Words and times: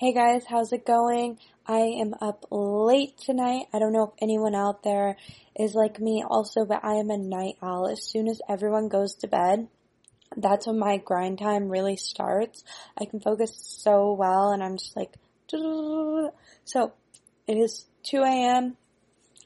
Hey 0.00 0.14
guys, 0.14 0.44
how's 0.48 0.72
it 0.72 0.86
going? 0.86 1.38
I 1.66 1.80
am 2.00 2.14
up 2.22 2.46
late 2.50 3.18
tonight. 3.18 3.66
I 3.70 3.78
don't 3.78 3.92
know 3.92 4.04
if 4.04 4.22
anyone 4.22 4.54
out 4.54 4.82
there 4.82 5.18
is 5.54 5.74
like 5.74 6.00
me 6.00 6.24
also, 6.26 6.64
but 6.64 6.82
I 6.82 6.94
am 6.94 7.10
a 7.10 7.18
night 7.18 7.56
owl. 7.62 7.86
As 7.86 8.02
soon 8.02 8.26
as 8.26 8.40
everyone 8.48 8.88
goes 8.88 9.14
to 9.16 9.28
bed, 9.28 9.68
that's 10.34 10.66
when 10.66 10.78
my 10.78 10.96
grind 10.96 11.38
time 11.38 11.68
really 11.68 11.98
starts. 11.98 12.64
I 12.98 13.04
can 13.04 13.20
focus 13.20 13.52
so 13.54 14.14
well 14.18 14.52
and 14.52 14.62
I'm 14.62 14.78
just 14.78 14.96
like, 14.96 15.12
so 15.48 16.92
it 17.46 17.58
is 17.58 17.84
2 18.04 18.22
a.m. 18.22 18.78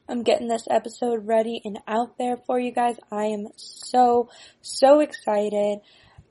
I'm 0.09 0.23
getting 0.23 0.47
this 0.47 0.69
episode 0.71 1.27
ready 1.27 1.63
and 1.65 1.81
out 1.89 2.17
there 2.17 2.37
for 2.47 2.61
you 2.61 2.71
guys. 2.71 2.95
I 3.11 3.25
am 3.25 3.49
so, 3.57 4.29
so 4.63 5.01
excited. 5.01 5.81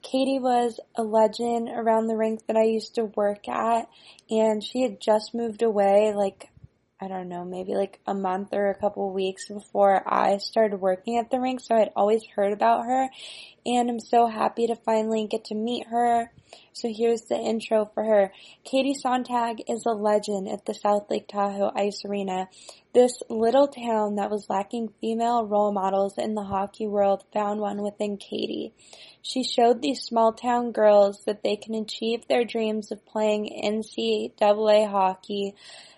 Katie 0.04 0.40
was 0.40 0.80
a 0.96 1.04
legend 1.04 1.70
around 1.70 2.08
the 2.08 2.18
rink 2.18 2.46
that 2.48 2.58
I 2.58 2.64
used 2.64 2.96
to 2.96 3.06
work 3.06 3.48
at 3.48 3.90
and 4.30 4.64
she 4.64 4.84
had 4.84 5.02
just 5.02 5.34
moved 5.34 5.64
away 5.64 6.14
like 6.14 6.50
I 7.04 7.10
don't 7.10 7.28
know, 7.28 7.44
maybe 7.44 7.76
like 7.76 8.00
a 8.08 8.14
month 8.14 8.54
or 8.54 8.70
a 8.70 8.80
couple 8.80 9.12
weeks 9.12 9.50
before 9.50 10.02
I 10.08 10.38
started 10.38 10.80
working 10.80 11.18
at 11.18 11.30
the 11.30 11.42
rink, 11.42 11.60
so 11.60 11.76
I'd 11.76 11.92
always 11.98 12.24
heard 12.34 12.54
about 12.54 12.86
her, 12.86 13.10
and 13.66 13.90
I'm 13.90 14.00
so 14.00 14.28
happy 14.28 14.68
to 14.68 14.78
finally 14.78 15.28
get 15.28 15.44
to 15.46 15.56
meet 15.56 15.88
her. 15.88 16.32
So 16.72 16.88
here's 16.90 17.24
the 17.24 17.36
intro 17.36 17.92
for 17.94 18.06
her. 18.06 18.32
Katie 18.64 18.96
Sonntag 18.96 19.64
is 19.68 19.86
a 19.86 19.92
legend 19.92 20.48
at 20.48 20.66
the 20.66 20.74
South 20.74 21.10
Lake 21.10 21.28
Tahoe 21.28 21.74
Ice 21.76 22.06
Arena. 22.06 22.48
This 22.94 23.22
little 23.30 23.68
town 23.68 24.16
that 24.16 24.32
was 24.32 24.50
lacking 24.50 24.94
female 25.02 25.46
role 25.46 25.74
models 25.74 26.18
in 26.18 26.36
the 26.36 26.44
hockey 26.44 26.88
world 26.88 27.26
found 27.34 27.60
one 27.60 27.82
within 27.82 28.16
Katie. 28.16 28.72
She 29.22 29.44
showed 29.44 29.82
these 29.82 30.04
small 30.04 30.32
town 30.32 30.72
girls 30.72 31.24
that 31.26 31.44
they 31.44 31.58
can 31.58 31.76
achieve 31.76 32.28
their 32.30 32.46
dreams 32.46 32.92
of 32.92 33.06
playing 33.06 33.50
NCAA 33.62 34.90
hockey 34.90 35.56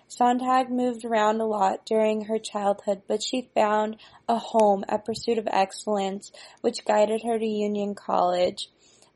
Sonntag 0.08 0.70
moved 0.70 1.04
around 1.04 1.40
a 1.40 1.46
lot 1.46 1.84
during 1.84 2.26
her 2.26 2.38
childhood, 2.38 3.02
but 3.08 3.22
she 3.22 3.50
found 3.54 3.96
a 4.28 4.38
home 4.38 4.84
at 4.88 5.04
Pursuit 5.04 5.38
of 5.38 5.48
Excellence, 5.50 6.30
which 6.60 6.84
guided 6.84 7.22
her 7.22 7.38
to 7.38 7.46
Union 7.46 7.94
College. 7.94 8.70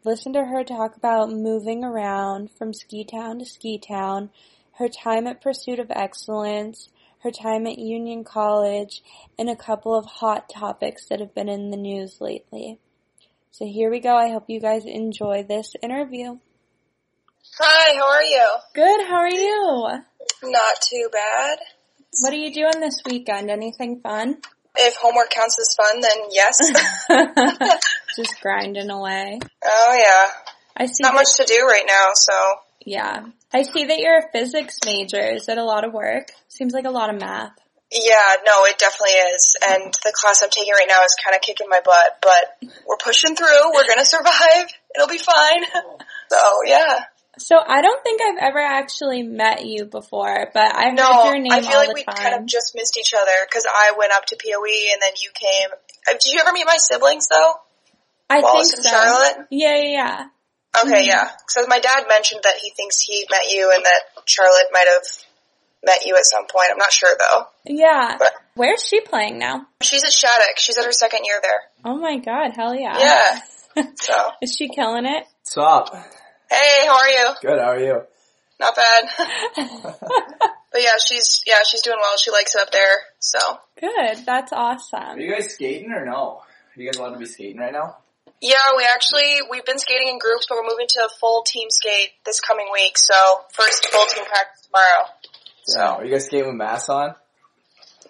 Listen 0.05 0.33
to 0.33 0.45
her 0.45 0.64
talk 0.64 0.97
about 0.97 1.31
moving 1.31 1.84
around 1.84 2.51
from 2.51 2.73
ski 2.73 3.05
town 3.05 3.39
to 3.39 3.45
ski 3.45 3.79
town, 3.79 4.31
her 4.79 4.89
time 4.89 5.27
at 5.27 5.42
Pursuit 5.42 5.79
of 5.79 5.91
Excellence, 5.91 6.89
her 7.23 7.31
time 7.31 7.67
at 7.67 7.79
Union 7.79 8.25
College, 8.25 9.03
and 9.39 9.48
a 9.48 9.57
couple 9.57 9.95
of 9.95 10.07
hot 10.07 10.48
topics 10.48 11.07
that 11.07 11.20
have 11.20 11.34
been 11.34 11.48
in 11.48 11.70
the 11.70 11.77
news 11.77 12.20
lately. 12.20 12.79
So 13.53 13.67
here 13.67 13.91
we 13.91 14.01
go. 14.01 14.17
I 14.17 14.31
hope 14.31 14.45
you 14.48 14.59
guys 14.59 14.84
enjoy 14.86 15.45
this 15.45 15.75
interview. 15.83 16.39
Hi, 17.59 17.97
how 17.97 18.09
are 18.09 18.23
you? 18.23 18.48
Good, 18.75 19.07
how 19.07 19.17
are 19.17 19.31
you? 19.31 20.03
Not 20.42 20.80
too 20.80 21.08
bad. 21.12 21.58
What 22.20 22.33
are 22.33 22.36
you 22.36 22.52
doing 22.52 22.80
this 22.80 23.00
weekend? 23.06 23.50
Anything 23.50 24.00
fun? 24.00 24.38
If 24.77 24.94
homework 24.96 25.30
counts 25.30 25.56
as 25.58 25.74
fun, 25.74 26.00
then 26.00 26.19
yes. 26.30 26.56
Just 28.16 28.41
grinding 28.41 28.91
away. 28.91 29.38
Oh 29.64 29.94
yeah. 29.98 30.30
I 30.77 30.86
see. 30.86 31.02
Not 31.02 31.11
that- 31.11 31.14
much 31.14 31.34
to 31.36 31.44
do 31.44 31.64
right 31.66 31.84
now, 31.86 32.08
so 32.14 32.33
Yeah. 32.84 33.27
I 33.52 33.62
see 33.62 33.84
that 33.86 33.98
you're 33.98 34.18
a 34.18 34.30
physics 34.33 34.78
major. 34.86 35.20
Is 35.34 35.46
that 35.46 35.58
a 35.58 35.64
lot 35.64 35.84
of 35.84 35.92
work? 35.92 36.28
Seems 36.48 36.72
like 36.72 36.84
a 36.84 36.91
lot 36.91 37.12
of 37.12 37.20
math. 37.20 37.52
yeah, 37.92 38.36
no, 38.46 38.64
it 38.66 38.78
definitely 38.78 39.16
is. 39.34 39.56
And 39.68 39.92
the 40.05 40.12
class 40.14 40.41
I'm 40.44 40.50
taking 40.50 40.72
right 40.72 40.86
now 40.88 41.02
is 41.02 41.16
kind 41.24 41.34
of 41.34 41.42
kicking 41.42 41.66
my 41.68 41.80
butt, 41.84 42.18
but 42.22 42.70
we're 42.86 42.96
pushing 43.02 43.34
through. 43.34 43.72
We're 43.74 43.88
gonna 43.88 44.05
survive. 44.16 44.66
It'll 44.94 45.08
be 45.08 45.18
fine. 45.18 45.64
So 46.30 46.38
yeah. 46.64 47.00
So 47.41 47.56
I 47.58 47.80
don't 47.80 48.02
think 48.02 48.20
I've 48.20 48.38
ever 48.38 48.58
actually 48.60 49.22
met 49.22 49.64
you 49.64 49.86
before, 49.86 50.50
but 50.52 50.77
I've 50.77 50.94
No, 50.94 51.05
heard 51.24 51.24
your 51.30 51.38
name 51.38 51.52
I 51.52 51.60
feel 51.62 51.70
all 51.72 51.78
like 51.78 51.88
the 51.88 51.94
we 51.94 52.05
time. 52.05 52.16
kind 52.16 52.34
of 52.34 52.46
just 52.46 52.74
missed 52.74 52.98
each 52.98 53.14
other 53.14 53.33
because 53.48 53.66
I 53.66 53.92
went 53.96 54.12
up 54.12 54.27
to 54.27 54.36
POE 54.36 54.92
and 54.92 55.00
then 55.02 55.12
you 55.22 55.30
came. 55.34 55.70
Uh, 56.08 56.12
Did 56.20 56.33
you 56.33 56.41
ever 56.41 56.52
meet 56.52 56.66
my 56.66 56.77
siblings 56.78 57.29
though? 57.29 57.52
I 58.29 58.40
Wallace 58.40 58.68
think 58.73 58.77
and 58.77 58.84
so. 58.84 58.90
Charlotte? 58.90 59.46
Yeah, 59.50 59.77
yeah, 59.77 59.89
yeah. 59.89 60.24
Okay, 60.84 61.02
Mhm. 61.02 61.06
yeah. 61.06 61.30
So 61.48 61.67
my 61.67 61.80
dad 61.80 62.05
mentioned 62.08 62.42
that 62.45 62.56
he 62.58 62.70
thinks 62.77 63.00
he 63.00 63.27
met 63.30 63.50
you 63.50 63.73
and 63.74 63.84
that 63.84 64.02
Charlotte 64.27 64.68
might 64.70 64.86
have 64.86 65.02
met 65.84 66.05
you 66.06 66.14
at 66.17 66.24
some 66.27 66.46
point. 66.46 66.68
I'm 66.70 66.79
not 66.79 66.92
sure 66.92 67.11
though. 67.18 67.46
Yeah. 67.64 68.17
But- 68.18 68.34
Where's 68.55 68.84
she 68.84 69.00
playing 69.00 69.39
now? 69.39 69.67
She's 69.83 70.05
at 70.05 70.12
Shattuck. 70.12 70.58
She's 70.58 70.77
at 70.77 70.84
her 70.84 70.92
second 70.92 71.20
year 71.24 71.40
there. 71.42 71.62
Oh 71.86 71.96
my 71.96 72.18
god, 72.18 72.52
hell 72.55 72.74
yeah. 72.74 72.98
Yeah. 72.98 73.40
So, 73.96 74.14
Is 74.42 74.56
she 74.56 74.68
killing 74.68 75.06
it? 75.06 75.24
What's 75.42 75.56
up? 75.56 75.95
Hey, 76.50 76.86
how 76.86 76.98
are 76.98 77.08
you? 77.08 77.28
Good, 77.42 77.58
how 77.58 77.70
are 77.70 77.78
you? 77.80 78.02
Not 78.58 78.77
bad. 78.77 79.05
but 79.56 80.83
yeah, 80.83 80.96
she's 81.05 81.42
yeah, 81.46 81.61
she's 81.68 81.83
doing 81.83 81.96
well. 82.00 82.16
She 82.18 82.30
likes 82.30 82.55
it 82.55 82.61
up 82.61 82.70
there. 82.72 82.96
So 83.18 83.38
Good. 83.80 84.27
That's 84.27 84.52
awesome. 84.52 85.00
Are 85.00 85.18
you 85.18 85.33
guys 85.33 85.55
skating 85.55 85.92
or 85.92 86.05
no? 86.05 86.42
Are 86.42 86.42
you 86.77 86.86
guys 86.86 86.98
allowed 86.98 87.14
to 87.14 87.18
be 87.18 87.27
skating 87.27 87.58
right 87.58 87.72
now? 87.72 87.96
yeah, 88.40 88.72
we 88.77 88.86
actually 88.92 89.40
we've 89.50 89.64
been 89.64 89.78
skating 89.78 90.08
in 90.08 90.18
groups, 90.18 90.46
but 90.48 90.56
we're 90.56 90.70
moving 90.70 90.86
to 90.88 91.00
a 91.05 91.08
full 91.20 91.42
team 91.42 91.68
skate 91.70 92.11
this 92.24 92.40
coming 92.40 92.68
week. 92.72 92.96
So 92.96 93.14
first 93.52 93.86
full 93.90 94.06
team 94.06 94.24
practice 94.24 94.67
tomorrow. 94.67 95.08
So, 95.64 95.80
are 95.80 96.05
you 96.05 96.11
guys 96.11 96.27
skating 96.27 96.46
with 96.46 96.56
masks 96.56 96.88
on? 96.88 97.14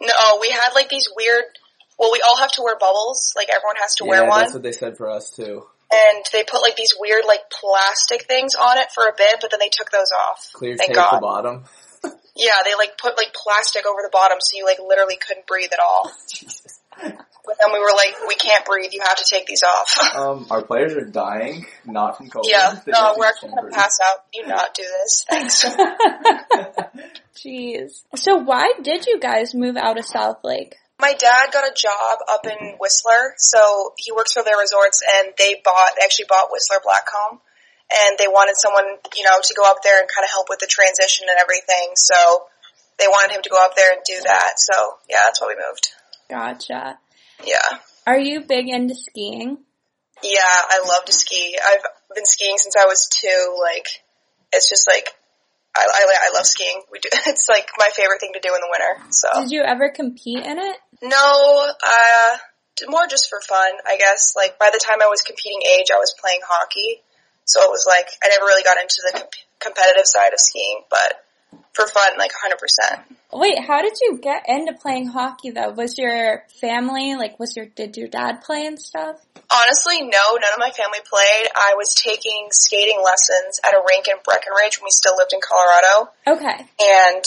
No, 0.01 0.39
we 0.41 0.51
had 0.51 0.71
like 0.75 0.89
these 0.89 1.09
weird. 1.15 1.45
Well, 1.99 2.11
we 2.13 2.23
all 2.25 2.39
have 2.39 2.51
to 2.53 2.63
wear 2.63 2.79
bubbles. 2.79 3.35
Like 3.37 3.49
everyone 3.51 3.77
has 3.81 3.97
to 3.97 4.05
wear 4.05 4.27
one. 4.27 4.41
that's 4.41 4.55
what 4.55 4.63
they 4.63 4.73
said 4.73 4.97
for 4.97 5.11
us 5.11 5.31
too. 5.31 5.67
And 5.93 6.25
they 6.33 6.45
put 6.45 6.63
like 6.63 6.77
these 6.77 6.95
weird 6.99 7.25
like 7.27 7.51
plastic 7.51 8.25
things 8.27 8.55
on 8.55 8.79
it 8.79 8.93
for 8.95 9.05
a 9.05 9.13
bit, 9.17 9.37
but 9.41 9.51
then 9.51 9.61
they 9.61 9.71
took 9.71 9.91
those 9.91 10.11
off. 10.29 10.51
Clear 10.55 10.77
Thank 10.77 10.89
tape 10.91 10.97
God. 10.97 11.17
the 11.17 11.21
bottom. 11.21 11.65
Yeah, 12.37 12.63
they 12.65 12.75
like 12.75 12.97
put 12.97 13.19
like 13.19 13.35
plastic 13.35 13.85
over 13.85 13.99
the 14.03 14.09
bottom, 14.11 14.39
so 14.41 14.57
you 14.57 14.65
like 14.65 14.79
literally 14.79 15.17
couldn't 15.17 15.47
breathe 15.47 15.71
at 15.73 15.81
all. 15.81 16.11
But 17.43 17.57
then 17.59 17.73
we 17.73 17.81
were 17.81 17.93
like, 17.97 18.15
we 18.29 18.35
can't 18.37 18.65
breathe. 18.65 18.91
You 18.93 19.01
have 19.03 19.17
to 19.17 19.25
take 19.29 19.47
these 19.47 19.63
off. 19.63 19.97
Um, 20.15 20.47
our 20.51 20.63
players 20.63 20.93
are 20.95 21.05
dying, 21.05 21.67
not 21.87 22.17
from 22.19 22.29
COVID. 22.29 22.45
yeah, 22.47 22.75
They 22.85 22.93
no, 22.93 23.15
we're 23.17 23.27
actually 23.27 23.51
gonna 23.51 23.71
pass 23.71 23.99
out. 24.07 24.19
You 24.35 24.47
not 24.47 24.75
do 24.75 24.83
this. 24.83 25.25
Thanks. 25.29 25.65
Jeez. 27.37 28.03
So 28.17 28.37
why 28.37 28.73
did 28.83 29.07
you 29.07 29.19
guys 29.19 29.55
move 29.55 29.77
out 29.77 29.99
of 29.99 30.05
South 30.05 30.39
Lake? 30.45 30.77
My 31.01 31.15
dad 31.15 31.51
got 31.53 31.65
a 31.65 31.73
job 31.75 32.19
up 32.31 32.47
in 32.47 32.77
Whistler, 32.79 33.35
so 33.39 33.93
he 33.97 34.13
works 34.13 34.33
for 34.33 34.43
their 34.43 34.59
resorts, 34.59 35.03
and 35.19 35.33
they 35.39 35.61
bought 35.65 35.93
they 35.99 36.05
actually 36.05 36.27
bought 36.29 36.53
Whistler 36.53 36.79
Blackcomb, 36.85 37.41
and 37.91 38.19
they 38.19 38.29
wanted 38.29 38.57
someone 38.57 38.85
you 39.17 39.25
know 39.25 39.39
to 39.43 39.55
go 39.55 39.65
up 39.65 39.79
there 39.83 39.99
and 40.01 40.09
kind 40.09 40.25
of 40.25 40.31
help 40.31 40.47
with 40.49 40.61
the 40.61 40.69
transition 40.69 41.27
and 41.29 41.39
everything. 41.41 41.93
So 41.97 42.45
they 42.99 43.07
wanted 43.09 43.35
him 43.35 43.43
to 43.43 43.49
go 43.51 43.57
up 43.65 43.75
there 43.77 43.93
and 43.93 44.01
do 44.05 44.21
that. 44.25 44.53
So 44.59 44.75
yeah, 45.09 45.25
that's 45.25 45.41
why 45.41 45.49
we 45.49 45.57
moved. 45.57 45.89
Gotcha. 46.29 46.99
Yeah, 47.45 47.79
Are 48.07 48.19
you 48.19 48.43
big 48.43 48.69
into 48.69 48.95
skiing? 48.95 49.59
yeah, 50.23 50.41
I 50.45 50.85
love 50.87 51.07
to 51.07 51.13
ski. 51.13 51.57
I've 51.67 51.81
been 52.15 52.27
skiing 52.27 52.59
since 52.59 52.77
I 52.77 52.85
was 52.85 53.09
two. 53.09 53.57
Like, 53.59 53.87
it's 54.53 54.69
just 54.69 54.87
like 54.87 55.09
I 55.77 55.87
I, 55.87 56.31
I 56.31 56.37
love 56.37 56.47
skiing. 56.47 56.83
We 56.91 56.99
do. 56.99 57.09
It's 57.27 57.49
like 57.49 57.69
my 57.79 57.89
favorite 57.95 58.21
thing 58.21 58.33
to 58.35 58.41
do 58.41 58.55
in 58.55 58.61
the 58.61 58.71
winter. 58.71 59.13
So. 59.13 59.29
Did 59.43 59.53
you 59.53 59.63
ever 59.63 59.91
compete 59.91 60.45
in 60.45 60.59
it? 60.59 60.77
No, 61.03 61.67
uh, 61.69 62.39
more 62.89 63.07
just 63.09 63.29
for 63.29 63.41
fun, 63.41 63.73
I 63.87 63.97
guess. 63.97 64.35
Like 64.37 64.59
by 64.59 64.71
the 64.73 64.81
time 64.83 65.03
I 65.03 65.07
was 65.07 65.23
competing 65.23 65.61
age, 65.79 65.87
I 65.95 65.99
was 65.99 66.15
playing 66.21 66.41
hockey, 66.47 67.03
so 67.45 67.63
it 67.63 67.71
was 67.71 67.87
like 67.89 68.09
I 68.23 68.29
never 68.29 68.45
really 68.45 68.63
got 68.63 68.79
into 68.81 69.03
the 69.07 69.19
comp- 69.19 69.47
competitive 69.61 70.07
side 70.07 70.33
of 70.33 70.41
skiing, 70.41 70.83
but 70.91 71.25
for 71.73 71.87
fun, 71.87 72.19
like 72.19 72.33
100%. 72.33 73.01
Wait, 73.33 73.59
how 73.65 73.81
did 73.81 73.95
you 74.03 74.19
get 74.19 74.45
into 74.49 74.73
playing 74.73 75.07
hockey 75.07 75.51
though? 75.51 75.71
Was 75.71 75.97
your 75.99 76.43
family 76.61 77.15
like 77.15 77.39
was 77.39 77.57
your 77.57 77.67
did 77.67 77.97
your 77.97 78.09
dad 78.09 78.43
play 78.43 78.67
and 78.67 78.79
stuff? 78.79 79.17
Honestly, 79.53 80.01
no, 80.03 80.25
none 80.35 80.53
of 80.53 80.59
my 80.59 80.71
family 80.71 80.99
played. 81.09 81.49
I 81.55 81.75
was 81.77 81.95
taking 81.95 82.49
skating 82.51 83.01
lessons 83.05 83.61
at 83.65 83.73
a 83.75 83.83
rink 83.89 84.09
in 84.09 84.15
Breckenridge 84.25 84.79
when 84.79 84.87
we 84.87 84.91
still 84.91 85.15
lived 85.17 85.33
in 85.33 85.41
Colorado, 85.41 86.11
Okay. 86.27 86.67
and 86.81 87.25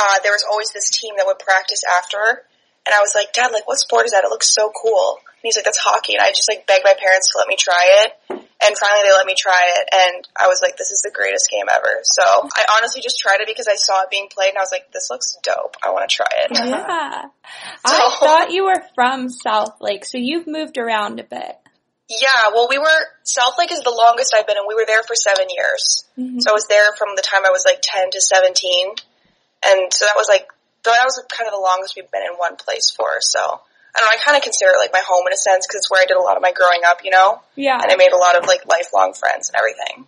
uh, 0.00 0.16
there 0.22 0.32
was 0.32 0.44
always 0.50 0.70
this 0.72 0.90
team 0.90 1.14
that 1.16 1.26
would 1.26 1.38
practice 1.38 1.82
after. 1.84 2.44
And 2.86 2.94
I 2.94 3.00
was 3.00 3.12
like, 3.14 3.32
Dad, 3.34 3.52
like, 3.52 3.66
what 3.68 3.78
sport 3.78 4.06
is 4.06 4.12
that? 4.12 4.24
It 4.24 4.28
looks 4.30 4.48
so 4.54 4.70
cool. 4.70 5.18
And 5.20 5.40
he's 5.42 5.56
like, 5.56 5.64
that's 5.66 5.76
hockey. 5.76 6.14
And 6.14 6.22
I 6.22 6.28
just 6.30 6.48
like 6.48 6.66
begged 6.66 6.84
my 6.84 6.94
parents 6.98 7.28
to 7.32 7.38
let 7.38 7.48
me 7.48 7.56
try 7.58 8.06
it. 8.06 8.47
And 8.60 8.76
finally 8.76 9.02
they 9.06 9.14
let 9.14 9.26
me 9.26 9.34
try 9.38 9.74
it. 9.78 9.88
And 9.92 10.28
I 10.34 10.48
was 10.48 10.60
like, 10.60 10.76
this 10.76 10.90
is 10.90 11.02
the 11.02 11.12
greatest 11.14 11.48
game 11.48 11.66
ever. 11.70 12.02
So 12.02 12.22
I 12.24 12.76
honestly 12.76 13.00
just 13.00 13.18
tried 13.20 13.40
it 13.40 13.46
because 13.46 13.68
I 13.68 13.76
saw 13.76 14.02
it 14.02 14.10
being 14.10 14.28
played 14.28 14.50
and 14.50 14.58
I 14.58 14.62
was 14.62 14.72
like, 14.72 14.90
this 14.92 15.08
looks 15.10 15.36
dope. 15.44 15.76
I 15.84 15.90
want 15.90 16.10
to 16.10 16.16
try 16.16 16.26
it. 16.42 16.50
Yeah. 16.52 17.26
I 17.84 18.16
thought 18.20 18.50
you 18.50 18.64
were 18.64 18.82
from 18.94 19.28
South 19.28 19.80
Lake, 19.80 20.04
so 20.04 20.18
you've 20.18 20.48
moved 20.48 20.76
around 20.76 21.20
a 21.20 21.24
bit. 21.24 21.54
Yeah, 22.08 22.50
well 22.52 22.66
we 22.68 22.78
were, 22.78 23.00
South 23.22 23.54
Lake 23.58 23.70
is 23.70 23.80
the 23.82 23.94
longest 23.94 24.34
I've 24.34 24.46
been 24.46 24.56
and 24.56 24.66
we 24.66 24.74
were 24.74 24.86
there 24.86 25.04
for 25.04 25.14
seven 25.14 25.46
years. 25.54 26.04
Mhm. 26.18 26.42
So 26.42 26.50
I 26.50 26.54
was 26.54 26.66
there 26.66 26.92
from 26.98 27.14
the 27.14 27.22
time 27.22 27.46
I 27.46 27.50
was 27.50 27.64
like 27.64 27.78
10 27.82 28.10
to 28.10 28.20
17. 28.20 28.88
And 29.64 29.92
so 29.92 30.04
that 30.06 30.16
was 30.16 30.26
like, 30.28 30.48
that 30.82 31.04
was 31.04 31.22
kind 31.30 31.46
of 31.46 31.54
the 31.54 31.60
longest 31.60 31.94
we've 31.94 32.10
been 32.10 32.22
in 32.22 32.38
one 32.38 32.56
place 32.56 32.90
for. 32.90 33.18
So 33.20 33.60
I 33.94 34.00
don't 34.00 34.08
know, 34.10 34.16
I 34.16 34.22
kind 34.22 34.36
of 34.36 34.42
consider 34.42 34.70
it 34.74 34.78
like 34.78 34.92
my 34.92 35.02
home 35.06 35.26
in 35.26 35.32
a 35.32 35.36
sense 35.36 35.66
because 35.66 35.80
it's 35.80 35.90
where 35.90 36.02
I 36.02 36.06
did 36.06 36.16
a 36.16 36.20
lot 36.22 36.36
of 36.36 36.42
my 36.42 36.52
growing 36.52 36.80
up, 36.86 36.98
you 37.04 37.10
know? 37.10 37.40
Yeah. 37.56 37.78
And 37.80 37.90
I 37.90 37.96
made 37.96 38.12
a 38.12 38.18
lot 38.18 38.36
of 38.36 38.46
like 38.46 38.66
lifelong 38.66 39.14
friends 39.14 39.50
and 39.50 39.56
everything. 39.56 40.06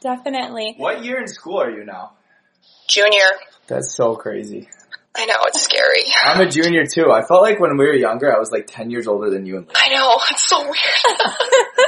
Definitely. 0.00 0.74
What 0.76 1.04
year 1.04 1.20
in 1.20 1.26
school 1.26 1.60
are 1.60 1.70
you 1.70 1.84
now? 1.84 2.12
Junior. 2.88 3.38
That's 3.66 3.94
so 3.94 4.16
crazy. 4.16 4.68
I 5.16 5.26
know, 5.26 5.34
it's 5.46 5.62
scary. 5.62 6.04
I'm 6.22 6.46
a 6.46 6.48
junior 6.48 6.84
too. 6.86 7.10
I 7.10 7.22
felt 7.26 7.42
like 7.42 7.58
when 7.58 7.76
we 7.76 7.86
were 7.86 7.94
younger, 7.94 8.34
I 8.34 8.38
was 8.38 8.52
like 8.52 8.66
10 8.68 8.90
years 8.90 9.08
older 9.08 9.30
than 9.30 9.46
you 9.46 9.56
and 9.56 9.66
Lee. 9.66 9.74
I 9.74 9.88
know, 9.88 10.16
it's 10.30 10.48
so 10.48 10.60
weird. 10.62 11.30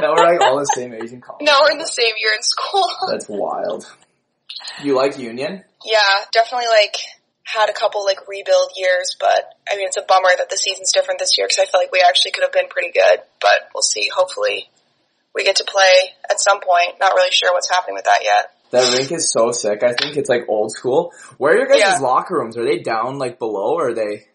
now 0.01 0.15
we're 0.15 0.25
like 0.25 0.41
all 0.41 0.59
the 0.59 0.65
same 0.65 0.93
age 0.93 1.13
in 1.13 1.21
college. 1.21 1.45
now 1.45 1.61
we're 1.63 1.71
in 1.73 1.79
the 1.79 1.87
same 1.87 2.13
year 2.21 2.33
in 2.35 2.43
school. 2.43 2.87
That's 3.09 3.29
wild. 3.29 3.87
You 4.83 4.97
like 4.97 5.17
Union? 5.19 5.63
Yeah, 5.85 6.25
definitely 6.33 6.67
like 6.69 6.97
had 7.45 7.69
a 7.69 7.73
couple 7.73 8.05
like 8.05 8.29
rebuild 8.29 8.71
years, 8.77 9.17
but 9.19 9.55
I 9.71 9.77
mean 9.77 9.87
it's 9.87 9.97
a 9.97 10.03
bummer 10.07 10.31
that 10.39 10.51
the 10.51 10.57
season's 10.57 10.93
different 10.93 11.19
this 11.21 11.37
year 11.39 11.47
because 11.49 11.59
I 11.59 11.67
feel 11.71 11.81
like 11.81 11.93
we 11.93 12.03
actually 12.07 12.33
could 12.33 12.43
have 12.45 12.53
been 12.53 12.69
pretty 12.69 12.93
good, 12.93 13.21
but 13.41 13.71
we'll 13.75 13.83
see. 13.83 14.09
Hopefully 14.15 14.69
we 15.35 15.45
get 15.45 15.57
to 15.57 15.65
play 15.65 16.13
at 16.31 16.41
some 16.41 16.61
point. 16.61 16.99
Not 17.01 17.15
really 17.15 17.31
sure 17.33 17.53
what's 17.53 17.71
happening 17.71 17.95
with 17.95 18.05
that 18.05 18.21
yet. 18.23 18.53
That 18.71 18.97
rink 18.97 19.11
is 19.11 19.31
so 19.33 19.51
sick. 19.51 19.83
I 19.83 19.95
think 19.95 20.17
it's 20.17 20.29
like 20.29 20.43
old 20.49 20.71
school. 20.71 21.13
Where 21.39 21.55
are 21.55 21.59
your 21.59 21.67
guys' 21.67 21.81
Yeah. 21.81 21.99
locker 21.99 22.37
rooms? 22.37 22.57
Are 22.57 22.65
they 22.65 22.79
down 22.79 23.19
like 23.19 23.39
below 23.41 23.75
or 23.75 23.89
are 23.89 23.95
they? 23.95 24.27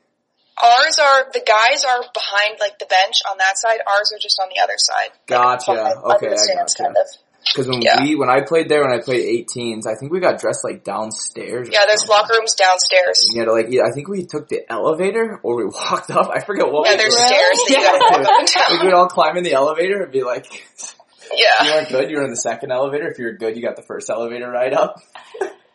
Ours 0.62 1.00
are 1.00 1.28
the 1.34 1.44
guys 1.46 1.84
are 1.84 2.02
behind 2.14 2.58
like 2.60 2.80
the 2.80 2.86
bench 2.86 3.16
on 3.30 3.38
that 3.40 3.58
side. 3.58 3.80
Ours 3.88 4.12
are 4.14 4.20
just 4.20 4.40
on 4.42 4.50
the 4.54 4.62
other 4.62 4.76
side. 4.78 5.10
Gotcha. 5.28 5.72
Under 5.72 6.16
Okay, 6.16 6.28
I 6.28 6.56
gotcha. 6.56 6.84
kind 6.84 6.96
of. 6.98 7.08
Because 7.46 7.68
when 7.68 7.82
Yeah. 7.82 8.02
we 8.02 8.16
when 8.16 8.30
I 8.30 8.42
played 8.42 8.70
there 8.70 8.82
when 8.82 8.92
I 8.92 9.02
played 9.02 9.22
18s, 9.48 9.86
I 9.88 9.96
think 10.00 10.12
we 10.12 10.20
got 10.20 10.40
dressed 10.40 10.64
like 10.64 10.84
downstairs. 10.84 11.70
Yeah, 11.72 11.86
there's 11.86 12.02
something. 12.02 12.16
locker 12.18 12.34
rooms 12.40 12.56
downstairs. 12.56 13.30
You 13.32 13.40
had 13.42 13.46
to 13.46 13.52
like 13.54 13.68
yeah, 13.70 13.84
I 13.90 13.92
think 13.94 14.08
we 14.08 14.26
took 14.26 14.50
the 14.50 14.70
elevator 14.72 15.40
or 15.44 15.56
we 15.56 15.66
walked 15.66 16.10
up. 16.12 16.30
I 16.34 16.40
forget 16.42 16.72
what. 16.72 16.86
Yeah, 16.86 16.94
we 16.94 16.98
there's 16.98 17.16
did. 17.16 17.22
Really? 17.22 17.28
stairs 17.28 17.58
that 17.68 17.70
you 17.70 17.86
gotta 17.86 18.20
walk 18.24 18.70
Like 18.70 18.84
we'd 18.84 18.94
all 18.94 19.08
climb 19.08 19.38
in 19.38 19.44
the 19.44 19.54
elevator 19.54 20.02
and 20.04 20.12
be 20.12 20.24
like, 20.24 20.46
if 20.78 20.96
you 21.32 21.46
Yeah, 21.62 21.76
weren't 21.76 21.90
good, 21.90 22.10
you 22.10 22.18
were 22.18 22.24
in 22.24 22.32
the 22.32 22.36
second 22.38 22.72
elevator. 22.72 23.08
If 23.10 23.20
you 23.20 23.26
were 23.26 23.34
good, 23.34 23.56
you 23.56 23.62
got 23.62 23.76
the 23.76 23.84
first 23.84 24.10
elevator 24.10 24.50
ride 24.50 24.74
up. 24.74 24.96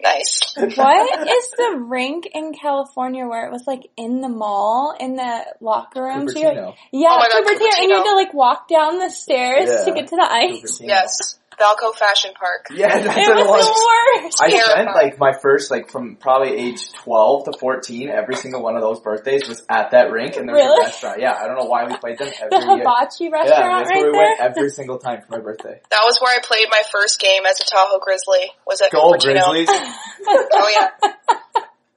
nice. 0.03 0.41
What 0.57 1.29
is 1.29 1.51
the 1.57 1.77
rink 1.87 2.27
in 2.35 2.53
California 2.53 3.27
where 3.27 3.47
it 3.47 3.53
was 3.53 3.63
like 3.67 3.83
in 3.97 4.21
the 4.21 4.29
mall 4.29 4.95
in 4.99 5.15
the 5.17 5.47
locker 5.61 6.03
rooms? 6.03 6.35
You- 6.35 6.43
Cupertino. 6.43 6.75
Yeah, 6.93 7.09
Oh 7.13 7.19
my 7.19 7.29
God, 7.29 7.45
Cupertino, 7.45 7.79
and 7.79 7.89
you 7.91 7.97
had 7.97 8.05
to 8.05 8.15
like 8.15 8.35
walk 8.35 8.67
down 8.69 8.99
the 8.99 9.09
stairs 9.11 9.69
Yeah. 9.71 9.85
to 9.85 9.93
get 9.93 10.09
to 10.09 10.17
the 10.17 10.29
ice. 10.31 10.81
Cupertino. 10.81 10.87
Yes, 10.89 11.39
Vallco 11.61 11.95
Fashion 11.95 12.33
Park. 12.39 12.67
Yeah, 12.75 12.89
that's 12.99 13.17
It 13.19 13.29
what 13.29 13.39
it 13.39 13.47
was 13.47 13.67
the 13.67 14.23
worst. 14.25 14.43
I 14.43 14.49
spent 14.51 14.95
like 14.95 15.19
my 15.19 15.33
first 15.41 15.71
like 15.71 15.91
from 15.91 16.17
probably 16.17 16.57
age 16.57 16.91
twelve 16.93 17.45
to 17.45 17.53
fourteen. 17.59 18.09
Every 18.09 18.37
single 18.37 18.63
one 18.63 18.77
of 18.77 18.83
those 18.83 19.01
birthdays 19.01 19.47
was 19.49 19.63
at 19.69 19.91
that 19.91 20.11
rink, 20.11 20.37
and 20.37 20.49
there 20.49 20.57
was 20.57 20.65
Really? 20.65 20.81
a 20.81 20.85
restaurant. 20.87 21.21
Yeah, 21.21 21.35
I 21.35 21.47
don't 21.47 21.59
know 21.59 21.67
why 21.67 21.85
we 21.85 21.97
played 21.99 22.19
them 22.19 22.29
the 22.51 22.57
every 22.57 22.59
year. 22.67 22.79
hibachi 22.79 23.25
Yeah, 23.25 23.31
restaurant 23.31 23.85
that's 23.85 23.91
where 23.95 24.03
right 24.05 24.13
we 24.13 24.19
went 24.19 24.41
every 24.41 24.71
single 24.71 24.99
time 24.99 25.21
for 25.23 25.37
my 25.37 25.43
birthday. 25.45 25.81
That 25.91 26.03
was 26.05 26.19
where 26.21 26.35
I 26.35 26.41
played 26.43 26.67
my 26.71 26.83
first 26.91 27.21
game 27.21 27.43
as 27.47 27.61
a 27.61 27.65
Tahoe 27.65 27.99
Grizzly. 28.01 28.51
Was 28.67 28.81
at 28.81 28.91
Go 28.91 29.13
Cupertino. 29.13 29.51
Grizzlies! 29.53 29.69
Oh 30.53 30.69
yeah, 30.73 31.11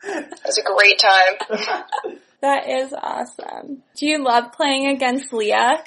it 0.04 0.39
was 0.45 0.57
a 0.57 0.63
great 0.63 1.00
time. 1.00 2.18
That 2.42 2.68
is 2.68 2.92
awesome. 2.94 3.83
Do 3.95 4.06
you 4.06 4.21
love 4.21 4.51
playing 4.51 4.88
against 4.88 5.31
Leah? 5.31 5.81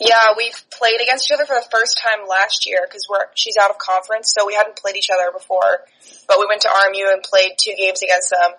Yeah, 0.00 0.34
we've 0.36 0.56
played 0.70 1.00
against 1.00 1.26
each 1.26 1.34
other 1.34 1.46
for 1.46 1.56
the 1.56 1.66
first 1.70 1.98
time 1.98 2.26
last 2.28 2.66
year 2.66 2.80
because 2.84 3.06
we're 3.08 3.26
she's 3.34 3.56
out 3.56 3.70
of 3.70 3.78
conference, 3.78 4.32
so 4.36 4.46
we 4.46 4.54
hadn't 4.54 4.76
played 4.76 4.96
each 4.96 5.10
other 5.12 5.30
before. 5.32 5.84
But 6.28 6.38
we 6.38 6.46
went 6.48 6.62
to 6.62 6.68
RMU 6.68 7.12
and 7.12 7.22
played 7.22 7.52
two 7.58 7.74
games 7.76 8.02
against 8.02 8.30
them, 8.30 8.52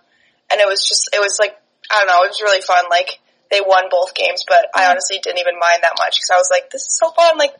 and 0.51 0.61
it 0.61 0.67
was 0.67 0.85
just 0.87 1.09
it 1.13 1.19
was 1.19 1.37
like 1.39 1.57
I 1.91 1.99
don't 1.99 2.07
know, 2.07 2.23
it 2.23 2.29
was 2.29 2.41
really 2.41 2.61
fun. 2.61 2.85
Like 2.89 3.19
they 3.51 3.61
won 3.61 3.85
both 3.89 4.15
games, 4.15 4.43
but 4.47 4.67
I 4.75 4.89
honestly 4.89 5.19
didn't 5.21 5.39
even 5.39 5.59
mind 5.59 5.83
that 5.83 5.93
much 5.97 6.17
because 6.17 6.31
I 6.33 6.37
was 6.37 6.49
like, 6.51 6.69
this 6.71 6.81
is 6.81 6.97
so 6.97 7.11
fun. 7.11 7.37
Like 7.37 7.53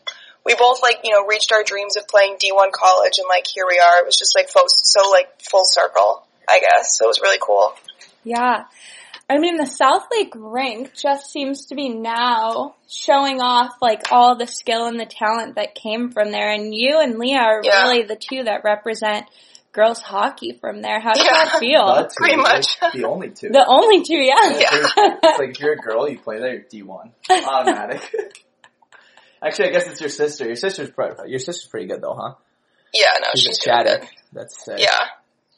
we 0.46 0.56
both 0.56 0.82
like 0.82 1.00
you 1.04 1.12
know 1.12 1.26
reached 1.26 1.52
our 1.52 1.64
dreams 1.64 1.98
of 1.98 2.08
playing 2.08 2.38
D1 2.38 2.72
college, 2.72 3.18
and 3.18 3.28
like 3.30 3.48
here 3.48 3.66
we 3.68 3.80
are. 3.80 4.00
It 4.00 4.06
was 4.06 4.18
just 4.18 4.36
like 4.36 4.50
fo- 4.50 4.68
so 4.68 5.10
like 5.10 5.30
full 5.42 5.66
circle, 5.66 6.26
I 6.48 6.60
guess. 6.60 6.98
So 6.98 7.06
it 7.06 7.08
was 7.08 7.22
really 7.22 7.40
cool. 7.42 7.74
Yeah. 8.24 8.66
I 9.28 9.40
mean, 9.40 9.58
the 9.58 9.66
South 9.66 10.06
Lake 10.12 10.34
rink 10.36 10.94
just 10.94 11.32
seems 11.32 11.66
to 11.68 11.76
be 11.76 11.90
now 11.90 12.76
showing 12.88 13.42
off 13.42 13.72
like 13.82 14.12
all 14.12 14.36
the 14.38 14.46
skill 14.46 14.86
and 14.86 15.00
the 15.00 15.08
talent 15.08 15.56
that 15.56 15.74
came 15.74 16.12
from 16.12 16.32
there. 16.32 16.52
And 16.52 16.74
you 16.76 17.00
and 17.00 17.18
Leah 17.18 17.40
are 17.40 17.62
Yeah. 17.64 17.84
really 17.84 18.04
the 18.04 18.16
two 18.16 18.44
that 18.44 18.64
represent 18.64 19.26
girls 19.72 20.00
hockey 20.00 20.58
from 20.62 20.82
there. 20.84 21.00
How 21.00 21.14
does 21.14 21.24
Yeah. 21.26 21.34
that 21.46 21.60
feel? 21.60 21.86
The 21.96 22.04
two, 22.04 22.14
Pretty 22.18 22.36
much. 22.36 22.80
the 22.94 23.06
only 23.06 23.30
two. 23.32 23.50
The 23.50 23.66
only 23.68 24.04
two, 24.04 24.18
yeah. 24.18 24.36
Yeah. 24.52 24.68
it's 24.72 24.96
like 25.40 25.50
if 25.50 25.60
you're 25.60 25.74
a 25.74 25.78
girl, 25.78 26.08
you 26.08 26.20
play 26.20 26.38
there, 26.40 26.54
you're 26.54 26.64
D 26.70 26.84
one, 26.84 27.12
automatic. 27.30 28.02
Actually, 29.44 29.70
I 29.70 29.72
guess 29.72 29.88
it's 29.88 30.00
your 30.02 30.10
sister. 30.10 30.46
Your 30.46 30.56
sister's 30.56 30.92
pre- 30.92 31.30
your 31.30 31.40
sister's 31.40 31.68
pretty 31.68 31.88
good 31.88 32.02
though, 32.02 32.16
huh? 32.20 32.34
Yeah, 32.94 33.12
no, 33.22 33.28
She's 33.36 33.44
she's 33.44 33.60
a 33.60 33.64
doing 33.66 33.78
Shattuck. 33.78 34.02
good. 34.02 34.10
That's 34.34 34.66
sick. 34.66 34.80
Yeah, 34.80 34.98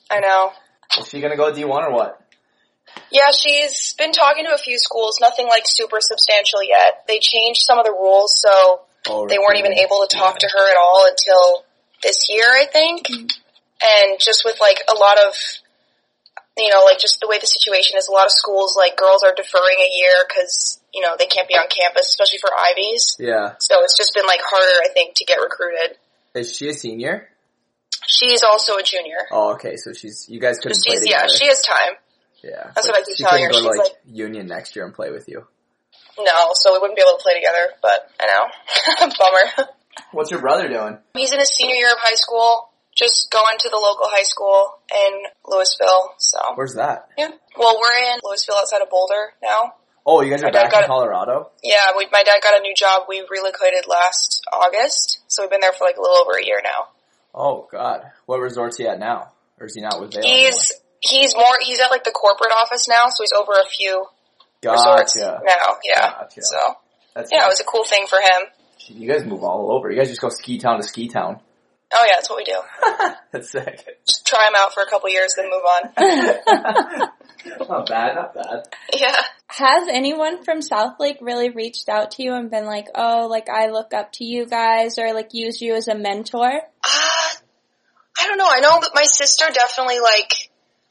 I 0.09 0.19
know. 0.19 0.51
Is 0.99 1.07
she 1.09 1.21
gonna 1.21 1.37
go 1.37 1.53
D 1.53 1.63
one 1.65 1.83
or 1.83 1.91
what? 1.93 2.19
Yeah, 3.11 3.31
she's 3.31 3.93
been 3.97 4.11
talking 4.11 4.45
to 4.45 4.53
a 4.53 4.57
few 4.57 4.77
schools, 4.79 5.17
nothing 5.21 5.47
like 5.47 5.63
super 5.65 5.97
substantial 6.01 6.63
yet. 6.63 7.03
They 7.07 7.19
changed 7.19 7.61
some 7.65 7.79
of 7.79 7.85
the 7.85 7.91
rules, 7.91 8.39
so 8.39 8.81
Oh, 9.09 9.27
they 9.27 9.37
weren't 9.37 9.59
even 9.59 9.73
able 9.73 10.05
to 10.05 10.15
talk 10.15 10.39
to 10.39 10.47
her 10.47 10.71
at 10.71 10.77
all 10.77 11.07
until 11.07 11.63
this 12.03 12.27
year, 12.29 12.45
I 12.45 12.65
think. 12.65 13.07
Mm-hmm. 13.07 13.27
And 13.79 14.19
just 14.19 14.43
with 14.43 14.59
like 14.59 14.83
a 14.89 14.97
lot 14.97 15.17
of, 15.19 15.33
you 16.57 16.69
know, 16.69 16.83
like 16.83 16.99
just 16.99 17.19
the 17.21 17.27
way 17.27 17.37
the 17.39 17.47
situation 17.47 17.97
is, 17.97 18.07
a 18.07 18.11
lot 18.11 18.25
of 18.25 18.31
schools, 18.31 18.75
like 18.75 18.97
girls 18.97 19.23
are 19.23 19.33
deferring 19.35 19.77
a 19.79 19.89
year 19.95 20.25
because, 20.27 20.79
you 20.93 21.01
know, 21.01 21.15
they 21.17 21.27
can't 21.27 21.47
be 21.47 21.53
on 21.53 21.67
campus, 21.69 22.07
especially 22.07 22.39
for 22.39 22.49
Ivies. 22.51 23.15
Yeah. 23.19 23.53
So 23.59 23.83
it's 23.83 23.95
just 23.95 24.13
been 24.13 24.25
like 24.25 24.41
harder, 24.43 24.81
I 24.83 24.91
think, 24.93 25.15
to 25.17 25.25
get 25.25 25.37
recruited. 25.39 25.97
Is 26.33 26.55
she 26.55 26.69
a 26.69 26.73
senior? 26.73 27.29
She's 28.07 28.43
also 28.43 28.77
a 28.77 28.83
junior. 28.83 29.27
Oh, 29.31 29.53
okay. 29.53 29.75
So 29.77 29.93
she's 29.93 30.27
you 30.29 30.39
guys 30.39 30.59
couldn't 30.59 30.81
play 30.83 30.95
She's, 30.95 31.01
together. 31.05 31.27
yeah, 31.27 31.37
she 31.37 31.47
has 31.47 31.61
time. 31.61 31.93
Yeah. 32.43 32.71
that's 32.75 32.87
But 32.87 32.95
what 32.95 33.01
I 33.01 33.05
keep 33.05 33.17
telling 33.17 33.43
her. 33.43 33.49
Go 33.51 33.57
to, 33.61 33.63
She's 33.63 33.77
like, 33.77 33.97
Union 34.05 34.47
next 34.47 34.75
year 34.75 34.85
and 34.85 34.93
play 34.93 35.11
with 35.11 35.27
you. 35.27 35.47
No, 36.19 36.49
so 36.53 36.73
we 36.73 36.79
wouldn't 36.79 36.97
be 36.97 37.03
able 37.05 37.17
to 37.17 37.23
play 37.23 37.33
together, 37.35 37.73
but 37.81 38.09
I 38.19 38.25
know. 38.25 39.09
Bummer. 39.19 39.69
What's 40.11 40.31
your 40.31 40.41
brother 40.41 40.67
doing? 40.67 40.97
He's 41.15 41.31
in 41.31 41.39
his 41.39 41.49
senior 41.55 41.75
year 41.75 41.91
of 41.91 41.97
high 41.99 42.15
school, 42.15 42.69
just 42.95 43.29
going 43.31 43.57
to 43.59 43.69
the 43.69 43.77
local 43.77 44.07
high 44.09 44.23
school 44.23 44.79
in 44.91 45.13
Louisville, 45.45 46.13
so. 46.17 46.39
Where's 46.55 46.73
that? 46.75 47.09
Yeah. 47.17 47.29
Well, 47.57 47.79
we're 47.79 48.13
in 48.13 48.19
Louisville 48.23 48.55
outside 48.57 48.81
of 48.81 48.89
Boulder 48.89 49.33
now. 49.43 49.73
Oh, 50.09 50.21
you 50.21 50.31
guys 50.31 50.41
are 50.41 50.47
My 50.47 50.51
back 50.51 50.73
in 50.73 50.83
it. 50.83 50.87
Colorado. 50.87 51.51
Yeah, 51.63 51.91
we, 51.97 52.07
my 52.11 52.23
dad 52.23 52.39
got 52.41 52.57
a 52.57 52.61
new 52.61 52.73
job. 52.73 53.03
We 53.09 53.25
relocated 53.29 53.85
last 53.87 54.41
August, 54.53 55.19
so 55.27 55.43
we've 55.43 55.49
been 55.51 55.59
there 55.59 55.73
for 55.73 55.83
like 55.83 55.97
a 55.97 56.01
little 56.01 56.17
over 56.17 56.37
a 56.41 56.45
year 56.45 56.61
now. 56.63 56.87
Oh 57.35 57.67
God, 57.71 58.01
what 58.25 58.39
resort's 58.39 58.77
he 58.77 58.87
at 58.87 58.99
now? 58.99 59.33
Or 59.59 59.65
is 59.67 59.75
he 59.75 59.81
not 59.81 59.99
with 59.99 60.13
Vail? 60.13 60.23
He's, 60.23 60.71
he's 61.01 61.35
more, 61.35 61.57
he's 61.61 61.79
at 61.79 61.89
like 61.89 62.03
the 62.03 62.11
corporate 62.11 62.51
office 62.51 62.87
now, 62.87 63.05
so 63.07 63.23
he's 63.23 63.33
over 63.33 63.53
a 63.53 63.67
few 63.69 64.05
anymore? 64.63 64.75
resorts 64.75 65.15
now, 65.17 65.39
yeah. 65.83 66.11
Gotcha. 66.11 66.41
So, 66.41 66.57
That's 67.15 67.31
yeah, 67.31 67.45
it 67.45 67.49
was 67.49 67.59
a 67.59 67.65
cool 67.65 67.83
thing 67.83 68.05
for 68.07 68.19
him. 68.19 68.47
You 68.89 69.11
guys 69.11 69.25
move 69.25 69.43
all 69.43 69.71
over. 69.71 69.91
You 69.91 69.97
guys 69.97 70.09
just 70.09 70.21
go 70.21 70.29
ski 70.29 70.57
town 70.59 70.77
to 70.77 70.83
ski 70.83 71.07
town. 71.07 71.41
Oh 71.93 72.03
yeah, 72.05 72.15
that's 72.15 72.29
what 72.29 72.37
we 72.37 72.43
do. 72.43 72.59
That's 73.31 73.49
sick. 73.49 73.85
Just 74.05 74.25
try 74.25 74.45
them 74.45 74.55
out 74.57 74.73
for 74.73 74.83
a 74.83 74.89
couple 74.89 75.09
years, 75.09 75.33
then 75.37 75.45
move 75.45 75.63
on. 75.63 77.09
not 77.69 77.87
bad, 77.87 78.15
not 78.15 78.33
bad. 78.33 78.63
Yeah. 78.93 79.15
Has 79.47 79.87
anyone 79.89 80.43
from 80.43 80.61
South 80.61 80.95
Lake 80.99 81.17
really 81.21 81.49
reached 81.49 81.87
out 81.87 82.11
to 82.11 82.23
you 82.23 82.33
and 82.33 82.51
been 82.51 82.65
like, 82.65 82.87
oh, 82.93 83.27
like 83.29 83.47
I 83.49 83.69
look 83.69 83.93
up 83.93 84.11
to 84.13 84.25
you 84.25 84.45
guys 84.45 84.97
or 84.97 85.13
like 85.13 85.29
used 85.33 85.61
you 85.61 85.75
as 85.75 85.87
a 85.87 85.95
mentor? 85.95 86.47
Uh, 86.49 87.29
I 88.19 88.27
don't 88.27 88.37
know. 88.37 88.49
I 88.49 88.59
know 88.59 88.79
that 88.81 88.91
my 88.93 89.05
sister 89.05 89.45
definitely 89.53 89.99
like. 89.99 90.46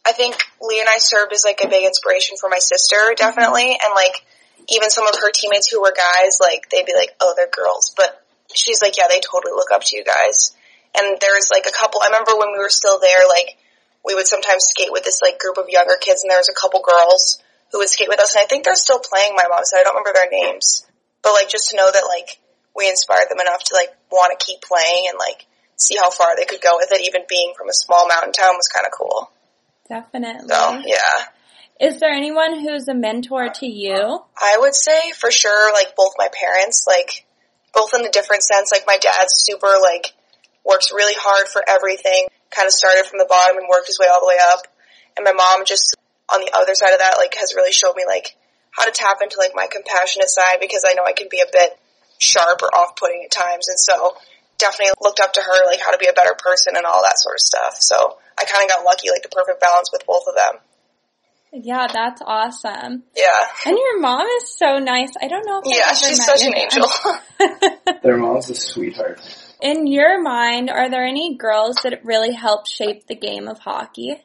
I 0.06 0.12
think 0.12 0.36
Lee 0.62 0.78
and 0.78 0.88
I 0.88 0.98
served 0.98 1.32
as 1.32 1.44
like 1.44 1.60
a 1.64 1.68
big 1.68 1.84
inspiration 1.84 2.36
for 2.40 2.48
my 2.48 2.60
sister, 2.60 2.96
definitely, 3.16 3.74
mm-hmm. 3.74 3.84
and 3.84 3.92
like 3.94 4.22
even 4.70 4.90
some 4.90 5.06
of 5.06 5.14
her 5.18 5.30
teammates 5.34 5.68
who 5.68 5.82
were 5.82 5.94
guys, 5.94 6.38
like 6.40 6.70
they'd 6.70 6.86
be 6.86 6.94
like, 6.94 7.10
"Oh, 7.20 7.34
they're 7.36 7.50
girls," 7.50 7.92
but 7.96 8.22
she's 8.54 8.80
like, 8.80 8.96
"Yeah, 8.96 9.08
they 9.08 9.20
totally 9.20 9.52
look 9.52 9.70
up 9.74 9.82
to 9.84 9.96
you 9.96 10.04
guys." 10.04 10.54
And 10.94 11.18
there's 11.20 11.50
like 11.50 11.66
a 11.66 11.74
couple. 11.74 12.00
I 12.00 12.06
remember 12.06 12.38
when 12.38 12.52
we 12.52 12.62
were 12.62 12.70
still 12.70 13.00
there, 13.00 13.26
like 13.28 13.58
we 14.04 14.14
would 14.14 14.26
sometimes 14.26 14.64
skate 14.70 14.92
with 14.92 15.04
this 15.04 15.20
like 15.20 15.42
group 15.42 15.58
of 15.58 15.68
younger 15.68 15.98
kids, 16.00 16.22
and 16.22 16.30
there 16.30 16.38
was 16.38 16.48
a 16.48 16.54
couple 16.54 16.80
girls 16.86 17.42
who 17.72 17.78
would 17.78 17.90
skate 17.90 18.08
with 18.08 18.20
us, 18.20 18.34
and 18.34 18.42
I 18.42 18.46
think 18.46 18.64
they're 18.64 18.78
still 18.78 19.02
playing. 19.02 19.34
My 19.34 19.50
mom 19.50 19.64
said 19.64 19.80
I 19.80 19.82
don't 19.82 19.98
remember 19.98 20.14
their 20.14 20.30
names, 20.30 20.86
but 21.22 21.34
like 21.34 21.50
just 21.50 21.70
to 21.70 21.76
know 21.76 21.90
that 21.90 22.06
like 22.06 22.38
we 22.78 22.88
inspired 22.88 23.26
them 23.28 23.42
enough 23.42 23.64
to 23.64 23.74
like 23.74 23.90
want 24.12 24.38
to 24.38 24.38
keep 24.38 24.62
playing 24.62 25.10
and 25.10 25.18
like 25.18 25.46
see 25.74 25.96
how 25.98 26.10
far 26.10 26.36
they 26.36 26.46
could 26.46 26.62
go 26.62 26.78
with 26.78 26.92
it, 26.92 27.02
even 27.02 27.26
being 27.28 27.52
from 27.58 27.68
a 27.68 27.74
small 27.74 28.06
mountain 28.06 28.32
town 28.32 28.54
was 28.54 28.68
kind 28.68 28.86
of 28.86 28.92
cool. 28.94 29.30
Definitely. 29.88 30.48
So 30.48 30.82
yeah, 30.84 31.26
Is 31.78 32.00
there 32.00 32.10
anyone 32.10 32.60
who's 32.60 32.88
a 32.88 32.94
mentor 32.94 33.50
to 33.60 33.66
you? 33.66 34.20
I 34.40 34.56
would 34.60 34.74
say 34.74 35.12
for 35.12 35.30
sure, 35.30 35.72
like 35.72 35.94
both 35.96 36.12
my 36.16 36.28
parents, 36.32 36.86
like 36.88 37.26
both 37.74 37.92
in 37.92 38.04
a 38.04 38.10
different 38.10 38.42
sense. 38.42 38.72
Like 38.72 38.84
my 38.86 38.96
dad's 38.96 39.34
super 39.44 39.72
like 39.82 40.14
works 40.64 40.90
really 40.92 41.14
hard 41.16 41.48
for 41.48 41.62
everything. 41.68 42.28
Kind 42.50 42.66
of 42.66 42.72
started 42.72 43.04
from 43.04 43.18
the 43.18 43.28
bottom 43.28 43.58
and 43.58 43.68
worked 43.68 43.88
his 43.88 43.98
way 44.00 44.06
all 44.08 44.20
the 44.20 44.26
way 44.26 44.38
up. 44.52 44.66
And 45.16 45.24
my 45.24 45.32
mom 45.32 45.64
just 45.66 45.94
on 46.32 46.40
the 46.40 46.50
other 46.56 46.74
side 46.74 46.92
of 46.92 46.98
that, 47.00 47.18
like 47.18 47.34
has 47.36 47.54
really 47.54 47.72
showed 47.72 47.94
me 47.94 48.04
like 48.06 48.36
how 48.72 48.84
to 48.84 48.92
tap 48.92 49.20
into 49.20 49.36
like 49.38 49.52
my 49.54 49.68
compassionate 49.70 50.28
side 50.28 50.56
because 50.60 50.84
I 50.86 50.94
know 50.94 51.04
I 51.06 51.12
can 51.12 51.28
be 51.30 51.40
a 51.40 51.52
bit 51.52 51.76
sharp 52.18 52.62
or 52.62 52.72
off-putting 52.72 53.20
at 53.24 53.30
times. 53.30 53.68
And 53.68 53.78
so 53.78 54.16
definitely 54.56 54.96
looked 55.00 55.20
up 55.20 55.34
to 55.34 55.40
her, 55.44 55.66
like 55.68 55.80
how 55.84 55.92
to 55.92 56.00
be 56.00 56.08
a 56.08 56.16
better 56.16 56.34
person 56.40 56.72
and 56.76 56.86
all 56.88 57.04
that 57.04 57.20
sort 57.20 57.36
of 57.36 57.44
stuff. 57.44 57.76
So 57.80 58.16
I 58.38 58.44
kind 58.44 58.64
of 58.64 58.68
got 58.68 58.84
lucky, 58.84 59.10
like 59.10 59.22
the 59.22 59.28
perfect 59.30 59.60
balance 59.60 59.90
with 59.92 60.04
both 60.06 60.24
of 60.28 60.34
them. 60.34 60.60
Yeah, 61.52 61.86
that's 61.92 62.20
awesome. 62.24 63.04
Yeah. 63.16 63.46
And 63.64 63.78
your 63.78 64.00
mom 64.00 64.26
is 64.26 64.56
so 64.58 64.78
nice. 64.78 65.12
I 65.20 65.28
don't 65.28 65.46
know 65.46 65.62
if 65.64 65.66
I've 65.66 65.78
Yeah, 65.78 65.86
ever 65.86 65.96
she's 65.96 66.18
met 66.18 66.26
such 66.26 66.46
an 66.46 66.54
angel. 66.54 67.98
Their 68.02 68.18
mom's 68.18 68.50
a 68.50 68.54
sweetheart. 68.54 69.20
In 69.62 69.86
your 69.86 70.20
mind, 70.20 70.68
are 70.68 70.90
there 70.90 71.06
any 71.06 71.36
girls 71.36 71.76
that 71.82 72.04
really 72.04 72.34
helped 72.34 72.68
shape 72.68 73.06
the 73.06 73.14
game 73.14 73.48
of 73.48 73.58
hockey? 73.58 74.22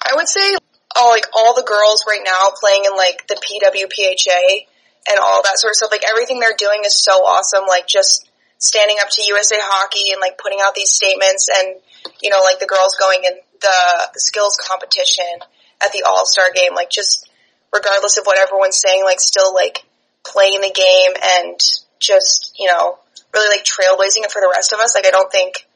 I 0.00 0.14
would 0.14 0.28
say, 0.28 0.56
oh, 0.94 1.10
like 1.10 1.26
all 1.34 1.54
the 1.54 1.64
girls 1.66 2.04
right 2.06 2.22
now 2.24 2.52
playing 2.60 2.84
in 2.84 2.94
like 2.94 3.26
the 3.26 3.34
PWHPA 3.34 4.66
and 5.10 5.18
all 5.18 5.42
that 5.42 5.58
sort 5.58 5.72
of 5.72 5.76
stuff. 5.76 5.90
Like 5.90 6.04
everything 6.08 6.38
they're 6.38 6.56
doing 6.56 6.82
is 6.86 7.02
so 7.02 7.12
awesome. 7.24 7.64
Like 7.66 7.88
just 7.88 8.28
standing 8.58 8.98
up 9.00 9.08
to 9.10 9.24
USA 9.26 9.56
Hockey 9.58 10.12
and 10.12 10.20
like 10.20 10.38
putting 10.38 10.58
out 10.62 10.74
these 10.74 10.92
statements 10.92 11.48
and, 11.48 11.76
you 12.22 12.30
know, 12.30 12.42
like 12.42 12.60
the 12.60 12.66
girls 12.66 12.96
going 12.98 13.24
in 13.24 13.32
the, 13.60 14.08
the 14.14 14.20
skills 14.20 14.56
competition 14.56 15.40
at 15.82 15.92
the 15.92 16.04
All 16.06 16.24
Star 16.26 16.50
game. 16.54 16.74
Like 16.74 16.90
just 16.90 17.28
regardless 17.72 18.18
of 18.18 18.24
what 18.24 18.38
everyone's 18.38 18.80
saying, 18.80 19.04
like 19.04 19.20
still 19.20 19.54
like 19.54 19.84
playing 20.24 20.60
the 20.60 20.72
game 20.72 21.12
and 21.40 21.60
just, 21.98 22.54
you 22.58 22.66
know, 22.66 22.98
really 23.34 23.56
like 23.56 23.64
trailblazing 23.64 24.24
it 24.24 24.32
for 24.32 24.40
the 24.40 24.52
rest 24.54 24.72
of 24.72 24.80
us. 24.80 24.94
Like 24.94 25.06
I 25.06 25.10
don't 25.10 25.30
think, 25.30 25.66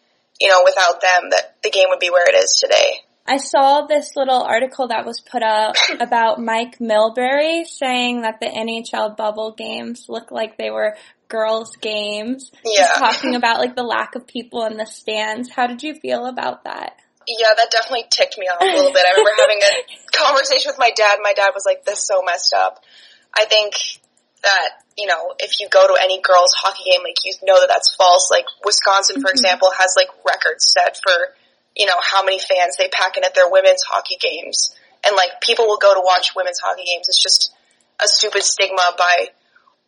you 0.41 0.49
know, 0.49 0.63
without 0.65 1.01
them 1.01 1.31
that 1.31 1.57
the 1.63 1.71
game 1.71 1.87
would 1.89 2.01
be 2.01 2.11
where 2.11 2.29
it 2.29 2.37
is 2.37 2.57
today. 2.61 3.01
I 3.27 3.37
saw 3.37 3.87
this 3.87 4.17
little 4.17 4.43
article 4.43 4.89
that 4.89 5.07
was 5.07 5.21
put 5.21 5.43
up 5.43 5.77
about 6.01 6.41
Mike 6.41 6.79
Milbury 6.79 7.65
saying 7.65 8.23
that 8.23 8.41
the 8.41 8.47
NHL 8.47 9.17
bubble 9.17 9.53
games 9.53 10.07
look 10.09 10.31
like 10.31 10.57
they 10.57 10.71
were 10.71 10.97
girls' 11.33 11.77
games. 11.77 12.53
Yeah. 12.63 12.83
Just 12.83 12.99
talking 12.99 13.35
about 13.35 13.59
like 13.59 13.75
the 13.75 13.83
lack 13.83 14.15
of 14.15 14.27
people 14.27 14.67
in 14.67 14.77
the 14.77 14.85
stands. 14.85 15.49
How 15.51 15.67
did 15.67 15.83
you 15.83 15.95
feel 15.95 16.27
about 16.27 16.65
that? 16.65 17.01
Yeah, 17.27 17.49
that 17.57 17.71
definitely 17.71 18.05
ticked 18.11 18.37
me 18.37 18.47
off 18.47 18.61
a 18.61 18.67
little 18.67 18.93
bit. 18.93 19.03
I 19.07 19.17
remember 19.17 19.31
having 19.41 19.63
a 19.63 19.73
conversation 20.13 20.69
with 20.69 20.79
my 20.79 20.93
dad. 20.95 21.19
My 21.23 21.33
dad 21.33 21.53
was 21.55 21.65
like, 21.65 21.85
"This 21.85 22.01
is 22.01 22.07
so 22.07 22.23
messed 22.23 22.53
up." 22.53 22.85
I 23.33 23.47
think 23.47 23.73
that 24.43 24.83
you 24.99 25.07
know, 25.07 25.33
if 25.39 25.59
you 25.59 25.69
go 25.71 25.87
to 25.87 25.97
any 26.03 26.21
girls' 26.21 26.53
hockey 26.53 26.91
game, 26.91 27.01
like 27.03 27.17
you 27.25 27.33
know 27.43 27.59
that 27.61 27.69
that's 27.69 27.95
false. 27.97 28.29
Like 28.31 28.45
Wisconsin, 28.65 29.23
for 29.23 29.29
mm-hmm. 29.31 29.39
example, 29.39 29.71
has 29.79 29.95
like 29.97 30.09
records 30.27 30.67
set 30.69 30.99
for 31.03 31.15
you 31.75 31.87
know 31.87 31.97
how 32.03 32.23
many 32.25 32.39
fans 32.39 32.77
they 32.77 32.89
pack 32.89 33.17
in 33.17 33.25
at 33.25 33.35
their 33.35 33.49
women's 33.49 33.83
hockey 33.83 34.19
games, 34.21 34.75
and 35.07 35.17
like 35.17 35.41
people 35.41 35.67
will 35.67 35.81
go 35.81 35.95
to 35.95 36.03
watch 36.05 36.35
women's 36.37 36.59
hockey 36.59 36.85
games. 36.85 37.09
It's 37.09 37.23
just 37.23 37.55
a 38.03 38.09
stupid 38.09 38.43
stigma 38.43 38.99
by 38.99 39.31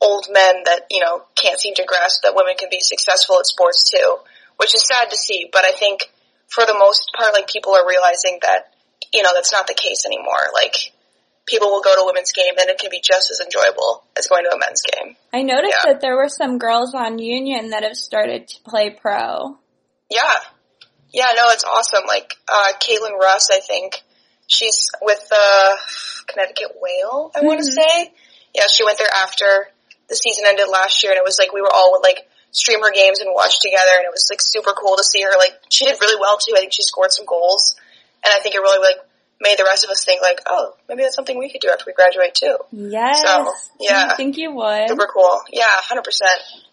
old 0.05 0.27
men 0.31 0.63
that 0.67 0.83
you 0.91 1.01
know 1.01 1.23
can't 1.35 1.59
seem 1.59 1.75
to 1.77 1.85
grasp 1.85 2.23
that 2.23 2.35
women 2.37 2.55
can 2.59 2.69
be 2.71 2.81
successful 2.81 3.39
at 3.39 3.47
sports 3.47 3.91
too, 3.91 4.17
which 4.59 4.75
is 4.75 4.87
sad 4.87 5.11
to 5.11 5.17
see. 5.17 5.49
But 5.51 5.65
I 5.65 5.73
think 5.73 6.11
for 6.49 6.65
the 6.67 6.77
most 6.79 7.11
part, 7.17 7.33
like 7.33 7.49
people 7.49 7.75
are 7.75 7.89
realizing 7.89 8.39
that 8.43 8.73
you 9.13 9.23
know 9.23 9.31
that's 9.35 9.53
not 9.53 9.67
the 9.67 9.75
case 9.75 10.05
anymore. 10.07 10.53
Like 10.53 10.75
people 11.47 11.69
will 11.69 11.83
go 11.83 11.95
to 11.95 12.03
a 12.03 12.07
women's 12.07 12.33
game 12.33 12.55
and 12.59 12.71
it 12.71 12.79
can 12.79 12.91
be 12.91 13.01
just 13.03 13.31
as 13.31 13.41
enjoyable 13.45 14.05
as 14.19 14.27
going 14.29 14.45
to 14.45 14.51
a 14.55 14.59
men's 14.59 14.83
game. 14.83 15.17
I 15.33 15.43
noticed 15.43 15.77
Yeah. 15.85 15.93
that 15.93 16.01
there 16.01 16.17
were 16.17 16.29
some 16.29 16.59
girls 16.59 16.95
on 16.95 17.19
Union 17.19 17.71
that 17.71 17.83
have 17.83 17.97
started 17.97 18.49
to 18.49 18.63
play 18.63 18.91
pro. 18.91 19.59
Yeah. 20.11 20.33
Yeah, 21.13 21.33
no, 21.37 21.51
it's 21.51 21.65
awesome. 21.65 22.05
Like, 22.09 22.35
uh, 22.49 22.73
Caitlin 22.81 23.17
Russ, 23.21 23.49
I 23.53 23.61
think, 23.61 24.03
she's 24.49 24.89
with 25.03 25.21
the 25.29 25.77
Connecticut 26.27 26.73
Whale, 26.81 27.31
I 27.37 27.43
want 27.43 27.61
to 27.61 27.67
say. 27.71 28.11
Yeah, 28.55 28.65
she 28.73 28.85
went 28.85 28.99
there 28.99 29.13
after 29.15 29.69
the 30.09 30.17
season 30.17 30.45
ended 30.47 30.69
last 30.69 31.03
year 31.03 31.13
and 31.13 31.19
it 31.19 31.25
was 31.25 31.39
like 31.39 31.53
we 31.53 31.61
were 31.61 31.73
all 31.73 31.93
would 31.93 32.03
like 32.03 32.29
stream 32.51 32.81
her 32.81 32.93
games 32.93 33.21
and 33.21 33.31
watch 33.35 33.61
together 33.61 33.99
and 33.99 34.05
it 34.05 34.13
was 34.13 34.29
like 34.31 34.41
super 34.41 34.73
cool 34.73 34.97
to 34.97 35.05
see 35.05 35.23
her. 35.23 35.33
Like, 35.37 35.53
she 35.71 35.85
did 35.85 35.99
really 36.01 36.21
well 36.21 36.39
too. 36.39 36.55
I 36.57 36.61
think 36.61 36.73
she 36.73 36.83
scored 36.83 37.13
some 37.13 37.27
goals 37.27 37.75
and 38.25 38.33
I 38.33 38.41
think 38.41 38.55
it 38.55 38.61
really 38.61 38.81
like 38.81 38.99
made 39.41 39.59
the 39.59 39.65
rest 39.65 39.85
of 39.85 39.91
us 39.91 40.05
think 40.05 40.23
like, 40.23 40.41
oh, 40.47 40.75
maybe 40.89 41.03
that's 41.03 41.17
something 41.17 41.39
we 41.39 41.51
could 41.51 41.61
do 41.61 41.71
after 41.71 41.85
we 41.87 41.93
graduate 41.93 42.35
too. 42.35 42.57
Yes. 42.71 43.23
So, 43.27 43.53
yeah. 43.81 44.09
I 44.13 44.17
think 44.17 44.37
you 44.37 44.55
would. 44.55 44.89
Super 44.89 45.09
cool. 45.13 45.41
Yeah, 45.53 45.65
100%. 45.91 46.03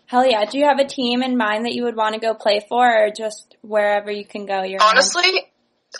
Hell 0.05 0.25
yeah. 0.25 0.45
Do 0.45 0.59
you 0.59 0.65
have 0.65 0.79
a 0.79 0.85
team 0.85 1.23
in 1.23 1.37
mind 1.37 1.65
that 1.65 1.73
you 1.73 1.83
would 1.83 1.95
want 1.95 2.15
to 2.15 2.21
go 2.21 2.33
play 2.33 2.61
for 2.67 2.85
or 2.85 3.09
just 3.09 3.55
wherever 3.61 4.11
you 4.11 4.25
can 4.25 4.45
go? 4.45 4.61
You're? 4.63 4.81
Honestly, 4.83 5.23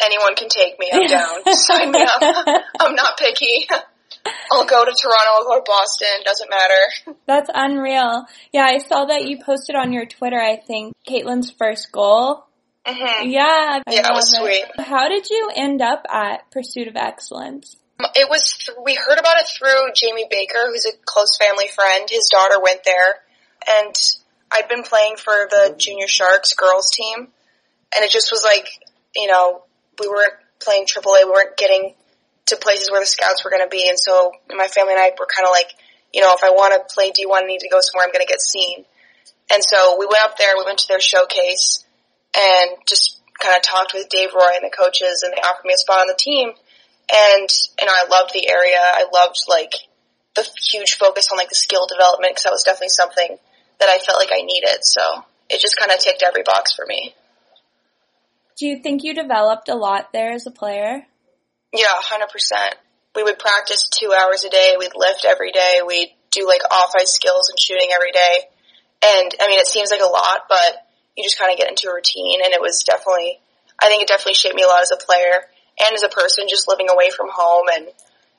anyone 0.01 0.35
can 0.35 0.50
take 0.50 0.77
me. 0.79 0.89
I'm 0.91 1.07
down. 1.07 1.55
Sign 1.55 1.91
me 1.91 2.01
up. 2.01 2.21
I'm 2.79 2.95
not 2.95 3.17
picky. 3.17 3.67
I'll 4.51 4.66
go 4.66 4.86
to 4.86 4.92
Toronto. 4.92 5.30
I'll 5.30 5.46
go 5.46 5.56
to 5.58 5.63
Boston. 5.66 6.08
Doesn't 6.25 6.50
matter. 6.50 7.18
That's 7.28 7.50
unreal. 7.54 8.25
Yeah, 8.51 8.66
I 8.66 8.80
saw 8.80 9.06
that 9.06 9.25
you 9.28 9.40
posted 9.44 9.75
on 9.75 9.94
your 9.94 10.06
Twitter, 10.06 10.40
I 10.40 10.58
think, 10.58 10.94
Caitlin's 11.08 11.51
first 11.51 11.92
goal. 11.92 12.46
hmm 12.86 13.30
Yeah. 13.30 13.82
I 13.86 13.92
Yeah, 13.92 14.08
it 14.10 14.13
was 14.13 14.34
love 14.34 14.44
sweet. 14.44 14.66
How 14.86 15.08
did 15.10 15.30
you 15.30 15.50
end 15.56 15.82
up 15.82 16.06
at 16.12 16.50
Pursuit 16.51 16.88
of 16.88 16.96
Excellence? 16.96 17.78
It 18.16 18.28
was. 18.30 18.70
We 18.84 18.96
heard 18.96 19.20
about 19.20 19.38
it 19.38 19.48
through 19.48 19.94
Jamie 19.96 20.25
Baker, 20.30 20.68
who's 20.68 20.86
a 20.86 20.92
close 21.06 21.38
family 21.38 21.68
friend. 21.68 22.08
His 22.10 22.30
daughter 22.32 22.60
went 22.60 22.82
there, 22.84 23.16
and 23.70 23.94
I'd 24.51 24.68
been 24.68 24.82
playing 24.84 25.18
for 25.18 25.34
the 25.50 25.75
Junior 25.78 26.08
Sharks 26.08 26.54
girls 26.54 26.90
team, 26.92 27.28
and 27.96 28.04
it 28.04 28.10
just 28.10 28.32
was 28.32 28.44
like, 28.44 28.68
you 29.16 29.28
know, 29.28 29.63
we 30.00 30.08
weren't 30.08 30.34
playing 30.60 30.86
AAA. 30.88 31.25
We 31.25 31.30
weren't 31.30 31.58
getting 31.58 31.94
to 32.48 32.55
places 32.57 32.91
where 32.91 33.00
the 33.00 33.05
scouts 33.05 33.43
were 33.43 33.51
going 33.51 33.63
to 33.63 33.69
be, 33.69 33.88
and 33.88 33.98
so 34.00 34.31
my 34.50 34.67
family 34.67 34.93
and 34.93 35.01
I 35.01 35.12
were 35.17 35.27
kind 35.27 35.48
of 35.48 35.51
like, 35.51 35.71
you 36.13 36.21
know, 36.21 36.33
if 36.33 36.43
I 36.43 36.51
want 36.51 36.74
to 36.74 36.93
play 36.93 37.12
D1, 37.12 37.43
I 37.43 37.45
need 37.45 37.62
to 37.62 37.69
go 37.69 37.79
somewhere 37.79 38.05
I'm 38.05 38.12
going 38.12 38.25
to 38.25 38.29
get 38.29 38.41
seen. 38.41 38.83
And 39.53 39.63
so 39.63 39.98
we 40.00 40.05
went 40.05 40.24
up 40.24 40.38
there. 40.38 40.55
We 40.57 40.65
went 40.65 40.79
to 40.79 40.88
their 40.88 41.00
showcase, 41.00 41.86
and 42.36 42.77
just 42.88 43.21
kind 43.39 43.55
of 43.55 43.63
talked 43.63 43.93
with 43.93 44.10
Dave 44.10 44.29
Roy 44.36 44.55
and 44.55 44.63
the 44.63 44.75
coaches, 44.75 45.24
and 45.24 45.33
they 45.33 45.41
offered 45.41 45.65
me 45.65 45.74
a 45.74 45.77
spot 45.77 46.01
on 46.01 46.07
the 46.07 46.17
team. 46.17 46.51
And 47.12 47.50
know, 47.81 47.91
I 47.91 48.07
loved 48.07 48.31
the 48.33 48.50
area. 48.50 48.79
I 48.79 49.05
loved 49.13 49.38
like 49.48 49.74
the 50.36 50.48
huge 50.71 50.95
focus 50.95 51.27
on 51.31 51.38
like 51.38 51.50
the 51.50 51.55
skill 51.55 51.88
development 51.88 52.31
because 52.31 52.43
that 52.43 52.51
was 52.51 52.63
definitely 52.63 52.89
something 52.89 53.38
that 53.79 53.89
I 53.89 53.98
felt 53.98 54.19
like 54.19 54.31
I 54.31 54.43
needed. 54.43 54.79
So 54.83 55.01
it 55.50 55.60
just 55.60 55.77
kind 55.77 55.91
of 55.91 56.00
ticked 56.00 56.24
every 56.24 56.43
box 56.43 56.74
for 56.74 56.86
me. 56.88 57.13
Do 58.57 58.67
you 58.67 58.81
think 58.81 59.03
you 59.03 59.13
developed 59.13 59.69
a 59.69 59.75
lot 59.75 60.13
there 60.13 60.31
as 60.31 60.45
a 60.45 60.51
player? 60.51 61.07
Yeah, 61.74 61.94
hundred 61.96 62.30
percent. 62.30 62.75
We 63.16 63.24
would 63.24 63.40
practice 63.40 63.90
two 63.90 64.13
hours 64.13 64.44
a 64.44 64.50
day. 64.50 64.75
We'd 64.78 64.96
lift 64.96 65.25
every 65.25 65.51
day. 65.51 65.82
We'd 65.86 66.12
do 66.32 66.48
like 66.48 66.62
off 66.72 66.92
ice 66.98 67.12
skills 67.12 67.50
and 67.50 67.60
shooting 67.60 67.90
every 67.94 68.12
day. 68.12 68.48
And 69.04 69.32
I 69.42 69.48
mean, 69.48 69.60
it 69.60 69.68
seems 69.68 69.92
like 69.92 70.01
a 70.01 70.10
lot, 70.10 70.48
but 70.48 70.88
you 71.18 71.24
just 71.24 71.40
kind 71.40 71.51
of 71.51 71.58
get 71.58 71.70
into 71.70 71.90
a 71.90 71.96
routine. 71.96 72.40
And 72.44 72.54
it 72.54 72.62
was 72.62 72.84
definitely, 72.84 73.40
I 73.82 73.88
think 73.88 74.04
it 74.04 74.08
definitely 74.08 74.36
shaped 74.36 74.56
me 74.56 74.63
a 74.63 74.68
lot 74.68 74.82
as 74.82 74.92
a 74.92 75.00
player 75.00 75.44
and 75.80 75.96
as 75.96 76.04
a 76.04 76.10
person, 76.10 76.48
just 76.48 76.68
living 76.68 76.88
away 76.90 77.10
from 77.10 77.28
home. 77.32 77.68
And 77.74 77.88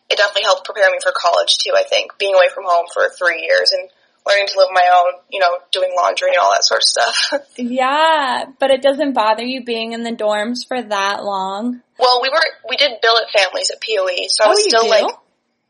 it 0.08 0.16
definitely 0.16 0.44
helped 0.44 0.64
prepare 0.64 0.90
me 0.90 0.98
for 1.02 1.12
college 1.12 1.58
too. 1.58 1.72
I 1.76 1.84
think 1.84 2.16
being 2.18 2.34
away 2.34 2.48
from 2.52 2.64
home 2.64 2.86
for 2.92 3.08
three 3.08 3.44
years 3.48 3.72
and 3.72 3.88
learning 4.26 4.46
to 4.48 4.58
live 4.58 4.68
on 4.68 4.74
my 4.74 4.88
own, 4.94 5.20
you 5.30 5.40
know, 5.40 5.56
doing 5.72 5.90
laundry 5.96 6.28
and 6.30 6.38
all 6.38 6.52
that 6.52 6.64
sort 6.64 6.80
of 6.80 6.84
stuff. 6.84 7.46
Yeah, 7.56 8.44
but 8.58 8.70
it 8.70 8.82
doesn't 8.82 9.12
bother 9.14 9.44
you 9.44 9.64
being 9.64 9.92
in 9.92 10.02
the 10.04 10.12
dorms 10.12 10.66
for 10.66 10.80
that 10.80 11.24
long. 11.24 11.80
well, 11.98 12.20
we 12.22 12.28
were 12.28 12.42
we 12.68 12.76
did 12.76 12.92
billet 13.02 13.24
families 13.34 13.70
at 13.70 13.80
POE, 13.80 14.26
so 14.28 14.44
I 14.44 14.46
Oh, 14.46 14.50
was 14.50 14.58
you 14.64 14.70
still 14.70 14.84
do? 14.84 14.88
like 14.90 15.14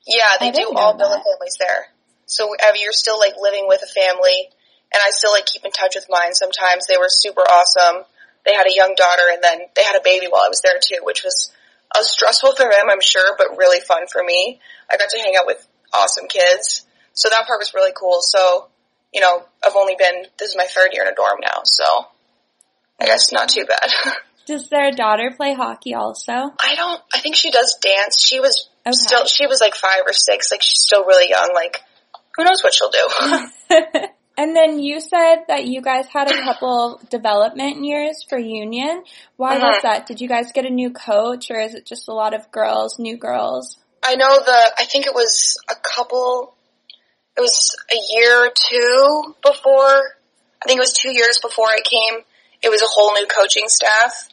Yeah, 0.06 0.36
they 0.40 0.48
I 0.48 0.50
do 0.52 0.70
all 0.74 0.94
billet 0.96 1.18
that. 1.18 1.24
families 1.24 1.56
there. 1.58 1.86
So 2.26 2.48
you're 2.80 2.92
still 2.92 3.18
like 3.18 3.34
living 3.40 3.66
with 3.68 3.82
a 3.82 3.92
family, 3.92 4.48
and 4.92 5.00
I 5.04 5.10
still 5.10 5.32
like 5.32 5.46
keep 5.46 5.64
in 5.64 5.70
touch 5.70 5.94
with 5.94 6.06
mine. 6.08 6.34
Sometimes 6.34 6.86
they 6.86 6.96
were 6.96 7.08
super 7.08 7.42
awesome. 7.42 8.04
They 8.44 8.54
had 8.54 8.66
a 8.66 8.74
young 8.74 8.94
daughter, 8.96 9.22
and 9.32 9.42
then 9.42 9.60
they 9.76 9.84
had 9.84 9.96
a 9.96 10.02
baby 10.02 10.26
while 10.28 10.42
I 10.42 10.48
was 10.48 10.60
there 10.62 10.78
too, 10.82 11.04
which 11.04 11.22
was 11.24 11.52
uh, 11.94 12.02
stressful 12.02 12.54
for 12.56 12.64
them, 12.64 12.88
I'm 12.90 13.00
sure, 13.02 13.36
but 13.36 13.56
really 13.58 13.80
fun 13.80 14.06
for 14.10 14.22
me. 14.24 14.60
I 14.90 14.96
got 14.96 15.10
to 15.10 15.18
hang 15.18 15.34
out 15.38 15.46
with 15.46 15.64
awesome 15.92 16.26
kids, 16.26 16.84
so 17.14 17.28
that 17.28 17.46
part 17.46 17.58
was 17.58 17.72
really 17.74 17.92
cool. 17.98 18.18
So, 18.22 18.68
you 19.12 19.20
know, 19.20 19.42
I've 19.64 19.76
only 19.76 19.94
been 19.98 20.24
this 20.38 20.50
is 20.50 20.56
my 20.56 20.66
third 20.66 20.90
year 20.92 21.02
in 21.04 21.08
a 21.08 21.14
dorm 21.14 21.38
now, 21.40 21.60
so 21.64 21.84
I 23.00 23.06
guess 23.06 23.32
not 23.32 23.48
too 23.48 23.64
bad. 23.64 23.90
Does 24.46 24.68
their 24.70 24.90
daughter 24.90 25.32
play 25.36 25.54
hockey 25.54 25.94
also? 25.94 26.32
I 26.32 26.74
don't. 26.74 27.00
I 27.14 27.20
think 27.20 27.36
she 27.36 27.50
does 27.52 27.78
dance. 27.80 28.16
She 28.20 28.40
was 28.40 28.68
Okay. 28.84 28.90
still. 28.92 29.24
She 29.26 29.46
was 29.46 29.60
like 29.60 29.74
five 29.76 30.00
or 30.04 30.12
six. 30.12 30.50
Like 30.50 30.62
she's 30.62 30.80
still 30.82 31.04
really 31.04 31.30
young. 31.30 31.50
Like 31.54 31.78
who 32.36 32.42
knows 32.44 32.62
what 32.64 32.74
she'll 32.74 32.90
do? 32.90 33.08
and 34.36 34.56
then 34.56 34.80
you 34.80 35.00
said 35.00 35.44
that 35.46 35.66
you 35.66 35.80
guys 35.80 36.06
had 36.12 36.28
a 36.28 36.42
couple 36.42 37.00
development 37.08 37.84
years 37.84 38.24
for 38.28 38.36
Union. 38.38 39.04
Why 39.36 39.58
was 39.58 39.76
Mhm. 39.78 39.82
that? 39.82 40.06
Did 40.06 40.20
you 40.20 40.28
guys 40.28 40.50
get 40.52 40.64
a 40.66 40.70
new 40.70 40.90
coach 40.90 41.48
or 41.52 41.60
is 41.60 41.74
it 41.74 41.86
just 41.86 42.08
a 42.08 42.12
lot 42.12 42.34
of 42.34 42.50
girls, 42.50 42.98
new 42.98 43.16
girls? 43.16 43.78
I 44.02 44.16
know 44.16 44.40
the. 44.40 44.72
I 44.76 44.84
think 44.86 45.06
it 45.06 45.14
was 45.14 45.56
a 45.70 45.76
couple. 45.76 46.54
It 47.36 47.40
was 47.40 47.76
a 47.90 47.98
year 48.14 48.46
or 48.46 48.50
two 48.54 49.34
before. 49.42 50.14
I 50.62 50.66
think 50.66 50.78
it 50.78 50.80
was 50.80 50.92
two 50.92 51.12
years 51.12 51.38
before 51.42 51.66
I 51.66 51.80
came. 51.82 52.20
It 52.62 52.70
was 52.70 52.82
a 52.82 52.86
whole 52.86 53.12
new 53.14 53.26
coaching 53.26 53.68
staff, 53.68 54.28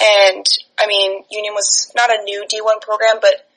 and 0.00 0.46
I 0.78 0.86
mean, 0.86 1.24
Union 1.30 1.54
was 1.54 1.90
not 1.96 2.10
a 2.10 2.22
new 2.22 2.44
D1 2.46 2.80
program, 2.80 3.16
but 3.20 3.48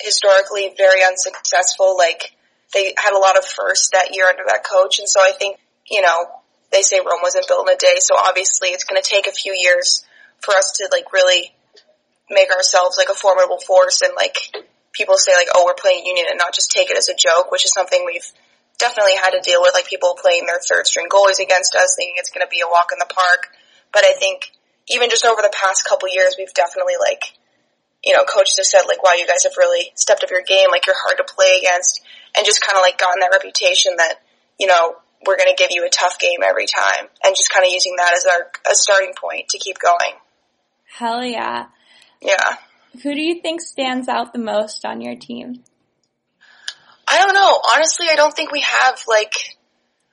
historically 0.00 0.74
very 0.76 1.02
unsuccessful. 1.02 1.96
Like 1.96 2.34
they 2.74 2.94
had 2.98 3.14
a 3.14 3.18
lot 3.18 3.38
of 3.38 3.44
firsts 3.44 3.90
that 3.92 4.14
year 4.14 4.26
under 4.26 4.42
that 4.46 4.64
coach, 4.68 4.98
and 4.98 5.08
so 5.08 5.20
I 5.20 5.32
think 5.38 5.58
you 5.88 6.02
know 6.02 6.26
they 6.72 6.82
say 6.82 6.98
Rome 6.98 7.20
wasn't 7.22 7.48
built 7.48 7.68
in 7.68 7.74
a 7.74 7.78
day, 7.78 7.96
so 7.98 8.16
obviously 8.16 8.68
it's 8.70 8.84
going 8.84 9.00
to 9.00 9.08
take 9.08 9.26
a 9.26 9.32
few 9.32 9.54
years 9.54 10.04
for 10.40 10.54
us 10.54 10.72
to 10.78 10.88
like 10.90 11.12
really 11.12 11.52
make 12.30 12.50
ourselves 12.50 12.96
like 12.98 13.08
a 13.08 13.14
formidable 13.14 13.60
force 13.60 14.02
and 14.02 14.12
like 14.16 14.36
people 14.92 15.16
say 15.16 15.32
like, 15.34 15.48
oh, 15.54 15.64
we're 15.64 15.74
playing 15.74 16.04
Union 16.04 16.26
and 16.28 16.38
not 16.38 16.54
just 16.54 16.70
take 16.70 16.90
it 16.90 16.96
as 16.96 17.08
a 17.08 17.14
joke, 17.14 17.50
which 17.50 17.64
is 17.64 17.72
something 17.72 18.04
we've 18.04 18.30
definitely 18.78 19.16
had 19.16 19.30
to 19.30 19.40
deal 19.40 19.60
with, 19.60 19.74
like 19.74 19.86
people 19.86 20.16
playing 20.20 20.46
their 20.46 20.58
third 20.58 20.86
string 20.86 21.08
goalies 21.08 21.40
against 21.40 21.74
us, 21.74 21.96
thinking 21.96 22.16
it's 22.16 22.30
going 22.30 22.44
to 22.44 22.50
be 22.50 22.60
a 22.60 22.68
walk 22.68 22.90
in 22.92 22.98
the 22.98 23.08
park. 23.08 23.48
But 23.92 24.04
I 24.04 24.12
think 24.18 24.52
even 24.88 25.10
just 25.10 25.24
over 25.24 25.40
the 25.40 25.52
past 25.52 25.84
couple 25.88 26.08
years, 26.08 26.34
we've 26.38 26.52
definitely 26.54 26.94
like, 27.00 27.22
you 28.02 28.16
know, 28.16 28.24
coaches 28.24 28.56
have 28.56 28.66
said 28.66 28.82
like, 28.88 29.02
wow, 29.02 29.12
you 29.12 29.26
guys 29.26 29.44
have 29.44 29.56
really 29.56 29.92
stepped 29.94 30.24
up 30.24 30.30
your 30.30 30.42
game, 30.42 30.70
like 30.70 30.86
you're 30.86 30.98
hard 30.98 31.18
to 31.18 31.24
play 31.24 31.62
against, 31.62 32.02
and 32.36 32.44
just 32.44 32.60
kind 32.60 32.76
of 32.76 32.82
like 32.82 32.98
gotten 32.98 33.20
that 33.20 33.30
reputation 33.32 33.92
that, 33.98 34.20
you 34.58 34.66
know, 34.66 34.96
we're 35.24 35.36
going 35.36 35.54
to 35.54 35.56
give 35.56 35.70
you 35.70 35.86
a 35.86 35.90
tough 35.90 36.18
game 36.18 36.40
every 36.44 36.66
time, 36.66 37.06
and 37.22 37.36
just 37.36 37.50
kind 37.50 37.64
of 37.64 37.72
using 37.72 37.94
that 37.96 38.12
as 38.16 38.26
our 38.26 38.50
a 38.70 38.74
starting 38.74 39.12
point 39.14 39.48
to 39.50 39.58
keep 39.58 39.78
going. 39.78 40.18
Hell 40.98 41.24
yeah. 41.24 41.66
Yeah. 42.20 42.56
Who 43.00 43.14
do 43.14 43.20
you 43.20 43.40
think 43.40 43.60
stands 43.60 44.08
out 44.08 44.32
the 44.32 44.38
most 44.38 44.84
on 44.84 45.00
your 45.00 45.16
team? 45.16 45.62
I 47.08 47.18
don't 47.18 47.34
know. 47.34 47.60
Honestly, 47.74 48.06
I 48.10 48.16
don't 48.16 48.34
think 48.34 48.52
we 48.52 48.60
have 48.60 49.02
like. 49.08 49.34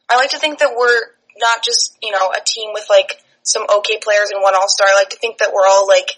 I 0.10 0.16
like 0.16 0.32
to 0.32 0.40
think 0.40 0.60
that 0.60 0.76
we're 0.76 1.02
not 1.38 1.64
just 1.64 1.98
you 2.02 2.12
know 2.12 2.32
a 2.32 2.42
team 2.46 2.72
with 2.74 2.86
like 2.90 3.22
some 3.44 3.66
okay 3.80 4.00
players 4.02 4.32
and 4.32 4.42
one 4.42 4.56
all 4.56 4.68
star. 4.68 4.88
I 4.90 4.96
like 4.96 5.10
to 5.10 5.18
think 5.18 5.40
that 5.40 5.54
we're 5.54 5.68
all 5.68 5.88
like 5.88 6.10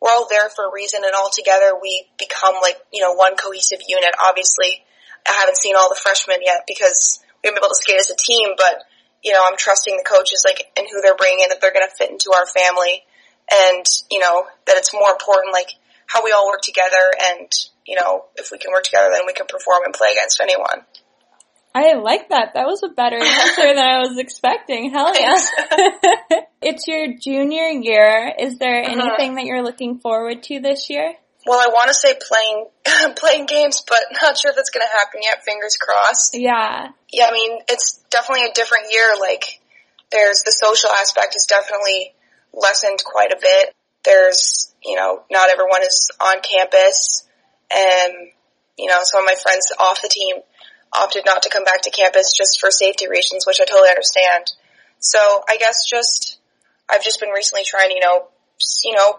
we're 0.00 0.10
all 0.10 0.26
there 0.30 0.48
for 0.50 0.66
a 0.66 0.72
reason, 0.72 1.02
and 1.04 1.14
all 1.14 1.30
together 1.32 1.72
we 1.80 2.06
become 2.18 2.54
like 2.62 2.78
you 2.92 3.02
know 3.02 3.14
one 3.14 3.36
cohesive 3.36 3.80
unit. 3.86 4.14
Obviously, 4.26 4.84
I 5.28 5.32
haven't 5.32 5.58
seen 5.58 5.74
all 5.76 5.88
the 5.88 6.00
freshmen 6.00 6.38
yet 6.42 6.62
because 6.66 7.20
we 7.42 7.48
haven't 7.48 7.60
been 7.60 7.64
able 7.64 7.74
to 7.74 7.82
skate 7.82 8.00
as 8.00 8.10
a 8.10 8.16
team, 8.16 8.54
but 8.56 8.82
you 9.22 9.32
know 9.32 9.42
I'm 9.44 9.56
trusting 9.56 9.96
the 9.96 10.04
coaches 10.06 10.44
like 10.46 10.62
and 10.76 10.86
who 10.90 11.02
they're 11.02 11.16
bringing 11.16 11.42
in 11.42 11.48
that 11.50 11.60
they're 11.60 11.74
going 11.74 11.86
to 11.86 11.96
fit 11.96 12.10
into 12.10 12.30
our 12.34 12.46
family, 12.46 13.02
and 13.50 13.84
you 14.10 14.20
know 14.20 14.46
that 14.66 14.78
it's 14.78 14.94
more 14.94 15.10
important 15.10 15.52
like 15.52 15.74
how 16.06 16.24
we 16.24 16.32
all 16.32 16.46
work 16.48 16.62
together 16.62 17.12
and 17.30 17.50
you 17.86 17.96
know, 17.96 18.24
if 18.36 18.50
we 18.50 18.58
can 18.58 18.72
work 18.72 18.84
together, 18.84 19.10
then 19.12 19.22
we 19.26 19.32
can 19.32 19.46
perform 19.46 19.82
and 19.84 19.94
play 19.94 20.08
against 20.12 20.40
anyone. 20.40 20.84
I 21.74 21.94
like 21.94 22.28
that. 22.28 22.52
That 22.54 22.66
was 22.66 22.82
a 22.84 22.88
better 22.88 23.16
answer 23.16 23.74
than 23.74 23.78
I 23.78 23.98
was 23.98 24.16
expecting. 24.16 24.92
Hell 24.92 25.12
yeah. 25.18 25.34
it's 26.62 26.86
your 26.86 27.14
junior 27.18 27.66
year. 27.66 28.32
Is 28.38 28.58
there 28.58 28.84
uh-huh. 28.84 28.92
anything 28.92 29.34
that 29.34 29.44
you're 29.44 29.62
looking 29.62 29.98
forward 29.98 30.44
to 30.44 30.60
this 30.60 30.88
year? 30.88 31.14
Well, 31.46 31.58
I 31.58 31.66
want 31.72 31.88
to 31.88 31.94
say 31.94 32.14
playing 32.14 33.14
playing 33.16 33.46
games, 33.46 33.82
but 33.86 34.00
not 34.22 34.38
sure 34.38 34.52
if 34.52 34.56
it's 34.56 34.70
going 34.70 34.86
to 34.86 34.96
happen 34.96 35.20
yet. 35.22 35.44
Fingers 35.44 35.76
crossed. 35.76 36.34
Yeah. 36.34 36.88
Yeah, 37.12 37.26
I 37.28 37.32
mean, 37.32 37.58
it's 37.68 38.02
definitely 38.08 38.46
a 38.46 38.52
different 38.54 38.86
year. 38.90 39.14
Like, 39.20 39.60
there's 40.10 40.42
the 40.44 40.52
social 40.52 40.90
aspect 40.90 41.34
is 41.36 41.46
definitely 41.46 42.14
lessened 42.54 43.02
quite 43.04 43.32
a 43.32 43.36
bit. 43.40 43.74
There's, 44.04 44.72
you 44.84 44.96
know, 44.96 45.22
not 45.30 45.50
everyone 45.50 45.82
is 45.82 46.10
on 46.20 46.36
campus 46.42 47.26
and 47.74 48.12
you 48.76 48.88
know 48.88 49.00
some 49.02 49.22
of 49.22 49.26
my 49.26 49.34
friends 49.34 49.72
off 49.78 50.02
the 50.02 50.08
team 50.08 50.36
opted 50.92 51.24
not 51.26 51.42
to 51.42 51.50
come 51.50 51.64
back 51.64 51.82
to 51.82 51.90
campus 51.90 52.32
just 52.36 52.60
for 52.60 52.70
safety 52.70 53.08
reasons, 53.08 53.46
which 53.46 53.60
I 53.60 53.64
totally 53.64 53.88
understand. 53.88 54.52
So 55.00 55.18
I 55.48 55.56
guess 55.56 55.84
just 55.88 56.38
I've 56.88 57.02
just 57.02 57.20
been 57.20 57.30
recently 57.30 57.64
trying, 57.64 57.90
to, 57.90 57.94
you 57.94 58.00
know, 58.00 58.28
just, 58.58 58.84
you 58.84 58.94
know, 58.94 59.18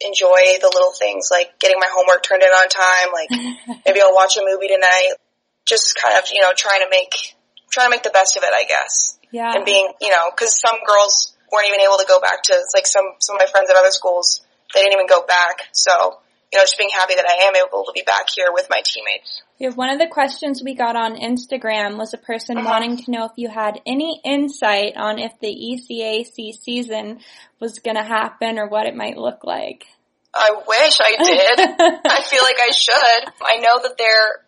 enjoy 0.00 0.58
the 0.60 0.70
little 0.72 0.92
things 0.92 1.28
like 1.30 1.58
getting 1.60 1.78
my 1.78 1.88
homework 1.90 2.22
turned 2.22 2.42
in 2.42 2.48
on 2.48 2.68
time. 2.68 3.12
Like 3.12 3.30
maybe 3.86 4.00
I'll 4.00 4.14
watch 4.14 4.36
a 4.36 4.42
movie 4.44 4.68
tonight. 4.68 5.14
Just 5.64 5.96
kind 5.96 6.18
of, 6.18 6.24
you 6.32 6.40
know, 6.40 6.52
trying 6.56 6.80
to 6.80 6.88
make 6.90 7.34
trying 7.70 7.86
to 7.86 7.90
make 7.90 8.02
the 8.02 8.10
best 8.10 8.36
of 8.36 8.42
it, 8.42 8.50
I 8.52 8.64
guess. 8.64 9.18
Yeah. 9.30 9.54
And 9.54 9.64
being, 9.64 9.90
you 10.00 10.10
know, 10.10 10.30
because 10.30 10.60
some 10.60 10.76
girls 10.86 11.31
weren't 11.52 11.68
even 11.68 11.80
able 11.80 11.98
to 11.98 12.06
go 12.08 12.20
back 12.20 12.42
to 12.44 12.54
like 12.74 12.86
some 12.86 13.04
some 13.20 13.36
of 13.36 13.42
my 13.42 13.50
friends 13.50 13.70
at 13.70 13.76
other 13.76 13.90
schools. 13.90 14.40
They 14.74 14.80
didn't 14.80 14.94
even 14.94 15.06
go 15.06 15.24
back. 15.26 15.68
So 15.72 16.18
you 16.52 16.58
know, 16.58 16.64
just 16.64 16.76
being 16.76 16.90
happy 16.90 17.14
that 17.14 17.24
I 17.26 17.46
am 17.46 17.56
able 17.56 17.84
to 17.84 17.92
be 17.94 18.02
back 18.02 18.26
here 18.34 18.48
with 18.52 18.66
my 18.68 18.82
teammates. 18.84 19.42
Yeah, 19.58 19.70
one 19.70 19.88
of 19.88 19.98
the 19.98 20.06
questions 20.06 20.62
we 20.62 20.74
got 20.74 20.96
on 20.96 21.16
Instagram 21.16 21.96
was 21.96 22.12
a 22.12 22.18
person 22.18 22.58
uh-huh. 22.58 22.68
wanting 22.68 22.96
to 22.98 23.10
know 23.10 23.24
if 23.24 23.32
you 23.36 23.48
had 23.48 23.80
any 23.86 24.20
insight 24.22 24.96
on 24.96 25.18
if 25.18 25.32
the 25.40 25.48
ECAC 25.48 26.54
season 26.62 27.20
was 27.58 27.78
going 27.78 27.96
to 27.96 28.02
happen 28.02 28.58
or 28.58 28.68
what 28.68 28.86
it 28.86 28.94
might 28.94 29.16
look 29.16 29.44
like. 29.44 29.86
I 30.34 30.50
wish 30.66 30.98
I 31.00 31.16
did. 31.16 31.60
I 32.06 32.22
feel 32.22 32.42
like 32.42 32.58
I 32.60 32.70
should. 32.70 33.32
I 33.42 33.56
know 33.56 33.80
that 33.82 33.96
they're 33.96 34.44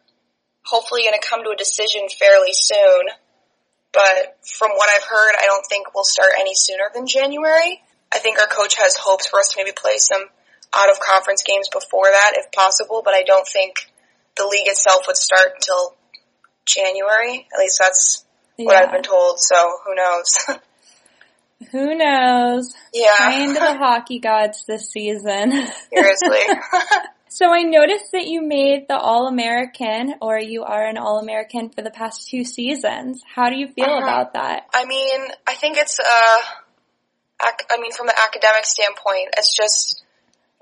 hopefully 0.67 1.03
going 1.03 1.19
to 1.19 1.27
come 1.27 1.45
to 1.45 1.51
a 1.51 1.57
decision 1.57 2.03
fairly 2.19 2.53
soon, 2.53 3.03
but 3.95 4.37
from 4.45 4.73
what 4.73 4.91
I've 4.91 5.05
heard, 5.05 5.33
I 5.41 5.47
don't 5.47 5.65
think 5.67 5.95
we'll 5.95 6.05
start 6.05 6.33
any 6.39 6.55
sooner 6.55 6.85
than 6.93 7.07
January. 7.07 7.81
I 8.13 8.19
think 8.19 8.39
our 8.41 8.47
coach 8.47 8.75
has 8.77 8.97
hopes 8.97 9.27
for 9.27 9.39
us 9.39 9.51
to 9.51 9.55
maybe 9.59 9.73
play 9.75 9.97
some 9.99 10.23
out 10.75 10.91
of 10.91 10.99
conference 11.01 11.43
games 11.43 11.69
before 11.73 12.07
that 12.07 12.33
if 12.37 12.51
possible, 12.53 13.03
but 13.05 13.15
I 13.15 13.23
don't 13.23 13.47
think 13.47 13.91
the 14.37 14.47
league 14.47 14.67
itself 14.67 15.07
would 15.07 15.17
start 15.17 15.53
until 15.55 15.95
January. 16.67 17.47
At 17.53 17.59
least 17.59 17.79
that's 17.79 18.25
yeah. 18.59 18.67
what 18.67 18.77
I've 18.77 18.93
been 18.93 19.03
told, 19.03 19.39
so 19.39 19.79
who 19.87 19.95
knows. 19.95 20.61
who 21.71 21.95
knows? 21.95 22.75
Yeah. 22.93 23.17
Praying 23.17 23.55
to 23.55 23.61
the 23.61 23.75
hockey 23.79 24.19
gods 24.19 24.65
this 24.67 24.91
season. 24.91 25.53
Seriously. 25.93 26.39
so 27.35 27.51
I 27.51 27.63
noticed 27.63 28.13
that 28.13 28.29
you 28.29 28.43
made 28.43 28.87
the 28.87 28.97
All-American, 28.97 30.15
or 30.23 30.39
you 30.39 30.63
are 30.63 30.87
an 30.87 30.97
All-American 30.97 31.71
for 31.71 31.83
the 31.83 31.91
past 31.91 32.29
two 32.29 32.45
seasons. 32.45 33.23
How 33.27 33.51
do 33.51 33.57
you 33.57 33.67
feel 33.67 33.87
uh-huh. 33.87 34.07
about 34.07 34.35
that? 34.35 34.69
I 34.73 34.85
mean, 34.85 35.21
I 35.45 35.57
think 35.57 35.77
it's, 35.77 35.99
uh, 35.99 36.39
ac- 37.43 37.67
I 37.73 37.81
mean, 37.81 37.91
from 37.91 38.07
the 38.07 38.15
academic 38.17 38.65
standpoint, 38.67 39.35
it's 39.37 39.53
just, 39.53 40.05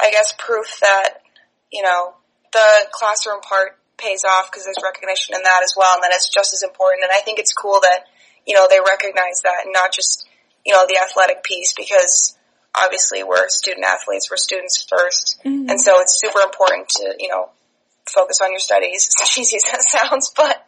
I 0.00 0.10
guess 0.12 0.32
proof 0.38 0.80
that, 0.80 1.20
you 1.70 1.82
know, 1.82 2.14
the 2.54 2.86
classroom 2.90 3.42
part 3.42 3.78
pays 3.98 4.24
off 4.24 4.50
because 4.50 4.64
there's 4.64 4.80
recognition 4.82 5.34
in 5.36 5.42
that 5.42 5.60
as 5.62 5.74
well 5.76 5.92
and 5.92 6.02
that 6.02 6.12
it's 6.14 6.32
just 6.32 6.54
as 6.54 6.62
important. 6.62 7.04
And 7.04 7.12
I 7.12 7.20
think 7.20 7.38
it's 7.38 7.52
cool 7.52 7.80
that, 7.82 8.04
you 8.46 8.54
know, 8.54 8.66
they 8.70 8.80
recognize 8.80 9.44
that 9.44 9.64
and 9.64 9.74
not 9.74 9.92
just, 9.92 10.26
you 10.64 10.72
know, 10.72 10.86
the 10.88 10.96
athletic 11.04 11.44
piece 11.44 11.74
because 11.76 12.34
obviously 12.76 13.22
we're 13.22 13.48
student 13.48 13.84
athletes, 13.84 14.30
we're 14.30 14.36
students 14.36 14.86
1st 14.90 15.42
mm-hmm. 15.44 15.70
And 15.70 15.80
so 15.80 16.00
it's 16.00 16.20
super 16.20 16.40
important 16.40 16.88
to, 16.90 17.14
you 17.18 17.28
know, 17.28 17.50
focus 18.06 18.40
on 18.42 18.50
your 18.50 18.60
studies, 18.60 19.08
as 19.22 19.28
cheesy 19.28 19.56
as 19.56 19.64
that 19.64 19.82
sounds, 19.82 20.32
but 20.36 20.64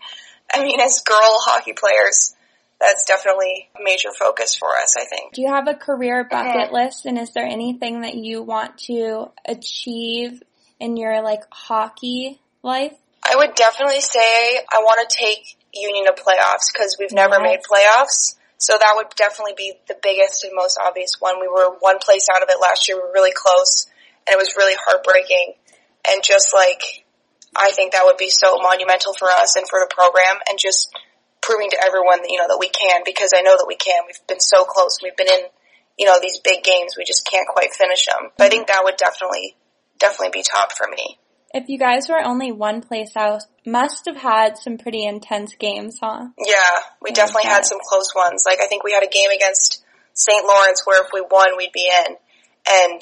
I 0.53 0.63
mean, 0.63 0.81
as 0.81 1.01
girl 1.01 1.19
hockey 1.21 1.73
players, 1.73 2.35
that's 2.81 3.07
definitely 3.07 3.71
a 3.79 3.83
major 3.83 4.11
focus 4.19 4.55
for 4.55 4.69
us, 4.77 4.97
I 4.97 5.05
think. 5.05 5.33
Do 5.33 5.43
you 5.43 5.49
have 5.49 5.69
a 5.69 5.75
career 5.75 6.25
bucket 6.25 6.67
mm-hmm. 6.67 6.75
list 6.75 7.07
and 7.07 7.19
is 7.19 7.31
there 7.31 7.47
anything 7.47 8.03
that 8.03 8.15
you 8.15 8.43
want 8.43 8.79
to 8.87 9.31
achieve 9.47 10.43
in 10.81 10.97
your 10.97 11.23
like 11.23 11.45
hockey 11.51 12.41
life? 12.63 12.93
I 13.27 13.37
would 13.37 13.55
definitely 13.55 14.01
say 14.01 14.59
I 14.71 14.81
want 14.81 15.09
to 15.09 15.17
take 15.17 15.57
Union 15.73 16.05
to 16.07 16.13
playoffs 16.13 16.73
because 16.73 16.97
we've 16.99 17.13
never 17.13 17.41
made 17.41 17.61
playoffs. 17.61 18.37
So 18.65 18.81
that 18.81 18.97
would 18.97 19.13
definitely 19.15 19.53
be 19.61 19.77
the 19.89 19.97
biggest 20.01 20.43
and 20.43 20.57
most 20.57 20.81
obvious 20.81 21.21
one. 21.21 21.37
We 21.37 21.53
were 21.53 21.77
one 21.85 21.99
place 22.01 22.33
out 22.33 22.41
of 22.41 22.49
it 22.49 22.57
last 22.63 22.89
year. 22.89 22.97
We 22.97 23.05
were 23.05 23.13
really 23.13 23.37
close 23.37 23.93
and 24.25 24.33
it 24.33 24.41
was 24.41 24.57
really 24.57 24.73
heartbreaking. 24.73 25.53
And 26.09 26.25
just 26.25 26.57
like, 26.57 27.05
I 27.53 27.73
think 27.73 27.93
that 27.93 28.09
would 28.09 28.17
be 28.17 28.31
so 28.31 28.57
monumental 28.57 29.13
for 29.13 29.29
us 29.29 29.57
and 29.57 29.69
for 29.69 29.81
the 29.81 29.93
program 29.93 30.41
and 30.49 30.57
just 30.59 30.89
proving 31.43 31.69
to 31.77 31.85
everyone 31.85 32.25
that, 32.25 32.31
you 32.33 32.41
know, 32.41 32.49
that 32.49 32.57
we 32.57 32.73
can 32.73 33.03
because 33.05 33.37
I 33.37 33.43
know 33.43 33.53
that 33.53 33.69
we 33.69 33.77
can. 33.77 34.01
We've 34.09 34.27
been 34.33 34.41
so 34.41 34.65
close. 34.65 34.97
We've 35.03 35.17
been 35.17 35.29
in, 35.29 35.45
you 36.01 36.09
know, 36.09 36.17
these 36.17 36.41
big 36.41 36.65
games. 36.65 36.97
We 36.97 37.05
just 37.05 37.29
can't 37.29 37.47
quite 37.47 37.77
finish 37.77 38.09
them. 38.09 38.33
But 38.33 38.45
I 38.45 38.49
mm-hmm. 38.49 38.65
think 38.65 38.69
that 38.69 38.81
would 38.81 38.97
definitely, 38.97 39.61
definitely 40.01 40.41
be 40.41 40.43
top 40.43 40.73
for 40.73 40.89
me. 40.89 41.21
If 41.55 41.69
you 41.69 41.79
guys 41.79 42.09
were 42.09 42.21
only 42.21 42.51
one 42.51 42.83
place 42.83 43.17
out, 43.17 43.45
must 43.65 44.07
have 44.07 44.17
had 44.17 44.59
some 44.59 44.77
pretty 44.77 45.07
intense 45.07 45.55
games, 45.55 45.99
huh? 46.03 46.27
Yeah, 46.37 46.83
we 47.01 47.11
oh 47.13 47.15
definitely 47.15 47.49
had 47.49 47.65
some 47.65 47.79
close 47.81 48.13
ones. 48.15 48.43
Like 48.45 48.59
I 48.61 48.67
think 48.67 48.83
we 48.83 48.93
had 48.93 49.05
a 49.05 49.09
game 49.09 49.31
against 49.31 49.85
St. 50.15 50.45
Lawrence 50.45 50.83
where 50.85 51.05
if 51.05 51.11
we 51.15 51.21
won, 51.21 51.57
we'd 51.57 51.71
be 51.73 51.89
in. 52.07 52.17
And 52.69 53.01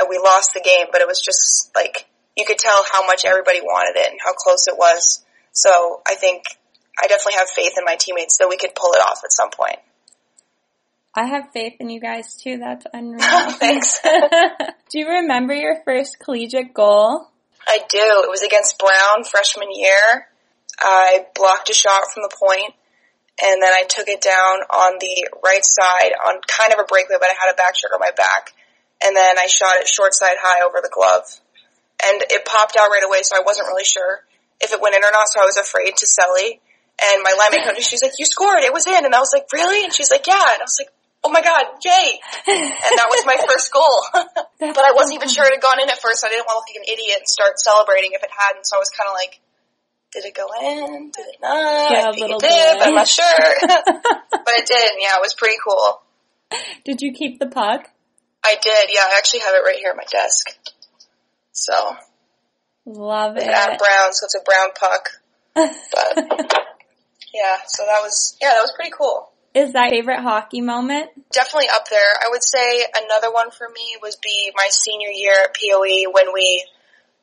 uh, 0.00 0.06
we 0.08 0.18
lost 0.18 0.54
the 0.54 0.60
game, 0.60 0.86
but 0.92 1.00
it 1.00 1.08
was 1.08 1.20
just 1.20 1.72
like, 1.74 2.06
you 2.36 2.44
could 2.46 2.58
tell 2.58 2.84
how 2.92 3.04
much 3.04 3.24
everybody 3.24 3.60
wanted 3.60 3.98
it 3.98 4.10
and 4.12 4.20
how 4.24 4.32
close 4.32 4.68
it 4.68 4.78
was. 4.78 5.24
So 5.50 6.02
I 6.06 6.14
think 6.14 6.44
I 7.02 7.08
definitely 7.08 7.38
have 7.38 7.48
faith 7.48 7.72
in 7.76 7.84
my 7.84 7.96
teammates 7.98 8.38
that 8.38 8.48
we 8.48 8.58
could 8.58 8.76
pull 8.76 8.92
it 8.92 9.00
off 9.00 9.22
at 9.24 9.32
some 9.32 9.50
point. 9.50 9.80
I 11.16 11.26
have 11.26 11.50
faith 11.52 11.74
in 11.80 11.90
you 11.90 12.00
guys 12.00 12.36
too. 12.36 12.58
That's 12.58 12.86
unreal. 12.92 13.50
Thanks. 13.58 13.98
do 14.02 14.98
you 15.00 15.08
remember 15.08 15.52
your 15.52 15.82
first 15.84 16.20
collegiate 16.20 16.72
goal? 16.72 17.31
I 17.66 17.78
do. 17.88 18.24
It 18.24 18.30
was 18.30 18.42
against 18.42 18.78
Brown 18.78 19.24
freshman 19.24 19.68
year. 19.72 20.28
I 20.78 21.26
blocked 21.34 21.70
a 21.70 21.74
shot 21.74 22.02
from 22.12 22.22
the 22.22 22.34
point 22.34 22.74
and 23.40 23.62
then 23.62 23.72
I 23.72 23.84
took 23.88 24.08
it 24.08 24.20
down 24.20 24.60
on 24.68 24.98
the 25.00 25.28
right 25.44 25.64
side 25.64 26.12
on 26.12 26.40
kind 26.46 26.72
of 26.72 26.78
a 26.80 26.84
breakaway, 26.84 27.16
but 27.18 27.30
I 27.30 27.36
had 27.38 27.52
a 27.52 27.56
back 27.56 27.74
check 27.74 27.92
on 27.94 28.00
my 28.00 28.12
back. 28.16 28.52
And 29.04 29.16
then 29.16 29.38
I 29.38 29.46
shot 29.46 29.80
it 29.80 29.88
short 29.88 30.14
side 30.14 30.36
high 30.38 30.66
over 30.66 30.78
the 30.82 30.92
glove. 30.92 31.24
And 32.04 32.22
it 32.30 32.44
popped 32.44 32.76
out 32.78 32.90
right 32.90 33.04
away, 33.04 33.22
so 33.22 33.36
I 33.36 33.42
wasn't 33.44 33.68
really 33.68 33.84
sure 33.84 34.22
if 34.62 34.72
it 34.72 34.80
went 34.80 34.94
in 34.94 35.02
or 35.02 35.10
not, 35.10 35.26
so 35.28 35.42
I 35.42 35.44
was 35.44 35.56
afraid 35.56 35.96
to 35.96 36.06
celly 36.06 36.62
And 37.02 37.22
my 37.22 37.34
lineman 37.34 37.66
coach, 37.66 37.82
she's 37.82 38.02
like, 38.02 38.18
you 38.18 38.26
scored, 38.26 38.62
it 38.62 38.72
was 38.72 38.86
in. 38.86 39.04
And 39.04 39.14
I 39.14 39.18
was 39.18 39.32
like, 39.34 39.46
really? 39.52 39.82
And 39.82 39.92
she's 39.92 40.10
like, 40.10 40.26
yeah. 40.26 40.54
And 40.54 40.62
I 40.62 40.66
was 40.66 40.78
like, 40.78 40.92
oh 41.24 41.30
my 41.30 41.42
god, 41.42 41.78
yay! 41.84 42.18
And 42.46 42.94
that 42.98 43.08
was 43.08 43.24
my 43.26 43.38
first 43.48 43.72
goal. 43.72 44.02
but 44.58 44.84
I 44.84 44.92
wasn't 44.92 45.16
even 45.16 45.28
sure 45.28 45.46
it 45.46 45.54
had 45.54 45.62
gone 45.62 45.80
in 45.80 45.88
at 45.88 46.00
first. 46.00 46.24
I 46.24 46.28
didn't 46.28 46.46
want 46.46 46.58
to 46.58 46.58
look 46.60 46.70
like 46.70 46.82
an 46.82 46.92
idiot 46.92 47.18
and 47.22 47.28
start 47.28 47.58
celebrating 47.58 48.10
if 48.12 48.22
it 48.22 48.30
hadn't. 48.30 48.66
So 48.66 48.76
I 48.76 48.80
was 48.80 48.90
kind 48.90 49.08
of 49.08 49.14
like, 49.14 49.40
did 50.12 50.24
it 50.26 50.34
go 50.34 50.46
in? 50.60 51.10
Did 51.10 51.26
it 51.32 51.40
not? 51.40 51.90
Yeah, 51.90 52.08
I 52.08 52.12
think 52.12 52.30
it 52.30 52.40
did, 52.40 52.78
but 52.78 52.88
I'm 52.88 52.94
not 52.94 53.08
sure. 53.08 53.24
but 53.64 54.54
it 54.58 54.66
did. 54.66 54.90
Yeah, 55.00 55.16
it 55.16 55.22
was 55.22 55.34
pretty 55.34 55.56
cool. 55.62 56.02
Did 56.84 57.00
you 57.00 57.12
keep 57.12 57.38
the 57.38 57.46
puck? 57.46 57.88
I 58.44 58.56
did. 58.60 58.90
Yeah, 58.92 59.02
I 59.08 59.16
actually 59.16 59.40
have 59.40 59.54
it 59.54 59.64
right 59.64 59.76
here 59.76 59.90
at 59.90 59.96
my 59.96 60.04
desk. 60.10 60.58
So 61.52 61.96
love 62.84 63.36
it. 63.36 63.44
At 63.44 63.78
brown, 63.78 64.12
so 64.12 64.26
it's 64.26 64.34
a 64.34 64.44
brown 64.44 64.70
puck. 64.78 65.08
But 65.54 66.16
yeah, 67.34 67.58
so 67.66 67.84
that 67.86 68.00
was 68.02 68.36
yeah, 68.40 68.50
that 68.50 68.60
was 68.60 68.72
pretty 68.76 68.92
cool. 68.96 69.31
Is 69.54 69.72
that 69.74 69.90
favorite 69.90 70.20
hockey 70.20 70.60
moment? 70.60 71.10
Definitely 71.30 71.68
up 71.72 71.88
there. 71.90 72.12
I 72.24 72.28
would 72.30 72.42
say 72.42 72.84
another 72.96 73.30
one 73.30 73.50
for 73.50 73.68
me 73.68 73.96
was 74.00 74.16
be 74.16 74.50
my 74.56 74.68
senior 74.70 75.10
year 75.12 75.34
at 75.44 75.54
POE 75.54 76.10
when 76.10 76.32
we 76.32 76.64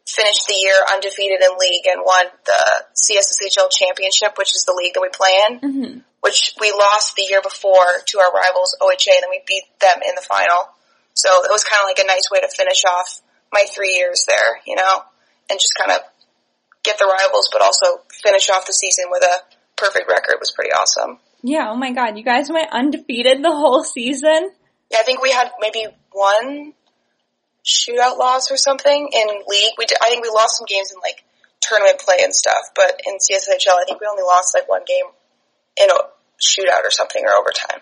finished 0.05 0.47
the 0.47 0.53
year 0.53 0.73
undefeated 0.93 1.41
in 1.41 1.57
league 1.57 1.85
and 1.85 2.01
won 2.05 2.25
the 2.45 2.61
CSSHL 2.97 3.69
championship, 3.71 4.37
which 4.37 4.53
is 4.55 4.65
the 4.65 4.73
league 4.77 4.93
that 4.93 5.01
we 5.01 5.09
play 5.09 5.33
in. 5.49 5.59
Mm-hmm. 5.59 5.99
Which 6.21 6.53
we 6.59 6.71
lost 6.71 7.15
the 7.15 7.23
year 7.23 7.41
before 7.41 8.03
to 8.05 8.19
our 8.19 8.31
rivals 8.33 8.75
OHA, 8.81 9.15
and 9.15 9.23
then 9.23 9.31
we 9.31 9.41
beat 9.47 9.63
them 9.79 10.03
in 10.03 10.15
the 10.15 10.21
final. 10.21 10.67
So 11.13 11.29
it 11.45 11.51
was 11.51 11.63
kind 11.63 11.79
of 11.79 11.87
like 11.87 11.99
a 11.99 12.07
nice 12.07 12.27
way 12.29 12.41
to 12.41 12.49
finish 12.51 12.83
off 12.83 13.21
my 13.53 13.63
three 13.73 13.95
years 13.95 14.25
there, 14.27 14.59
you 14.67 14.75
know, 14.75 15.01
and 15.49 15.59
just 15.59 15.73
kind 15.79 15.91
of 15.91 16.03
get 16.83 16.99
the 16.99 17.05
rivals, 17.05 17.49
but 17.51 17.61
also 17.61 18.03
finish 18.11 18.49
off 18.49 18.67
the 18.67 18.73
season 18.73 19.05
with 19.09 19.23
a 19.23 19.35
perfect 19.77 20.09
record 20.09 20.37
was 20.39 20.51
pretty 20.51 20.71
awesome. 20.71 21.19
Yeah. 21.41 21.69
Oh 21.69 21.75
my 21.75 21.91
God, 21.91 22.17
you 22.17 22.23
guys 22.23 22.49
went 22.51 22.69
undefeated 22.71 23.43
the 23.43 23.51
whole 23.51 23.83
season. 23.83 24.51
Yeah, 24.91 24.99
I 24.99 25.03
think 25.03 25.21
we 25.21 25.31
had 25.31 25.51
maybe 25.59 25.85
one 26.11 26.73
shootout 27.65 28.17
loss 28.17 28.51
or 28.51 28.57
something 28.57 29.09
in 29.11 29.27
league. 29.47 29.73
We 29.77 29.85
did, 29.85 29.97
I 30.01 30.09
think 30.09 30.23
we 30.23 30.29
lost 30.29 30.57
some 30.57 30.65
games 30.67 30.91
in 30.91 30.99
like 31.01 31.23
tournament 31.61 31.99
play 31.99 32.17
and 32.23 32.33
stuff, 32.33 32.73
but 32.75 33.01
in 33.05 33.15
CSSHL, 33.15 33.77
I 33.79 33.85
think 33.85 34.01
we 34.01 34.07
only 34.09 34.23
lost 34.23 34.55
like 34.55 34.67
one 34.67 34.81
game 34.87 35.05
in 35.81 35.89
a 35.89 35.99
shootout 36.41 36.83
or 36.83 36.91
something 36.91 37.23
or 37.25 37.33
overtime. 37.33 37.81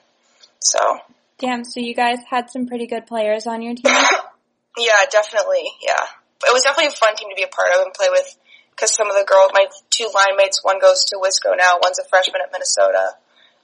So. 0.60 0.80
Damn, 1.40 1.64
so 1.64 1.80
you 1.80 1.94
guys 1.94 2.20
had 2.30 2.50
some 2.50 2.68
pretty 2.68 2.88
good 2.88 3.06
players 3.06 3.46
on 3.46 3.62
your 3.62 3.76
team? 3.76 3.94
yeah, 4.78 5.06
definitely, 5.10 5.64
yeah. 5.86 6.04
It 6.46 6.54
was 6.54 6.64
definitely 6.64 6.94
a 6.94 6.98
fun 6.98 7.16
team 7.16 7.30
to 7.30 7.36
be 7.36 7.44
a 7.44 7.48
part 7.48 7.70
of 7.76 7.86
and 7.86 7.94
play 7.94 8.08
with 8.10 8.38
because 8.72 8.94
some 8.94 9.10
of 9.10 9.18
the 9.18 9.26
girls, 9.26 9.52
my 9.54 9.66
two 9.90 10.10
line 10.14 10.38
mates, 10.38 10.64
one 10.64 10.80
goes 10.80 11.04
to 11.06 11.18
Wisco 11.18 11.56
now, 11.58 11.80
one's 11.82 12.00
a 12.00 12.06
freshman 12.10 12.42
at 12.44 12.52
Minnesota. 12.52 13.18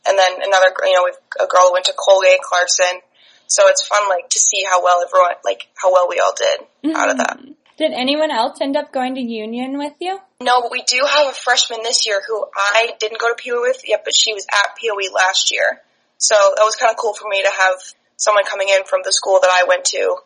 And 0.05 0.17
then 0.17 0.33
another, 0.43 0.73
you 0.83 0.93
know, 0.93 1.05
we've 1.05 1.19
a 1.39 1.47
girl 1.47 1.67
who 1.67 1.73
went 1.73 1.85
to 1.85 1.93
Colgate 1.97 2.41
Clarkson 2.41 3.01
so 3.47 3.67
it's 3.67 3.85
fun, 3.85 4.09
like, 4.09 4.29
to 4.29 4.39
see 4.39 4.63
how 4.63 4.83
well 4.83 5.03
everyone, 5.05 5.35
like, 5.45 5.67
how 5.75 5.91
well 5.91 6.07
we 6.09 6.19
all 6.19 6.33
did 6.35 6.59
mm-hmm. 6.83 6.95
out 6.95 7.09
of 7.09 7.17
that. 7.17 7.37
Mm-hmm. 7.37 7.51
Did 7.77 7.91
anyone 7.91 8.31
else 8.31 8.61
end 8.61 8.75
up 8.75 8.91
going 8.91 9.15
to 9.15 9.21
Union 9.21 9.77
with 9.77 9.93
you? 9.99 10.19
No, 10.41 10.61
but 10.61 10.71
we 10.71 10.83
do 10.83 10.99
have 11.07 11.27
a 11.27 11.33
freshman 11.33 11.81
this 11.83 12.07
year 12.07 12.21
who 12.27 12.45
I 12.55 12.93
didn't 12.99 13.19
go 13.19 13.27
to 13.29 13.35
POE 13.37 13.61
with 13.61 13.81
yet, 13.85 14.01
but 14.03 14.15
she 14.15 14.33
was 14.33 14.45
at 14.51 14.77
POE 14.77 15.13
last 15.13 15.51
year. 15.51 15.81
So 16.17 16.35
that 16.35 16.63
was 16.63 16.75
kind 16.75 16.91
of 16.91 16.97
cool 16.97 17.13
for 17.13 17.27
me 17.29 17.43
to 17.43 17.49
have 17.49 17.75
someone 18.17 18.45
coming 18.45 18.69
in 18.69 18.85
from 18.85 19.01
the 19.03 19.11
school 19.11 19.39
that 19.41 19.49
I 19.51 19.65
went 19.67 19.85
to 19.85 20.17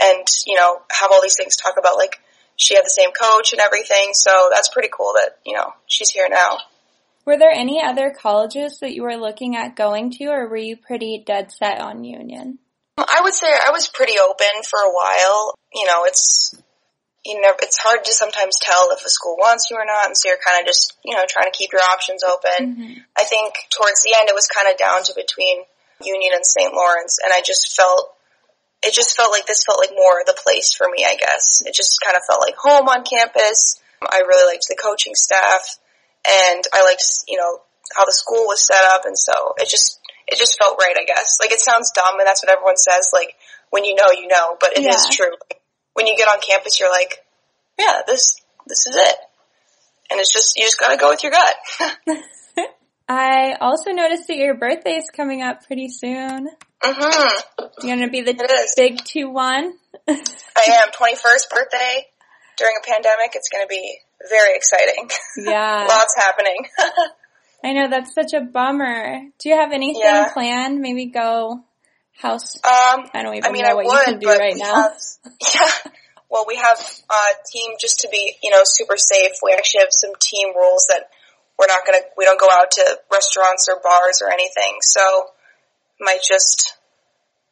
and, 0.00 0.26
you 0.46 0.56
know, 0.56 0.80
have 0.90 1.10
all 1.12 1.22
these 1.22 1.36
things 1.36 1.56
talk 1.56 1.74
about, 1.78 1.96
like, 1.96 2.20
she 2.56 2.74
had 2.74 2.84
the 2.84 2.90
same 2.90 3.10
coach 3.10 3.52
and 3.52 3.60
everything. 3.60 4.10
So 4.12 4.50
that's 4.52 4.68
pretty 4.68 4.90
cool 4.92 5.12
that, 5.14 5.38
you 5.44 5.56
know, 5.56 5.72
she's 5.86 6.10
here 6.10 6.28
now. 6.28 6.58
Were 7.24 7.38
there 7.38 7.52
any 7.52 7.80
other 7.82 8.10
colleges 8.10 8.78
that 8.80 8.94
you 8.94 9.02
were 9.02 9.16
looking 9.16 9.56
at 9.56 9.76
going 9.76 10.10
to, 10.12 10.26
or 10.26 10.48
were 10.48 10.56
you 10.56 10.76
pretty 10.76 11.22
dead 11.24 11.52
set 11.52 11.80
on 11.80 12.04
Union? 12.04 12.58
I 12.98 13.20
would 13.22 13.34
say 13.34 13.46
I 13.46 13.70
was 13.70 13.88
pretty 13.88 14.18
open 14.18 14.62
for 14.68 14.78
a 14.80 14.92
while. 14.92 15.54
You 15.72 15.86
know, 15.86 16.04
it's 16.04 16.54
you 17.24 17.40
know, 17.40 17.54
it's 17.62 17.78
hard 17.78 18.04
to 18.04 18.12
sometimes 18.12 18.58
tell 18.60 18.90
if 18.90 19.04
a 19.06 19.08
school 19.08 19.36
wants 19.38 19.70
you 19.70 19.76
or 19.76 19.86
not, 19.86 20.06
and 20.06 20.16
so 20.16 20.28
you're 20.28 20.42
kind 20.44 20.60
of 20.60 20.66
just, 20.66 20.98
you 21.04 21.14
know, 21.14 21.22
trying 21.28 21.46
to 21.46 21.56
keep 21.56 21.70
your 21.72 21.82
options 21.82 22.22
open. 22.24 22.74
Mm-hmm. 22.74 22.92
I 23.16 23.24
think 23.24 23.54
towards 23.70 24.02
the 24.02 24.14
end 24.18 24.28
it 24.28 24.34
was 24.34 24.48
kind 24.50 24.66
of 24.66 24.76
down 24.76 25.04
to 25.04 25.14
between 25.14 25.62
Union 26.02 26.34
and 26.34 26.44
St. 26.44 26.74
Lawrence, 26.74 27.18
and 27.22 27.32
I 27.32 27.40
just 27.40 27.76
felt, 27.76 28.10
it 28.82 28.92
just 28.92 29.16
felt 29.16 29.30
like 29.30 29.46
this 29.46 29.62
felt 29.62 29.78
like 29.78 29.94
more 29.94 30.26
the 30.26 30.34
place 30.34 30.74
for 30.74 30.90
me, 30.90 31.06
I 31.06 31.14
guess. 31.14 31.62
It 31.64 31.74
just 31.74 32.02
kind 32.02 32.16
of 32.16 32.26
felt 32.26 32.42
like 32.42 32.58
home 32.58 32.90
on 32.90 33.06
campus. 33.06 33.78
I 34.02 34.26
really 34.26 34.52
liked 34.52 34.66
the 34.66 34.74
coaching 34.74 35.14
staff, 35.14 35.78
and 36.26 36.62
I 36.72 36.84
liked, 36.84 37.04
you 37.28 37.38
know, 37.38 37.58
how 37.96 38.04
the 38.04 38.12
school 38.12 38.46
was 38.46 38.66
set 38.66 38.82
up, 38.94 39.04
and 39.04 39.18
so 39.18 39.54
it 39.58 39.68
just, 39.68 40.00
it 40.26 40.38
just 40.38 40.58
felt 40.58 40.78
right, 40.80 40.96
I 40.98 41.04
guess. 41.04 41.38
Like 41.40 41.52
it 41.52 41.60
sounds 41.60 41.90
dumb 41.90 42.18
and 42.18 42.26
that's 42.26 42.42
what 42.42 42.52
everyone 42.52 42.76
says, 42.76 43.10
like 43.12 43.34
when 43.70 43.84
you 43.84 43.94
know, 43.94 44.10
you 44.10 44.28
know, 44.28 44.56
but 44.60 44.76
it 44.76 44.82
yeah. 44.82 44.90
is 44.90 45.08
true. 45.10 45.30
Like, 45.30 45.60
when 45.94 46.06
you 46.06 46.16
get 46.16 46.28
on 46.28 46.40
campus, 46.40 46.78
you're 46.78 46.90
like, 46.90 47.18
yeah, 47.78 48.02
this, 48.06 48.36
this 48.66 48.86
is 48.86 48.96
it. 48.96 49.16
And 50.10 50.20
it's 50.20 50.32
just, 50.32 50.56
you 50.56 50.64
just 50.64 50.78
gotta 50.78 50.96
go 50.96 51.10
with 51.10 51.22
your 51.22 51.32
gut. 51.32 52.18
I 53.08 53.56
also 53.60 53.90
noticed 53.90 54.28
that 54.28 54.36
your 54.36 54.54
birthday 54.54 54.96
is 54.96 55.10
coming 55.14 55.42
up 55.42 55.66
pretty 55.66 55.88
soon. 55.88 56.48
Mm-hmm. 56.82 57.64
You're 57.82 57.96
gonna 57.96 58.10
be 58.10 58.22
the 58.22 58.34
big 58.76 58.98
2-1? 58.98 59.72
I 60.08 60.82
am. 60.82 60.88
21st 60.90 61.50
birthday 61.50 62.06
during 62.62 62.76
a 62.78 62.86
pandemic. 62.86 63.32
It's 63.34 63.48
gonna 63.48 63.66
be 63.66 63.98
very 64.30 64.54
exciting. 64.54 65.10
Yeah. 65.36 65.86
Lots 65.88 66.14
happening. 66.16 66.64
I 67.64 67.72
know 67.72 67.88
that's 67.90 68.14
such 68.14 68.32
a 68.34 68.40
bummer. 68.40 69.20
Do 69.38 69.48
you 69.48 69.56
have 69.56 69.72
anything 69.72 70.02
yeah. 70.02 70.32
planned? 70.32 70.80
Maybe 70.80 71.06
go 71.06 71.64
house. 72.18 72.56
Um, 72.56 73.06
I 73.14 73.22
don't 73.22 73.34
even 73.34 73.48
I 73.48 73.52
mean, 73.52 73.62
know 73.62 73.76
what 73.76 73.86
would, 73.86 73.98
you 73.98 74.04
can 74.04 74.18
do 74.18 74.28
right 74.28 74.56
now. 74.56 74.74
Have, 74.82 74.96
yeah. 75.54 75.92
Well, 76.30 76.44
we 76.48 76.56
have 76.56 76.78
a 76.78 77.22
team 77.52 77.72
just 77.80 78.00
to 78.00 78.08
be, 78.10 78.34
you 78.42 78.50
know, 78.50 78.62
super 78.64 78.96
safe. 78.96 79.32
We 79.42 79.52
actually 79.52 79.80
have 79.80 79.92
some 79.92 80.12
team 80.20 80.48
rules 80.56 80.86
that 80.88 81.10
we're 81.58 81.66
not 81.66 81.84
gonna, 81.84 82.04
we 82.16 82.24
don't 82.24 82.40
go 82.40 82.48
out 82.50 82.70
to 82.72 82.98
restaurants 83.12 83.68
or 83.68 83.80
bars 83.82 84.22
or 84.24 84.32
anything. 84.32 84.78
So, 84.80 85.26
might 86.00 86.20
just 86.26 86.74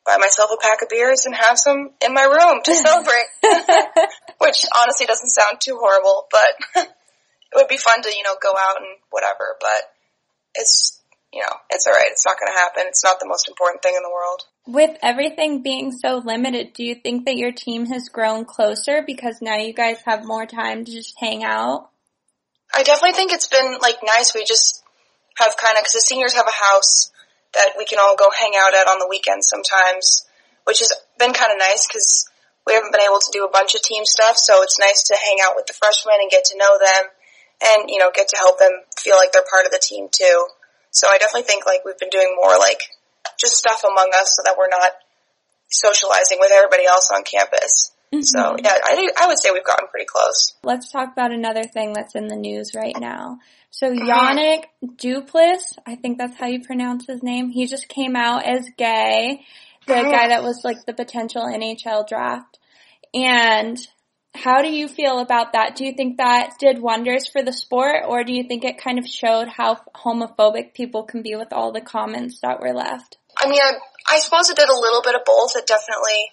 buy 0.04 0.16
myself 0.18 0.50
a 0.52 0.60
pack 0.60 0.82
of 0.82 0.88
beers 0.88 1.26
and 1.26 1.34
have 1.34 1.58
some 1.58 1.90
in 2.04 2.14
my 2.14 2.24
room 2.24 2.60
to 2.64 2.74
celebrate. 2.86 3.28
Which 4.38 4.64
honestly 4.76 5.06
doesn't 5.06 5.28
sound 5.28 5.60
too 5.60 5.78
horrible, 5.78 6.26
but 6.30 6.84
it 6.86 7.54
would 7.54 7.68
be 7.68 7.76
fun 7.76 8.02
to, 8.02 8.08
you 8.08 8.22
know, 8.22 8.36
go 8.40 8.50
out 8.50 8.78
and 8.78 8.86
whatever, 9.10 9.56
but 9.60 9.92
it's, 10.54 11.00
you 11.32 11.40
know, 11.40 11.56
it's 11.70 11.86
alright. 11.86 12.10
It's 12.10 12.24
not 12.24 12.38
going 12.40 12.52
to 12.52 12.58
happen. 12.58 12.84
It's 12.86 13.04
not 13.04 13.20
the 13.20 13.28
most 13.28 13.48
important 13.48 13.82
thing 13.82 13.94
in 13.96 14.02
the 14.02 14.10
world. 14.10 14.42
With 14.66 14.98
everything 15.02 15.62
being 15.62 15.92
so 15.92 16.22
limited, 16.24 16.72
do 16.72 16.84
you 16.84 16.94
think 16.94 17.26
that 17.26 17.36
your 17.36 17.52
team 17.52 17.86
has 17.86 18.08
grown 18.08 18.44
closer 18.44 19.02
because 19.06 19.40
now 19.40 19.56
you 19.56 19.72
guys 19.72 19.98
have 20.06 20.24
more 20.24 20.46
time 20.46 20.84
to 20.84 20.92
just 20.92 21.14
hang 21.18 21.44
out? 21.44 21.90
I 22.72 22.82
definitely 22.82 23.16
think 23.16 23.32
it's 23.32 23.48
been 23.48 23.78
like 23.80 23.96
nice. 24.02 24.34
We 24.34 24.44
just 24.44 24.82
have 25.38 25.56
kind 25.56 25.76
of, 25.76 25.84
cause 25.84 25.92
the 25.92 26.00
seniors 26.00 26.34
have 26.34 26.46
a 26.46 26.64
house 26.64 27.10
that 27.54 27.74
we 27.76 27.84
can 27.84 27.98
all 27.98 28.16
go 28.16 28.30
hang 28.30 28.52
out 28.56 28.74
at 28.74 28.86
on 28.86 28.98
the 28.98 29.08
weekends 29.08 29.48
sometimes, 29.48 30.26
which 30.64 30.78
has 30.80 30.92
been 31.18 31.32
kind 31.32 31.52
of 31.52 31.58
nice 31.58 31.86
because 31.86 32.28
we 32.66 32.74
haven't 32.74 32.92
been 32.92 33.00
able 33.00 33.18
to 33.18 33.32
do 33.32 33.44
a 33.44 33.50
bunch 33.50 33.74
of 33.74 33.82
team 33.82 34.04
stuff. 34.04 34.36
So 34.36 34.62
it's 34.62 34.78
nice 34.78 35.02
to 35.10 35.16
hang 35.16 35.38
out 35.42 35.56
with 35.56 35.66
the 35.66 35.74
freshmen 35.74 36.20
and 36.20 36.30
get 36.30 36.44
to 36.46 36.58
know 36.58 36.78
them 36.78 37.04
and, 37.60 37.90
you 37.90 37.98
know, 37.98 38.10
get 38.14 38.28
to 38.28 38.36
help 38.36 38.58
them 38.58 38.72
feel 38.98 39.16
like 39.16 39.32
they're 39.32 39.46
part 39.50 39.66
of 39.66 39.72
the 39.72 39.82
team 39.82 40.08
too. 40.12 40.46
So 40.90 41.08
I 41.08 41.18
definitely 41.18 41.48
think 41.48 41.66
like 41.66 41.84
we've 41.84 41.98
been 41.98 42.10
doing 42.10 42.34
more 42.36 42.58
like 42.58 42.82
just 43.38 43.56
stuff 43.56 43.84
among 43.84 44.10
us 44.14 44.36
so 44.36 44.42
that 44.44 44.56
we're 44.58 44.68
not 44.68 44.92
socializing 45.70 46.38
with 46.40 46.52
everybody 46.52 46.86
else 46.86 47.10
on 47.14 47.22
campus. 47.24 47.92
Mm-hmm. 48.12 48.22
So 48.22 48.56
yeah, 48.62 48.76
I 48.84 48.94
think 48.96 49.12
I 49.20 49.28
would 49.28 49.38
say 49.38 49.50
we've 49.52 49.64
gotten 49.64 49.86
pretty 49.88 50.06
close. 50.06 50.54
Let's 50.64 50.90
talk 50.90 51.12
about 51.12 51.32
another 51.32 51.62
thing 51.62 51.92
that's 51.92 52.14
in 52.14 52.26
the 52.26 52.36
news 52.36 52.72
right 52.74 52.96
now. 52.98 53.38
So. 53.70 53.92
Yanic 53.92 54.64
Duplessis, 54.96 55.78
I 55.86 55.94
think 55.94 56.18
that's 56.18 56.36
how 56.36 56.46
you 56.46 56.60
pronounce 56.60 57.06
his 57.06 57.22
name. 57.22 57.50
He 57.50 57.66
just 57.66 57.88
came 57.88 58.16
out 58.16 58.44
as 58.44 58.68
gay, 58.76 59.42
the 59.86 59.92
mm-hmm. 59.92 60.10
guy 60.10 60.28
that 60.28 60.42
was 60.42 60.62
like 60.64 60.84
the 60.86 60.92
potential 60.92 61.42
NHL 61.42 62.08
draft. 62.08 62.58
And 63.14 63.78
how 64.34 64.62
do 64.62 64.68
you 64.68 64.88
feel 64.88 65.18
about 65.18 65.52
that? 65.52 65.76
Do 65.76 65.84
you 65.84 65.92
think 65.92 66.18
that 66.18 66.54
did 66.58 66.80
wonders 66.80 67.26
for 67.26 67.42
the 67.42 67.52
sport, 67.52 68.04
or 68.06 68.24
do 68.24 68.32
you 68.32 68.44
think 68.44 68.64
it 68.64 68.78
kind 68.78 68.98
of 68.98 69.06
showed 69.06 69.48
how 69.48 69.80
homophobic 69.94 70.72
people 70.74 71.02
can 71.04 71.22
be 71.22 71.34
with 71.34 71.52
all 71.52 71.72
the 71.72 71.80
comments 71.80 72.40
that 72.40 72.60
were 72.60 72.72
left? 72.72 73.18
I 73.38 73.48
mean, 73.48 73.60
I, 73.60 73.72
I 74.08 74.18
suppose 74.20 74.50
it 74.50 74.56
did 74.56 74.68
a 74.68 74.80
little 74.80 75.02
bit 75.02 75.14
of 75.14 75.22
both. 75.24 75.56
It 75.56 75.66
definitely 75.66 76.30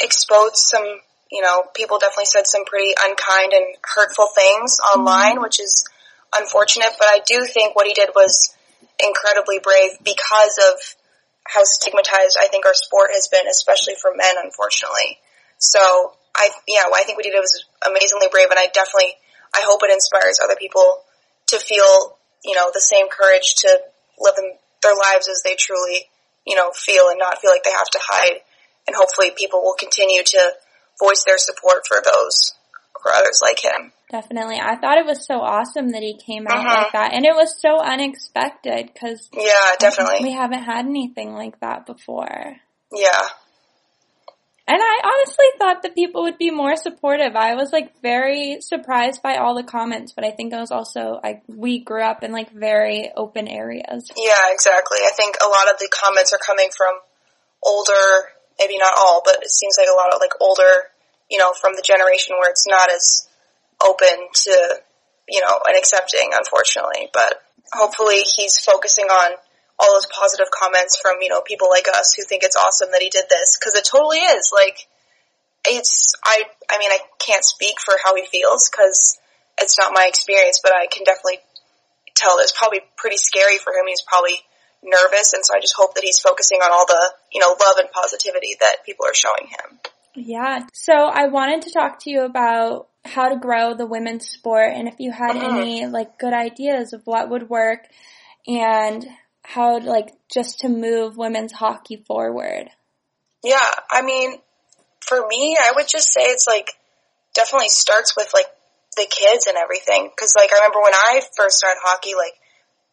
exposed 0.00 0.56
some, 0.56 0.86
you 1.30 1.42
know, 1.42 1.64
people 1.74 1.98
definitely 1.98 2.26
said 2.26 2.46
some 2.46 2.64
pretty 2.64 2.92
unkind 2.98 3.52
and 3.52 3.76
hurtful 3.82 4.28
things 4.34 4.78
online, 4.94 5.34
mm-hmm. 5.34 5.42
which 5.42 5.60
is 5.60 5.84
unfortunate. 6.36 6.92
But 6.98 7.08
I 7.08 7.20
do 7.26 7.44
think 7.44 7.74
what 7.74 7.86
he 7.86 7.94
did 7.94 8.10
was 8.14 8.54
incredibly 9.02 9.58
brave 9.58 9.98
because 10.04 10.58
of 10.70 10.78
how 11.46 11.62
stigmatized 11.64 12.36
I 12.40 12.48
think 12.48 12.66
our 12.66 12.74
sport 12.74 13.10
has 13.12 13.28
been, 13.28 13.46
especially 13.48 13.94
for 14.00 14.12
men, 14.14 14.34
unfortunately. 14.42 15.18
So 15.58 15.80
I 16.34 16.50
yeah, 16.68 16.84
I 16.92 17.02
think 17.04 17.18
what 17.18 17.24
he 17.24 17.32
did 17.32 17.40
was 17.40 17.64
amazingly 17.86 18.28
brave, 18.30 18.50
and 18.50 18.58
I 18.58 18.68
definitely 18.72 19.14
I 19.54 19.62
hope 19.64 19.80
it 19.82 19.92
inspires 19.92 20.38
other 20.42 20.56
people 20.56 21.02
to 21.48 21.58
feel 21.58 22.16
you 22.46 22.54
know, 22.54 22.70
the 22.72 22.80
same 22.80 23.08
courage 23.10 23.54
to 23.58 23.68
live 24.18 24.34
their 24.82 24.94
lives 24.94 25.28
as 25.28 25.42
they 25.42 25.56
truly, 25.58 26.06
you 26.46 26.54
know, 26.54 26.70
feel 26.70 27.08
and 27.10 27.18
not 27.18 27.40
feel 27.40 27.50
like 27.50 27.64
they 27.64 27.72
have 27.72 27.90
to 27.90 27.98
hide. 28.00 28.40
And 28.86 28.94
hopefully 28.94 29.32
people 29.36 29.62
will 29.62 29.74
continue 29.74 30.22
to 30.22 30.52
voice 31.02 31.24
their 31.26 31.38
support 31.38 31.86
for 31.86 31.98
those, 32.04 32.54
for 33.02 33.12
others 33.12 33.40
like 33.42 33.60
him. 33.62 33.92
Definitely. 34.10 34.58
I 34.60 34.76
thought 34.76 34.98
it 34.98 35.06
was 35.06 35.26
so 35.26 35.40
awesome 35.40 35.90
that 35.90 36.02
he 36.02 36.16
came 36.16 36.46
out 36.46 36.64
Mhm. 36.64 36.74
like 36.82 36.92
that. 36.92 37.12
And 37.12 37.24
it 37.26 37.34
was 37.34 37.60
so 37.60 37.78
unexpected 37.80 38.90
because 38.92 39.28
Yeah, 39.32 39.74
definitely. 39.78 40.20
we 40.22 40.32
haven't 40.32 40.62
had 40.62 40.86
anything 40.86 41.34
like 41.34 41.58
that 41.60 41.86
before. 41.86 42.56
Yeah. 42.92 43.28
And 44.68 44.80
I 44.82 45.00
honestly 45.04 45.44
thought 45.58 45.82
that 45.82 45.94
people 45.94 46.22
would 46.22 46.38
be 46.38 46.50
more 46.50 46.74
supportive. 46.74 47.36
I 47.36 47.54
was 47.54 47.72
like 47.72 48.00
very 48.02 48.58
surprised 48.60 49.22
by 49.22 49.36
all 49.36 49.54
the 49.54 49.62
comments, 49.62 50.12
but 50.12 50.24
I 50.24 50.32
think 50.32 50.52
I 50.52 50.58
was 50.60 50.72
also 50.72 51.20
like 51.22 51.42
we 51.48 51.78
grew 51.78 52.02
up 52.02 52.24
in 52.24 52.32
like 52.32 52.50
very 52.50 53.12
open 53.16 53.46
areas. 53.46 54.10
Yeah, 54.16 54.50
exactly. 54.50 54.98
I 55.06 55.10
think 55.16 55.36
a 55.40 55.48
lot 55.48 55.70
of 55.70 55.78
the 55.78 55.88
comments 55.88 56.32
are 56.32 56.38
coming 56.44 56.68
from 56.76 56.94
older, 57.62 58.28
maybe 58.58 58.78
not 58.78 58.94
all, 58.96 59.22
but 59.24 59.42
it 59.42 59.50
seems 59.50 59.76
like 59.78 59.88
a 59.90 59.96
lot 59.96 60.12
of 60.12 60.20
like 60.20 60.32
older, 60.40 60.90
you 61.30 61.38
know, 61.38 61.52
from 61.52 61.74
the 61.76 61.84
generation 61.84 62.36
where 62.38 62.50
it's 62.50 62.66
not 62.66 62.90
as 62.90 63.28
open 63.82 64.28
to, 64.32 64.80
you 65.28 65.40
know, 65.40 65.60
and 65.66 65.76
accepting, 65.76 66.30
unfortunately. 66.32 67.08
But 67.12 67.42
hopefully 67.72 68.22
he's 68.22 68.58
focusing 68.58 69.06
on 69.06 69.36
all 69.78 69.92
those 69.92 70.06
positive 70.06 70.46
comments 70.50 70.98
from, 71.00 71.20
you 71.20 71.28
know, 71.28 71.42
people 71.42 71.68
like 71.68 71.86
us 71.88 72.14
who 72.16 72.24
think 72.24 72.42
it's 72.42 72.56
awesome 72.56 72.90
that 72.92 73.02
he 73.02 73.10
did 73.10 73.24
this. 73.28 73.58
Cause 73.62 73.74
it 73.74 73.86
totally 73.90 74.18
is. 74.18 74.50
Like, 74.54 74.88
it's, 75.68 76.14
I, 76.24 76.44
I 76.70 76.78
mean, 76.78 76.90
I 76.90 76.98
can't 77.18 77.44
speak 77.44 77.76
for 77.84 77.94
how 78.02 78.14
he 78.14 78.24
feels 78.24 78.68
cause 78.68 79.18
it's 79.60 79.78
not 79.78 79.92
my 79.92 80.06
experience, 80.08 80.60
but 80.62 80.72
I 80.72 80.86
can 80.86 81.04
definitely 81.04 81.40
tell 82.14 82.38
it's 82.38 82.56
probably 82.56 82.80
pretty 82.96 83.16
scary 83.16 83.58
for 83.58 83.72
him. 83.72 83.84
He's 83.86 84.02
probably 84.06 84.40
nervous, 84.82 85.32
and 85.32 85.44
so 85.44 85.54
I 85.54 85.60
just 85.60 85.74
hope 85.76 85.94
that 85.94 86.04
he's 86.04 86.18
focusing 86.18 86.60
on 86.60 86.70
all 86.72 86.86
the 86.86 87.12
you 87.32 87.40
know 87.40 87.54
love 87.58 87.76
and 87.78 87.90
positivity 87.90 88.56
that 88.60 88.84
people 88.84 89.06
are 89.06 89.14
showing 89.14 89.48
him. 89.48 89.78
Yeah. 90.14 90.60
So 90.72 90.94
I 90.94 91.26
wanted 91.26 91.62
to 91.62 91.72
talk 91.72 92.00
to 92.00 92.10
you 92.10 92.22
about 92.22 92.88
how 93.04 93.28
to 93.28 93.36
grow 93.36 93.74
the 93.74 93.86
women's 93.86 94.28
sport 94.28 94.72
and 94.74 94.88
if 94.88 94.94
you 94.98 95.12
had 95.12 95.36
Mhm. 95.36 95.44
any 95.44 95.86
like 95.86 96.18
good 96.18 96.32
ideas 96.32 96.92
of 96.92 97.06
what 97.06 97.28
would 97.28 97.48
work 97.48 97.86
and 98.46 99.06
how 99.42 99.78
like 99.78 100.12
just 100.32 100.60
to 100.60 100.68
move 100.68 101.16
women's 101.16 101.52
hockey 101.52 102.02
forward. 102.06 102.70
Yeah, 103.44 103.70
I 103.90 104.02
mean, 104.02 104.40
for 105.00 105.24
me, 105.28 105.56
I 105.56 105.72
would 105.76 105.86
just 105.86 106.12
say 106.12 106.22
it's 106.22 106.46
like 106.48 106.70
definitely 107.34 107.68
starts 107.68 108.16
with 108.16 108.32
like 108.34 108.46
the 108.96 109.06
kids 109.08 109.46
and 109.46 109.56
everything. 109.56 110.10
Cause 110.18 110.34
like 110.36 110.50
I 110.52 110.56
remember 110.56 110.80
when 110.80 110.94
I 110.94 111.20
first 111.36 111.58
started 111.58 111.78
hockey, 111.84 112.14
like 112.14 112.34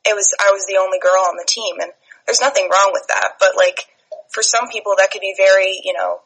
it 0.05 0.15
was, 0.15 0.31
I 0.39 0.51
was 0.51 0.65
the 0.67 0.77
only 0.77 0.99
girl 0.99 1.23
on 1.27 1.37
the 1.37 1.47
team 1.47 1.79
and 1.79 1.91
there's 2.25 2.41
nothing 2.41 2.69
wrong 2.69 2.91
with 2.93 3.07
that. 3.07 3.39
But 3.39 3.55
like 3.55 3.87
for 4.29 4.43
some 4.43 4.67
people 4.69 4.95
that 4.97 5.11
could 5.11 5.21
be 5.21 5.33
very, 5.37 5.81
you 5.83 5.93
know, 5.93 6.21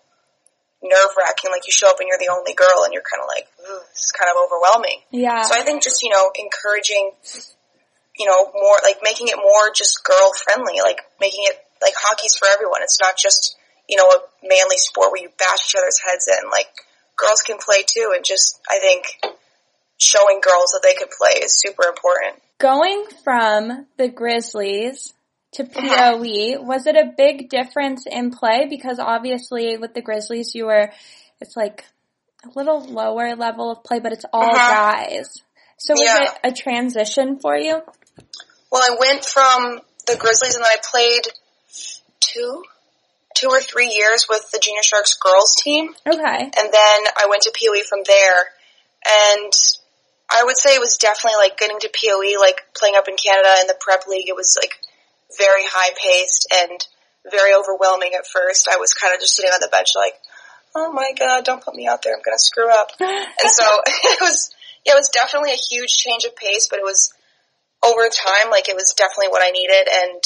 nerve 0.83 1.13
wracking. 1.17 1.51
Like 1.51 1.65
you 1.65 1.73
show 1.73 1.89
up 1.89 1.99
and 1.99 2.07
you're 2.07 2.21
the 2.21 2.33
only 2.33 2.53
girl 2.53 2.85
and 2.85 2.93
you're 2.93 3.05
kind 3.05 3.21
of 3.21 3.29
like, 3.29 3.49
Ooh, 3.65 3.81
this 3.93 4.09
is 4.09 4.13
kind 4.13 4.29
of 4.29 4.37
overwhelming. 4.37 5.01
Yeah. 5.11 5.41
So 5.41 5.55
I 5.57 5.61
think 5.61 5.83
just, 5.83 6.03
you 6.03 6.09
know, 6.09 6.31
encouraging, 6.37 7.11
you 8.17 8.25
know, 8.25 8.51
more, 8.53 8.77
like 8.83 9.01
making 9.01 9.27
it 9.27 9.37
more 9.37 9.73
just 9.73 10.03
girl 10.03 10.31
friendly, 10.33 10.81
like 10.81 11.01
making 11.19 11.45
it, 11.45 11.57
like 11.81 11.93
hockey's 11.97 12.37
for 12.37 12.47
everyone. 12.47 12.81
It's 12.81 13.01
not 13.01 13.17
just, 13.17 13.57
you 13.87 13.97
know, 13.97 14.09
a 14.09 14.19
manly 14.43 14.77
sport 14.77 15.11
where 15.11 15.21
you 15.21 15.29
bash 15.37 15.69
each 15.69 15.75
other's 15.77 15.99
heads 16.01 16.27
in. 16.27 16.49
Like, 16.49 16.67
girls 17.15 17.41
can 17.41 17.57
play 17.57 17.83
too, 17.85 18.13
and 18.15 18.23
just, 18.23 18.59
I 18.69 18.79
think, 18.79 19.05
showing 19.97 20.39
girls 20.41 20.71
that 20.71 20.81
they 20.83 20.93
can 20.93 21.07
play 21.17 21.41
is 21.43 21.59
super 21.59 21.83
important. 21.87 22.41
Going 22.59 23.05
from 23.23 23.85
the 23.97 24.07
Grizzlies 24.07 25.13
to. 25.53 25.63
POE, 25.63 26.61
was 26.61 26.85
it 26.87 26.95
a 26.95 27.13
big 27.17 27.49
difference 27.49 28.05
in 28.09 28.31
play? 28.31 28.65
Because 28.69 28.99
obviously 28.99 29.77
with 29.77 29.93
the 29.93 30.01
Grizzlies 30.01 30.53
you 30.55 30.65
were, 30.65 30.91
it's 31.39 31.55
like 31.55 31.85
a 32.43 32.49
little 32.55 32.79
lower 32.85 33.35
level 33.35 33.71
of 33.71 33.83
play, 33.83 33.99
but 33.99 34.11
it's 34.11 34.25
all 34.33 34.43
Uh-huh. 34.43 34.93
guys. 34.93 35.41
So 35.77 35.93
was 35.93 36.01
Yeah. 36.01 36.23
it 36.23 36.39
a 36.43 36.51
transition 36.51 37.39
for 37.39 37.55
you? 37.55 37.81
Well, 38.71 38.81
I 38.83 38.95
went 38.99 39.23
from 39.25 39.81
the 40.07 40.15
Grizzlies 40.15 40.55
and 40.55 40.63
then 40.63 40.71
I 40.71 40.77
played 40.91 41.27
two, 42.19 42.63
two 43.35 43.47
or 43.49 43.61
three 43.61 43.87
years 43.87 44.27
with 44.27 44.49
the 44.51 44.59
Junior 44.59 44.83
Sharks 44.83 45.15
girls 45.15 45.55
team. 45.63 45.95
Okay. 46.07 46.19
and 46.57 46.71
then 46.73 46.99
I 47.15 47.27
went 47.29 47.43
to 47.43 47.51
POE 47.51 47.83
from 47.87 47.99
there. 48.05 48.51
And 49.07 49.53
I 50.29 50.43
would 50.43 50.57
say 50.57 50.75
it 50.75 50.81
was 50.81 50.97
definitely 50.97 51.37
like 51.37 51.57
getting 51.57 51.79
to 51.79 51.89
POE, 51.89 52.39
like 52.39 52.61
playing 52.75 52.95
up 52.95 53.07
in 53.07 53.15
Canada 53.15 53.55
in 53.61 53.67
the 53.67 53.77
prep 53.79 54.07
league. 54.07 54.27
It 54.27 54.35
was 54.35 54.57
like 54.59 54.75
very 55.37 55.63
high 55.63 55.93
paced 55.95 56.47
and 56.51 56.79
very 57.31 57.53
overwhelming 57.53 58.11
at 58.13 58.27
first. 58.27 58.67
I 58.67 58.77
was 58.77 58.93
kind 58.93 59.13
of 59.13 59.19
just 59.19 59.35
sitting 59.35 59.51
on 59.51 59.61
the 59.61 59.71
bench 59.71 59.95
like, 59.95 60.15
oh 60.75 60.91
my 60.91 61.11
god, 61.17 61.45
don't 61.45 61.63
put 61.63 61.75
me 61.75 61.87
out 61.87 62.03
there. 62.03 62.13
I'm 62.13 62.21
gonna 62.23 62.39
screw 62.39 62.69
up. 62.69 62.91
And 62.99 63.49
so 63.49 63.63
it 63.87 64.21
was, 64.21 64.51
yeah, 64.85 64.93
it 64.93 64.99
was 64.99 65.09
definitely 65.09 65.51
a 65.51 65.65
huge 65.69 65.95
change 65.95 66.23
of 66.25 66.35
pace, 66.35 66.67
but 66.69 66.79
it 66.79 66.85
was 66.85 67.13
over 67.83 68.09
time, 68.09 68.51
like 68.51 68.69
it 68.69 68.75
was 68.75 68.93
definitely 68.97 69.29
what 69.29 69.43
I 69.43 69.51
needed 69.51 69.87
and 69.87 70.21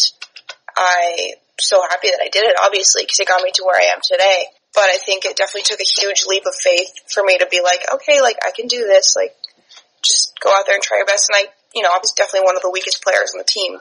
I 0.77 1.33
so 1.59 1.81
happy 1.81 2.09
that 2.09 2.21
I 2.21 2.29
did 2.29 2.43
it, 2.43 2.55
obviously, 2.61 3.03
because 3.03 3.19
it 3.19 3.27
got 3.27 3.43
me 3.43 3.51
to 3.53 3.63
where 3.63 3.79
I 3.79 3.93
am 3.93 3.99
today. 4.01 4.45
But 4.73 4.85
I 4.89 4.97
think 4.97 5.25
it 5.25 5.35
definitely 5.35 5.63
took 5.63 5.81
a 5.81 5.99
huge 6.01 6.25
leap 6.25 6.43
of 6.47 6.55
faith 6.55 6.89
for 7.13 7.23
me 7.23 7.37
to 7.37 7.47
be 7.51 7.61
like, 7.61 7.83
okay, 7.93 8.21
like 8.21 8.37
I 8.45 8.51
can 8.55 8.67
do 8.67 8.79
this, 8.87 9.15
like 9.15 9.35
go 10.41 10.49
out 10.49 10.65
there 10.65 10.75
and 10.75 10.83
try 10.83 10.97
your 10.97 11.05
best. 11.05 11.29
And 11.29 11.45
I, 11.45 11.53
you 11.73 11.81
know, 11.81 11.89
I 11.89 11.99
was 12.01 12.11
definitely 12.11 12.45
one 12.45 12.55
of 12.57 12.61
the 12.61 12.71
weakest 12.73 13.03
players 13.03 13.31
on 13.33 13.39
the 13.39 13.47
team 13.47 13.77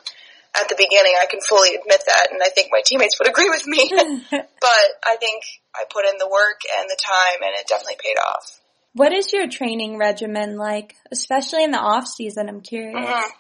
at 0.55 0.69
the 0.69 0.77
beginning. 0.77 1.15
I 1.21 1.27
can 1.27 1.41
fully 1.41 1.75
admit 1.75 2.03
that, 2.07 2.29
and 2.31 2.43
I 2.43 2.51
think 2.51 2.69
my 2.71 2.83
teammates 2.85 3.19
would 3.19 3.29
agree 3.29 3.49
with 3.49 3.67
me. 3.67 3.89
but 4.31 4.87
I 5.03 5.17
think 5.17 5.43
I 5.75 5.85
put 5.91 6.05
in 6.05 6.19
the 6.19 6.29
work 6.29 6.61
and 6.79 6.89
the 6.89 6.99
time, 7.01 7.43
and 7.43 7.53
it 7.59 7.67
definitely 7.67 7.99
paid 8.03 8.19
off. 8.21 8.61
what 8.93 9.13
is 9.13 9.33
your 9.33 9.49
training 9.49 9.97
regimen 9.99 10.57
like, 10.59 10.97
especially 11.13 11.63
in 11.65 11.71
the 11.71 11.79
off 11.79 12.07
season? 12.07 12.49
I'm 12.49 12.61
curious. 12.61 12.99
Mhm. 12.99 13.31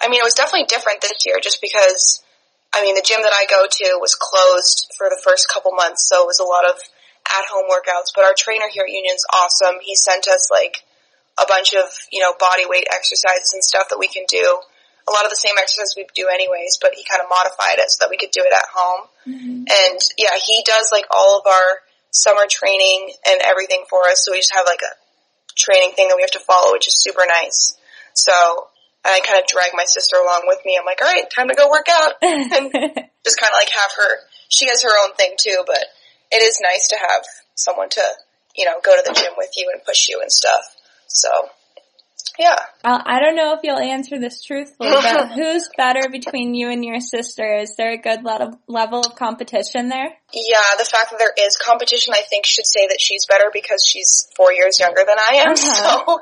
I 0.00 0.08
mean, 0.08 0.18
it 0.18 0.24
was 0.24 0.34
definitely 0.34 0.64
different 0.66 1.00
this 1.00 1.24
year 1.24 1.36
just 1.40 1.60
because, 1.60 2.24
I 2.72 2.82
mean, 2.82 2.96
the 2.96 3.04
gym 3.06 3.22
that 3.22 3.32
I 3.36 3.44
go 3.46 3.66
to 3.70 3.98
was 4.00 4.16
closed 4.16 4.90
for 4.98 5.06
the 5.08 5.20
first 5.22 5.48
couple 5.48 5.72
months, 5.72 6.08
so 6.08 6.24
it 6.24 6.26
was 6.26 6.40
a 6.40 6.44
lot 6.44 6.64
of 6.68 6.74
at 7.30 7.44
home 7.46 7.68
workouts. 7.70 8.10
But 8.16 8.24
our 8.24 8.34
trainer 8.36 8.66
here 8.72 8.82
at 8.82 8.90
Union's 8.92 9.22
awesome. 9.32 9.76
He 9.82 9.94
sent 9.94 10.26
us 10.26 10.50
like 10.50 10.82
a 11.40 11.46
bunch 11.48 11.74
of, 11.74 11.84
you 12.10 12.20
know, 12.20 12.34
body 12.38 12.64
weight 12.66 12.86
exercises 12.92 13.52
and 13.54 13.64
stuff 13.64 13.88
that 13.90 13.98
we 13.98 14.08
can 14.08 14.24
do. 14.28 14.60
A 15.08 15.12
lot 15.12 15.24
of 15.24 15.30
the 15.30 15.40
same 15.40 15.54
exercises 15.58 15.94
we 15.96 16.06
do 16.14 16.28
anyways, 16.28 16.78
but 16.80 16.94
he 16.94 17.02
kind 17.04 17.22
of 17.22 17.28
modified 17.28 17.78
it 17.78 17.90
so 17.90 18.04
that 18.04 18.10
we 18.10 18.16
could 18.16 18.30
do 18.30 18.42
it 18.44 18.52
at 18.52 18.68
home. 18.72 19.08
Mhm. 19.26 19.66
And 19.66 20.00
yeah, 20.18 20.36
he 20.44 20.62
does 20.64 20.90
like 20.92 21.06
all 21.10 21.40
of 21.40 21.46
our 21.46 21.82
summer 22.10 22.46
training 22.48 23.12
and 23.26 23.40
everything 23.42 23.84
for 23.88 24.08
us. 24.08 24.24
So 24.24 24.32
we 24.32 24.38
just 24.38 24.54
have 24.54 24.66
like 24.66 24.82
a 24.82 24.94
training 25.56 25.92
thing 25.92 26.08
that 26.08 26.16
we 26.16 26.22
have 26.22 26.30
to 26.32 26.40
follow, 26.40 26.72
which 26.72 26.86
is 26.86 26.94
super 27.02 27.24
nice. 27.26 27.74
So 28.14 28.68
I 29.04 29.20
kind 29.24 29.40
of 29.40 29.46
drag 29.48 29.72
my 29.74 29.84
sister 29.84 30.16
along 30.16 30.42
with 30.46 30.60
me. 30.64 30.76
I'm 30.78 30.86
like, 30.86 31.02
all 31.02 31.08
right, 31.08 31.28
time 31.28 31.48
to 31.48 31.54
go 31.54 31.68
work 31.68 31.86
out. 31.90 32.14
and 32.22 32.70
just 33.24 33.40
kind 33.40 33.50
of 33.50 33.58
like 33.58 33.70
have 33.70 33.90
her, 33.96 34.18
she 34.48 34.68
has 34.68 34.82
her 34.82 35.04
own 35.04 35.14
thing 35.14 35.34
too, 35.40 35.64
but 35.66 35.82
it 36.30 36.42
is 36.42 36.60
nice 36.62 36.88
to 36.88 36.96
have 36.96 37.24
someone 37.54 37.88
to, 37.90 38.02
you 38.56 38.66
know, 38.66 38.78
go 38.84 38.94
to 38.94 39.02
the 39.04 39.14
gym 39.14 39.32
with 39.36 39.50
you 39.56 39.70
and 39.72 39.82
push 39.84 40.08
you 40.08 40.20
and 40.20 40.30
stuff. 40.30 40.71
So 41.12 41.28
yeah. 42.38 42.56
I'll, 42.84 43.02
I 43.04 43.20
don't 43.20 43.36
know 43.36 43.54
if 43.54 43.60
you'll 43.62 43.78
answer 43.78 44.18
this 44.18 44.42
truthfully, 44.42 44.90
but 44.90 45.32
who's 45.34 45.68
better 45.76 46.08
between 46.08 46.54
you 46.54 46.70
and 46.70 46.84
your 46.84 47.00
sister? 47.00 47.56
Is 47.56 47.76
there 47.76 47.92
a 47.92 47.98
good 47.98 48.24
level 48.24 48.58
level 48.66 49.00
of 49.00 49.16
competition 49.16 49.88
there? 49.88 50.12
Yeah, 50.32 50.68
the 50.78 50.84
fact 50.84 51.10
that 51.10 51.18
there 51.18 51.34
is 51.38 51.56
competition, 51.56 52.14
I 52.14 52.22
think, 52.28 52.46
should 52.46 52.66
say 52.66 52.86
that 52.88 53.00
she's 53.00 53.26
better 53.26 53.50
because 53.52 53.84
she's 53.86 54.28
four 54.36 54.52
years 54.52 54.80
younger 54.80 55.02
than 55.06 55.18
I 55.18 55.36
am. 55.46 55.52
Uh-huh. 55.62 56.04
So, 56.06 56.20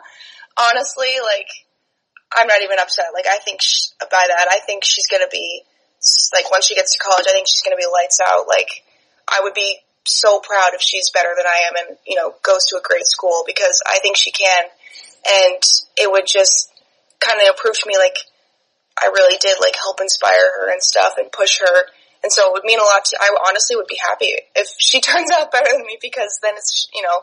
honestly, 0.59 1.15
like, 1.23 1.49
I'm 2.37 2.47
not 2.47 2.63
even 2.63 2.79
upset. 2.79 3.07
Like, 3.15 3.27
I 3.27 3.39
think 3.39 3.61
sh- 3.63 3.89
by 4.01 4.27
that, 4.29 4.49
I 4.51 4.61
think 4.67 4.85
she's 4.85 5.07
gonna 5.07 5.31
be, 5.31 5.63
like, 6.35 6.51
once 6.51 6.67
she 6.67 6.75
gets 6.75 6.93
to 6.93 6.99
college, 6.99 7.27
I 7.29 7.33
think 7.33 7.47
she's 7.47 7.63
gonna 7.63 7.77
be 7.77 7.87
lights 7.91 8.21
out. 8.21 8.49
Like, 8.49 8.69
I 9.29 9.41
would 9.43 9.55
be 9.55 9.79
so 10.05 10.41
proud 10.41 10.75
if 10.75 10.81
she's 10.81 11.11
better 11.11 11.31
than 11.37 11.47
I 11.47 11.69
am 11.69 11.75
and, 11.77 11.99
you 12.07 12.17
know, 12.17 12.35
goes 12.43 12.67
to 12.67 12.77
a 12.77 12.83
great 12.83 13.07
school 13.07 13.45
because 13.47 13.83
I 13.87 14.01
think 14.01 14.17
she 14.17 14.33
can. 14.33 14.65
And 15.27 15.63
it 15.97 16.11
would 16.11 16.27
just 16.27 16.71
kind 17.21 17.41
of 17.49 17.57
prove 17.57 17.79
to 17.79 17.89
me, 17.89 17.97
like, 17.99 18.17
I 18.99 19.07
really 19.07 19.39
did, 19.39 19.59
like, 19.61 19.77
help 19.77 20.01
inspire 20.01 20.61
her 20.61 20.73
and 20.73 20.83
stuff 20.83 21.15
and 21.19 21.31
push 21.33 21.61
her. 21.61 21.87
And 22.23 22.33
so 22.33 22.47
it 22.49 22.53
would 22.53 22.65
mean 22.65 22.79
a 22.79 22.85
lot 22.85 23.05
to, 23.07 23.19
I 23.21 23.35
honestly 23.49 23.77
would 23.77 23.87
be 23.87 24.01
happy 24.03 24.35
if 24.55 24.69
she 24.79 25.01
turns 25.01 25.31
out 25.31 25.53
better 25.53 25.73
than 25.73 25.87
me 25.87 25.99
because 26.01 26.39
then 26.43 26.55
it's, 26.57 26.89
you 26.95 27.03
know, 27.03 27.21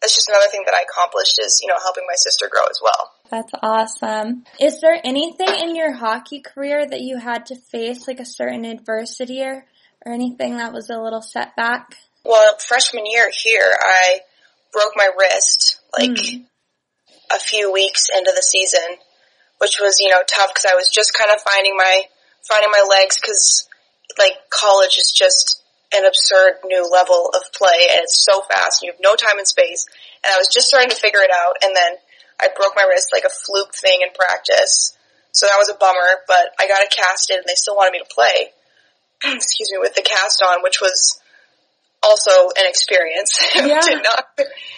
that's 0.00 0.14
just 0.14 0.28
another 0.28 0.46
thing 0.50 0.62
that 0.66 0.74
I 0.74 0.84
accomplished 0.88 1.40
is, 1.42 1.58
you 1.60 1.68
know, 1.68 1.74
helping 1.82 2.04
my 2.06 2.14
sister 2.14 2.48
grow 2.48 2.64
as 2.70 2.78
well. 2.82 3.10
That's 3.30 3.52
awesome. 3.62 4.44
Is 4.60 4.80
there 4.80 4.98
anything 5.02 5.48
in 5.60 5.74
your 5.74 5.92
hockey 5.92 6.40
career 6.40 6.86
that 6.88 7.00
you 7.00 7.18
had 7.18 7.46
to 7.46 7.56
face, 7.56 8.06
like 8.06 8.20
a 8.20 8.24
certain 8.24 8.64
adversity 8.64 9.42
or, 9.42 9.66
or 10.06 10.12
anything 10.12 10.56
that 10.58 10.72
was 10.72 10.88
a 10.88 11.00
little 11.00 11.20
setback? 11.20 11.96
Well, 12.24 12.56
freshman 12.58 13.06
year 13.06 13.28
here, 13.34 13.72
I 13.80 14.20
broke 14.72 14.92
my 14.94 15.10
wrist 15.18 15.80
like 15.98 16.10
Mm. 16.10 16.44
A 17.30 17.38
few 17.38 17.72
weeks 17.72 18.08
into 18.14 18.32
the 18.34 18.42
season 18.42 18.98
which 19.58 19.78
was 19.80 20.00
you 20.00 20.08
know 20.08 20.22
tough 20.26 20.50
because 20.54 20.66
I 20.70 20.74
was 20.74 20.88
just 20.88 21.12
kind 21.14 21.30
of 21.30 21.40
finding 21.42 21.76
my 21.76 22.02
finding 22.46 22.70
my 22.70 22.86
legs 22.88 23.20
because 23.20 23.68
like 24.18 24.38
college 24.50 24.96
is 24.98 25.12
just 25.14 25.62
an 25.94 26.04
absurd 26.04 26.60
new 26.64 26.88
level 26.90 27.30
of 27.34 27.52
play 27.52 27.88
and 27.92 28.00
it's 28.02 28.24
so 28.24 28.40
fast. 28.42 28.82
and 28.82 28.88
You 28.88 28.92
have 28.92 29.00
no 29.02 29.16
time 29.16 29.38
and 29.38 29.46
space, 29.46 29.86
and 30.24 30.32
I 30.32 30.38
was 30.38 30.48
just 30.48 30.68
starting 30.68 30.90
to 30.90 30.96
figure 30.96 31.20
it 31.22 31.30
out, 31.34 31.56
and 31.62 31.74
then 31.74 31.92
I 32.40 32.48
broke 32.54 32.74
my 32.76 32.86
wrist 32.88 33.10
like 33.12 33.24
a 33.24 33.32
fluke 33.32 33.74
thing 33.74 34.00
in 34.02 34.08
practice. 34.14 34.94
So 35.32 35.46
that 35.46 35.58
was 35.58 35.68
a 35.68 35.74
bummer, 35.74 36.24
but 36.26 36.50
I 36.58 36.66
got 36.66 36.82
it 36.82 36.90
casted 36.90 37.36
and 37.36 37.44
they 37.46 37.54
still 37.54 37.76
wanted 37.76 37.92
me 37.92 38.00
to 38.00 38.10
play. 38.10 38.50
Excuse 39.36 39.70
me, 39.70 39.78
with 39.78 39.94
the 39.94 40.02
cast 40.02 40.42
on, 40.42 40.62
which 40.62 40.80
was 40.80 41.20
also 42.02 42.48
an 42.56 42.66
experience. 42.66 43.38
Yeah. 43.54 43.78
it 43.78 43.82
did 43.82 44.02
not, 44.02 44.24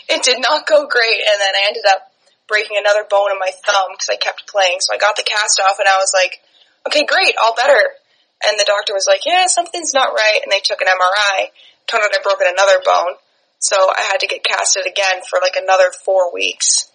it 0.08 0.22
did 0.22 0.40
not 0.40 0.66
go 0.66 0.86
great, 0.86 1.20
and 1.20 1.38
then 1.40 1.54
I 1.54 1.66
ended 1.68 1.84
up 1.88 2.09
breaking 2.50 2.76
another 2.76 3.06
bone 3.06 3.30
in 3.30 3.38
my 3.38 3.54
thumb 3.62 3.94
because 3.94 4.10
I 4.10 4.18
kept 4.18 4.50
playing. 4.50 4.82
So 4.82 4.92
I 4.92 4.98
got 4.98 5.14
the 5.14 5.22
cast 5.22 5.62
off, 5.62 5.78
and 5.78 5.86
I 5.86 6.02
was 6.02 6.10
like, 6.10 6.42
"Okay, 6.90 7.06
great, 7.06 7.38
all 7.38 7.54
better." 7.54 7.94
And 8.42 8.58
the 8.58 8.66
doctor 8.66 8.92
was 8.92 9.06
like, 9.06 9.24
"Yeah, 9.24 9.46
something's 9.46 9.94
not 9.94 10.12
right," 10.12 10.40
and 10.42 10.50
they 10.50 10.60
took 10.60 10.82
an 10.82 10.90
MRI. 10.90 11.54
Turned 11.86 12.02
out 12.02 12.14
I'd 12.14 12.22
broken 12.22 12.50
another 12.50 12.82
bone, 12.84 13.14
so 13.58 13.76
I 13.78 14.02
had 14.10 14.20
to 14.20 14.26
get 14.26 14.44
casted 14.44 14.86
again 14.86 15.22
for 15.22 15.38
like 15.40 15.56
another 15.56 15.94
four 16.04 16.34
weeks, 16.34 16.90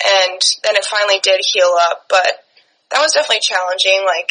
and 0.00 0.40
then 0.62 0.76
it 0.78 0.86
finally 0.86 1.18
did 1.20 1.42
heal 1.42 1.74
up. 1.76 2.06
But 2.08 2.46
that 2.90 3.02
was 3.02 3.12
definitely 3.12 3.42
challenging. 3.42 4.06
Like, 4.06 4.30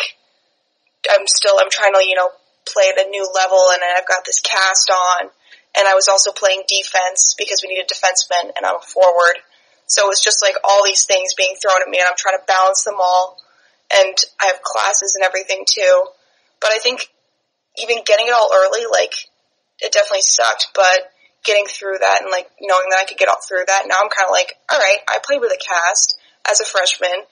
I'm 1.11 1.27
still, 1.27 1.59
I'm 1.59 1.69
trying 1.69 1.93
to, 1.93 2.05
you 2.07 2.15
know, 2.15 2.31
play 2.65 2.91
the 2.95 3.07
new 3.09 3.25
level 3.33 3.69
and 3.73 3.81
I've 3.97 4.07
got 4.07 4.25
this 4.25 4.41
cast 4.41 4.89
on 4.89 5.29
and 5.77 5.87
I 5.87 5.93
was 5.93 6.07
also 6.07 6.31
playing 6.31 6.63
defense 6.67 7.35
because 7.37 7.61
we 7.61 7.69
needed 7.69 7.89
defensemen 7.89 8.51
and 8.55 8.65
I'm 8.65 8.77
a 8.77 8.85
forward. 8.85 9.37
So 9.87 10.05
it 10.05 10.09
was 10.09 10.23
just 10.23 10.41
like 10.41 10.55
all 10.63 10.83
these 10.83 11.05
things 11.05 11.33
being 11.35 11.55
thrown 11.61 11.81
at 11.81 11.89
me 11.89 11.99
and 11.99 12.07
I'm 12.07 12.17
trying 12.17 12.37
to 12.37 12.45
balance 12.45 12.83
them 12.83 12.95
all 12.99 13.37
and 13.93 14.15
I 14.41 14.47
have 14.47 14.61
classes 14.63 15.15
and 15.15 15.23
everything 15.23 15.65
too. 15.69 16.05
But 16.59 16.71
I 16.71 16.79
think 16.79 17.09
even 17.77 18.03
getting 18.05 18.27
it 18.27 18.33
all 18.33 18.49
early, 18.53 18.85
like, 18.91 19.13
it 19.79 19.91
definitely 19.91 20.23
sucked, 20.23 20.71
but 20.73 21.11
getting 21.43 21.65
through 21.65 21.99
that 21.99 22.21
and 22.23 22.31
like 22.31 22.49
knowing 22.59 22.89
that 22.89 22.99
I 22.99 23.05
could 23.05 23.17
get 23.17 23.29
all 23.29 23.41
through 23.45 23.65
that, 23.67 23.83
now 23.85 24.01
I'm 24.01 24.09
kind 24.09 24.25
of 24.25 24.31
like, 24.31 24.55
alright, 24.71 24.99
I 25.07 25.19
played 25.23 25.41
with 25.41 25.51
a 25.51 25.61
cast 25.61 26.17
as 26.49 26.59
a 26.61 26.65
freshman 26.65 27.23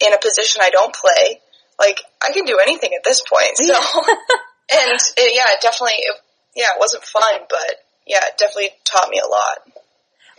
in 0.00 0.14
a 0.14 0.18
position 0.18 0.62
I 0.62 0.70
don't 0.70 0.94
play. 0.94 1.40
Like, 1.78 2.00
I 2.22 2.32
can 2.32 2.44
do 2.44 2.58
anything 2.58 2.90
at 2.96 3.04
this 3.04 3.22
point, 3.22 3.56
so. 3.56 3.74
and 4.72 4.98
it, 5.16 5.34
yeah, 5.34 5.54
it 5.54 5.60
definitely, 5.60 5.98
it, 5.98 6.16
yeah, 6.56 6.74
it 6.74 6.80
wasn't 6.80 7.04
fun, 7.04 7.46
but 7.48 7.84
yeah, 8.06 8.20
it 8.26 8.38
definitely 8.38 8.70
taught 8.84 9.10
me 9.10 9.20
a 9.20 9.28
lot. 9.28 9.58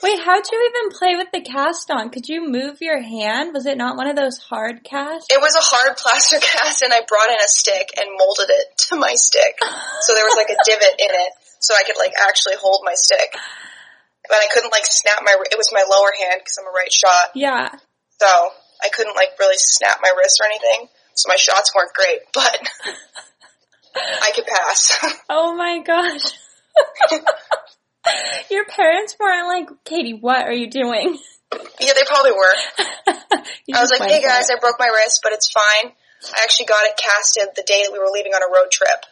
Wait, 0.02 0.20
how'd 0.20 0.48
you 0.50 0.72
even 0.72 0.98
play 0.98 1.16
with 1.16 1.28
the 1.34 1.42
cast 1.42 1.92
on? 1.92 2.10
Could 2.10 2.30
you 2.30 2.48
move 2.48 2.80
your 2.80 3.02
hand? 3.02 3.54
Was 3.54 3.66
it 3.66 3.78
not 3.78 3.98
one 3.98 4.08
of 4.08 4.16
those 4.16 4.38
hard 4.38 4.84
casts? 4.84 5.28
It 5.30 5.42
was 5.42 5.56
a 5.56 5.62
hard 5.62 5.98
plaster 5.98 6.40
cast 6.42 6.82
and 6.82 6.94
I 6.94 7.02
brought 7.08 7.30
in 7.30 7.36
a 7.36 7.48
stick 7.48 7.92
and 8.00 8.08
molded 8.18 8.50
it 8.50 8.78
to 8.90 8.96
my 8.96 9.14
stick. 9.16 9.60
So 10.02 10.16
there 10.16 10.24
was 10.24 10.36
like 10.38 10.50
a 10.50 10.60
divot 10.66 10.96
in 11.00 11.12
it 11.12 11.32
so 11.60 11.76
I 11.76 11.84
could 11.84 11.98
like 11.98 12.14
actually 12.28 12.56
hold 12.62 12.82
my 12.86 12.94
stick. 12.96 13.36
But 14.30 14.38
I 14.38 14.48
couldn't 14.54 14.72
like 14.72 14.86
snap 14.86 15.20
my, 15.24 15.36
it 15.52 15.58
was 15.58 15.74
my 15.74 15.84
lower 15.90 16.14
hand 16.16 16.40
because 16.40 16.58
I'm 16.60 16.68
a 16.68 16.72
right 16.72 16.94
shot. 16.94 17.32
Yeah. 17.36 17.70
So 18.22 18.28
I 18.82 18.90
couldn't 18.90 19.16
like 19.16 19.36
really 19.40 19.58
snap 19.58 20.00
my 20.02 20.12
wrist 20.18 20.40
or 20.42 20.46
anything. 20.46 20.88
So 21.16 21.28
my 21.28 21.36
shots 21.36 21.74
weren't 21.76 21.94
great, 21.94 22.20
but 22.34 22.58
I 23.96 24.32
could 24.34 24.46
pass. 24.46 24.98
Oh 25.30 25.56
my 25.56 25.80
gosh. 25.80 26.24
Your 28.52 28.66
parents 28.66 29.16
weren't 29.20 29.48
like, 29.48 29.70
Katie, 29.86 30.14
what 30.20 30.46
are 30.46 30.54
you 30.54 30.70
doing? 30.70 31.18
yeah, 31.80 31.94
they 31.94 32.06
probably 32.08 32.32
were. 32.32 32.56
I 33.74 33.82
was 33.82 33.92
like, 33.92 34.10
hey 34.10 34.22
guys. 34.22 34.50
I 34.50 34.58
broke 34.60 34.78
my 34.80 34.88
wrist, 34.88 35.20
but 35.24 35.34
it's 35.34 35.50
fine. 35.52 35.92
I 36.36 36.44
actually 36.44 36.66
got 36.68 36.86
it 36.86 36.98
casted 36.98 37.48
the 37.56 37.64
day 37.66 37.84
that 37.84 37.92
we 37.94 38.00
were 38.00 38.12
leaving 38.12 38.34
on 38.34 38.42
a 38.44 38.52
road 38.52 38.72
trip. 38.72 39.06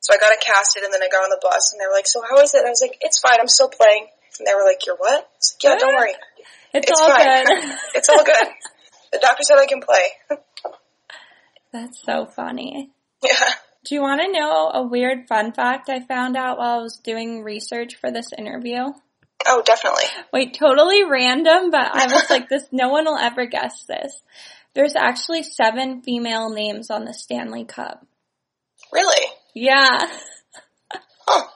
So 0.00 0.12
I 0.14 0.18
got 0.18 0.32
it 0.32 0.40
casted 0.40 0.82
and 0.84 0.92
then 0.92 1.02
I 1.02 1.08
got 1.08 1.24
on 1.24 1.30
the 1.30 1.40
bus 1.42 1.72
and 1.72 1.80
they 1.80 1.86
were 1.86 1.92
like, 1.94 2.06
so 2.06 2.22
how 2.22 2.38
is 2.42 2.54
it? 2.54 2.58
And 2.58 2.66
I 2.66 2.70
was 2.70 2.82
like, 2.82 2.96
it's 3.00 3.18
fine, 3.18 3.40
I'm 3.40 3.48
still 3.48 3.68
playing. 3.68 4.06
And 4.38 4.46
they 4.46 4.54
were 4.54 4.64
like, 4.64 4.84
you're 4.86 4.96
what? 4.96 5.24
I 5.24 5.26
was 5.38 5.56
like, 5.56 5.62
yeah, 5.64 5.78
don't 5.78 5.94
worry. 5.94 6.12
It's, 6.74 6.90
It's 6.90 7.00
all 7.00 7.08
fine. 7.10 7.44
good. 7.44 7.76
It's 7.94 8.08
all 8.08 8.24
good. 8.24 8.46
The 9.12 9.18
doctor 9.20 9.42
said 9.44 9.58
I 9.58 9.66
can 9.66 9.80
play. 9.80 10.38
That's 11.72 12.02
so 12.04 12.26
funny. 12.26 12.90
yeah. 13.22 13.50
Do 13.84 13.94
you 13.94 14.00
want 14.00 14.20
to 14.22 14.32
know 14.32 14.70
a 14.72 14.82
weird 14.82 15.28
fun 15.28 15.52
fact 15.52 15.90
I 15.90 16.00
found 16.00 16.36
out 16.36 16.58
while 16.58 16.78
I 16.78 16.82
was 16.82 16.96
doing 16.96 17.42
research 17.42 17.96
for 17.96 18.10
this 18.10 18.30
interview? 18.36 18.86
Oh, 19.46 19.62
definitely. 19.64 20.04
Wait, 20.32 20.54
totally 20.54 21.04
random, 21.04 21.70
but 21.70 21.94
I 21.94 22.06
was 22.06 22.30
like, 22.30 22.48
this, 22.48 22.64
no 22.72 22.88
one 22.88 23.04
will 23.04 23.18
ever 23.18 23.44
guess 23.46 23.84
this. 23.84 24.22
There's 24.74 24.96
actually 24.96 25.42
seven 25.42 26.02
female 26.02 26.50
names 26.50 26.90
on 26.90 27.04
the 27.04 27.12
Stanley 27.12 27.64
Cup. 27.64 28.06
Really? 28.92 29.26
Yeah. 29.54 29.98
Huh. 31.26 31.46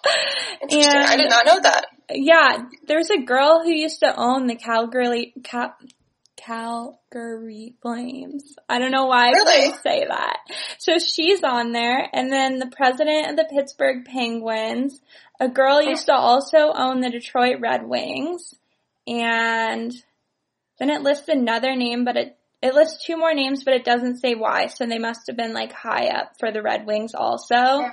Interesting. 0.63 1.03
I 1.03 1.17
did 1.17 1.31
not 1.31 1.47
know 1.47 1.61
that. 1.61 1.87
Yeah, 2.11 2.59
there's 2.87 3.11
a 3.11 3.21
girl 3.23 3.63
who 3.63 3.73
used 3.73 4.01
to 4.01 4.15
own 4.17 4.47
the 4.47 4.57
Calgary, 4.57 5.35
Cal, 5.45 5.75
Calgary 6.39 7.75
Flames. 7.83 8.55
I 8.69 8.79
don't 8.79 8.91
know 8.93 9.07
why 9.07 9.31
Really? 9.31 9.73
say 9.83 10.07
that. 10.09 10.39
So 10.79 10.99
she's 10.99 11.43
on 11.43 11.73
there, 11.73 12.09
and 12.13 12.33
then 12.33 12.59
the 12.59 12.71
president 12.75 13.31
of 13.31 13.37
the 13.37 13.45
Pittsburgh 13.53 14.05
Penguins, 14.07 15.01
a 15.41 15.49
girl 15.49 15.83
used 15.83 16.07
to 16.07 16.15
also 16.15 16.73
own 16.75 17.01
the 17.01 17.11
Detroit 17.11 17.61
Red 17.61 17.87
Wings, 17.87 18.55
and 19.07 19.93
then 20.79 20.91
it 20.91 21.03
lists 21.03 21.29
another 21.29 21.75
name, 21.77 22.05
but 22.05 22.17
it 22.17 22.35
it 22.61 22.75
lists 22.75 23.05
two 23.05 23.17
more 23.17 23.35
names, 23.35 23.63
but 23.63 23.75
it 23.75 23.85
doesn't 23.85 24.19
say 24.19 24.35
why. 24.35 24.67
So 24.67 24.85
they 24.85 24.99
must 24.99 25.29
have 25.29 25.37
been 25.37 25.53
like 25.55 25.73
high 25.73 26.09
up 26.09 26.33
for 26.41 26.51
the 26.51 26.61
Red 26.63 26.87
Wings 26.87 27.15
also. 27.15 27.85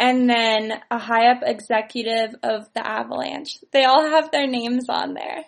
And 0.00 0.28
then 0.28 0.72
a 0.90 0.98
high 0.98 1.30
up 1.30 1.42
executive 1.42 2.34
of 2.42 2.66
the 2.74 2.84
Avalanche. 2.84 3.58
They 3.72 3.84
all 3.84 4.08
have 4.08 4.32
their 4.32 4.48
names 4.48 4.86
on 4.88 5.14
there. 5.14 5.44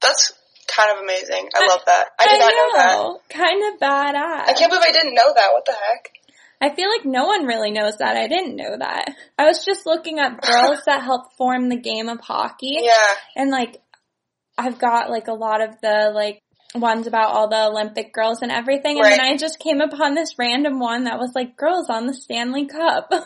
That's 0.00 0.32
kind 0.66 0.96
of 0.96 1.02
amazing. 1.02 1.48
I 1.54 1.66
love 1.66 1.80
that. 1.86 2.08
I 2.18 2.26
did 2.28 2.40
not 2.40 2.52
know 2.52 2.72
that. 2.76 3.28
Kind 3.28 3.62
of 3.62 3.80
badass. 3.80 4.48
I 4.48 4.54
can't 4.54 4.70
believe 4.70 4.84
I 4.86 4.92
didn't 4.92 5.14
know 5.14 5.32
that. 5.34 5.50
What 5.52 5.64
the 5.66 5.72
heck? 5.72 6.12
I 6.60 6.74
feel 6.74 6.88
like 6.88 7.04
no 7.04 7.26
one 7.26 7.44
really 7.44 7.70
knows 7.70 7.96
that. 7.98 8.16
I 8.16 8.28
didn't 8.28 8.56
know 8.56 8.76
that. 8.78 9.14
I 9.38 9.44
was 9.44 9.64
just 9.64 9.84
looking 9.84 10.18
up 10.18 10.40
girls 10.40 10.80
that 10.86 11.02
helped 11.02 11.36
form 11.36 11.68
the 11.68 11.76
game 11.76 12.08
of 12.08 12.20
hockey. 12.20 12.78
Yeah. 12.82 13.12
And 13.36 13.50
like, 13.50 13.80
I've 14.56 14.78
got 14.78 15.10
like 15.10 15.28
a 15.28 15.34
lot 15.34 15.60
of 15.60 15.80
the 15.82 16.10
like 16.14 16.42
ones 16.74 17.06
about 17.06 17.32
all 17.32 17.48
the 17.48 17.66
Olympic 17.66 18.12
girls 18.12 18.40
and 18.40 18.50
everything. 18.50 18.98
And 18.98 19.12
then 19.12 19.20
I 19.20 19.36
just 19.36 19.58
came 19.58 19.80
upon 19.80 20.14
this 20.14 20.34
random 20.38 20.78
one 20.80 21.04
that 21.04 21.18
was 21.18 21.32
like 21.34 21.56
girls 21.56 21.90
on 21.90 22.06
the 22.06 22.14
Stanley 22.14 22.66
Cup. 22.66 23.12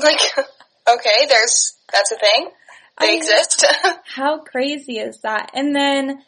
Like, 0.00 0.20
okay, 0.88 1.26
there's, 1.28 1.76
that's 1.92 2.12
a 2.12 2.16
thing. 2.16 2.50
They 3.00 3.10
I- 3.10 3.14
exist. 3.16 3.64
How 4.14 4.38
crazy 4.38 4.98
is 4.98 5.20
that? 5.22 5.50
And 5.54 5.74
then 5.74 6.22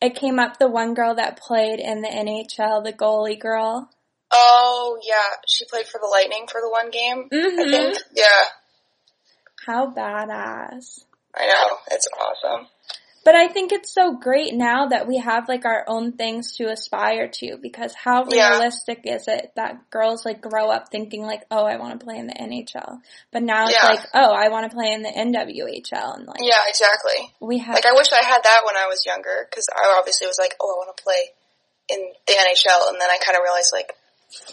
it 0.00 0.14
came 0.14 0.38
up 0.38 0.58
the 0.58 0.68
one 0.68 0.94
girl 0.94 1.14
that 1.16 1.38
played 1.40 1.80
in 1.80 2.02
the 2.02 2.08
NHL, 2.08 2.84
the 2.84 2.92
goalie 2.92 3.38
girl. 3.38 3.90
oh, 4.30 4.98
yeah. 5.06 5.36
She 5.48 5.64
played 5.66 5.86
for 5.86 5.98
the 6.00 6.06
Lightning 6.08 6.46
for 6.50 6.60
the 6.60 6.70
one 6.70 6.90
game, 6.90 7.28
I 7.32 7.34
Mm-hmm. 7.34 7.70
think. 7.70 7.98
Yeah. 8.14 8.44
How 9.66 9.86
badass. 9.92 11.00
I 11.34 11.46
know. 11.46 11.76
It's 11.90 12.06
awesome. 12.18 12.66
But 13.28 13.36
I 13.36 13.48
think 13.48 13.72
it's 13.72 13.92
so 13.92 14.16
great 14.16 14.54
now 14.54 14.86
that 14.88 15.06
we 15.06 15.18
have 15.18 15.50
like 15.52 15.66
our 15.66 15.84
own 15.86 16.12
things 16.16 16.56
to 16.56 16.72
aspire 16.72 17.28
to 17.44 17.58
because 17.60 17.92
how 17.92 18.24
Yeah. 18.24 18.56
realistic 18.56 19.00
is 19.04 19.28
it 19.28 19.52
that 19.54 19.90
girls 19.90 20.24
like 20.24 20.40
grow 20.40 20.70
up 20.70 20.88
thinking 20.88 21.26
like, 21.28 21.44
oh, 21.50 21.66
I 21.66 21.76
want 21.76 22.00
to 22.00 22.02
play 22.02 22.16
in 22.16 22.26
the 22.26 22.32
NHL. 22.32 23.02
But 23.30 23.42
now 23.42 23.64
it's 23.68 23.76
Yeah. 23.76 23.84
like, 23.84 24.00
oh, 24.14 24.32
I 24.32 24.48
want 24.48 24.64
to 24.70 24.74
play 24.74 24.92
in 24.96 25.02
the 25.02 25.12
NWHL 25.12 26.16
and 26.16 26.24
like 26.26 26.40
Yeah, 26.40 26.62
exactly. 26.68 27.28
we 27.38 27.58
have 27.58 27.74
Like, 27.74 27.84
I 27.84 27.92
wish 27.92 28.10
I 28.14 28.24
had 28.24 28.44
that 28.44 28.64
when 28.64 28.78
I 28.78 28.86
was 28.86 29.04
younger, 29.04 29.46
because 29.50 29.68
I 29.76 29.94
obviously 29.98 30.26
was 30.26 30.38
like, 30.38 30.56
oh, 30.58 30.72
I 30.72 30.76
want 30.80 30.96
to 30.96 31.02
play 31.02 31.32
in 31.90 32.00
the 32.26 32.32
NHL, 32.32 32.88
and 32.88 32.98
then 32.98 33.10
I 33.10 33.18
kind 33.18 33.36
of 33.36 33.42
realized, 33.44 33.74
like, 33.74 33.92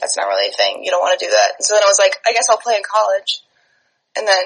that's 0.02 0.18
not 0.18 0.28
really 0.28 0.50
a 0.50 0.52
thing. 0.52 0.84
You 0.84 0.92
don't 0.92 1.00
want 1.00 1.18
to 1.18 1.26
do 1.26 1.32
that. 1.32 1.52
And 1.60 1.64
so 1.66 1.76
then 1.76 1.84
I 1.84 1.88
was 1.88 2.00
like, 2.00 2.20
I 2.28 2.34
guess 2.34 2.50
I'll 2.50 2.58
play 2.60 2.76
in 2.76 2.84
college. 2.84 3.40
And 4.18 4.28
then 4.28 4.44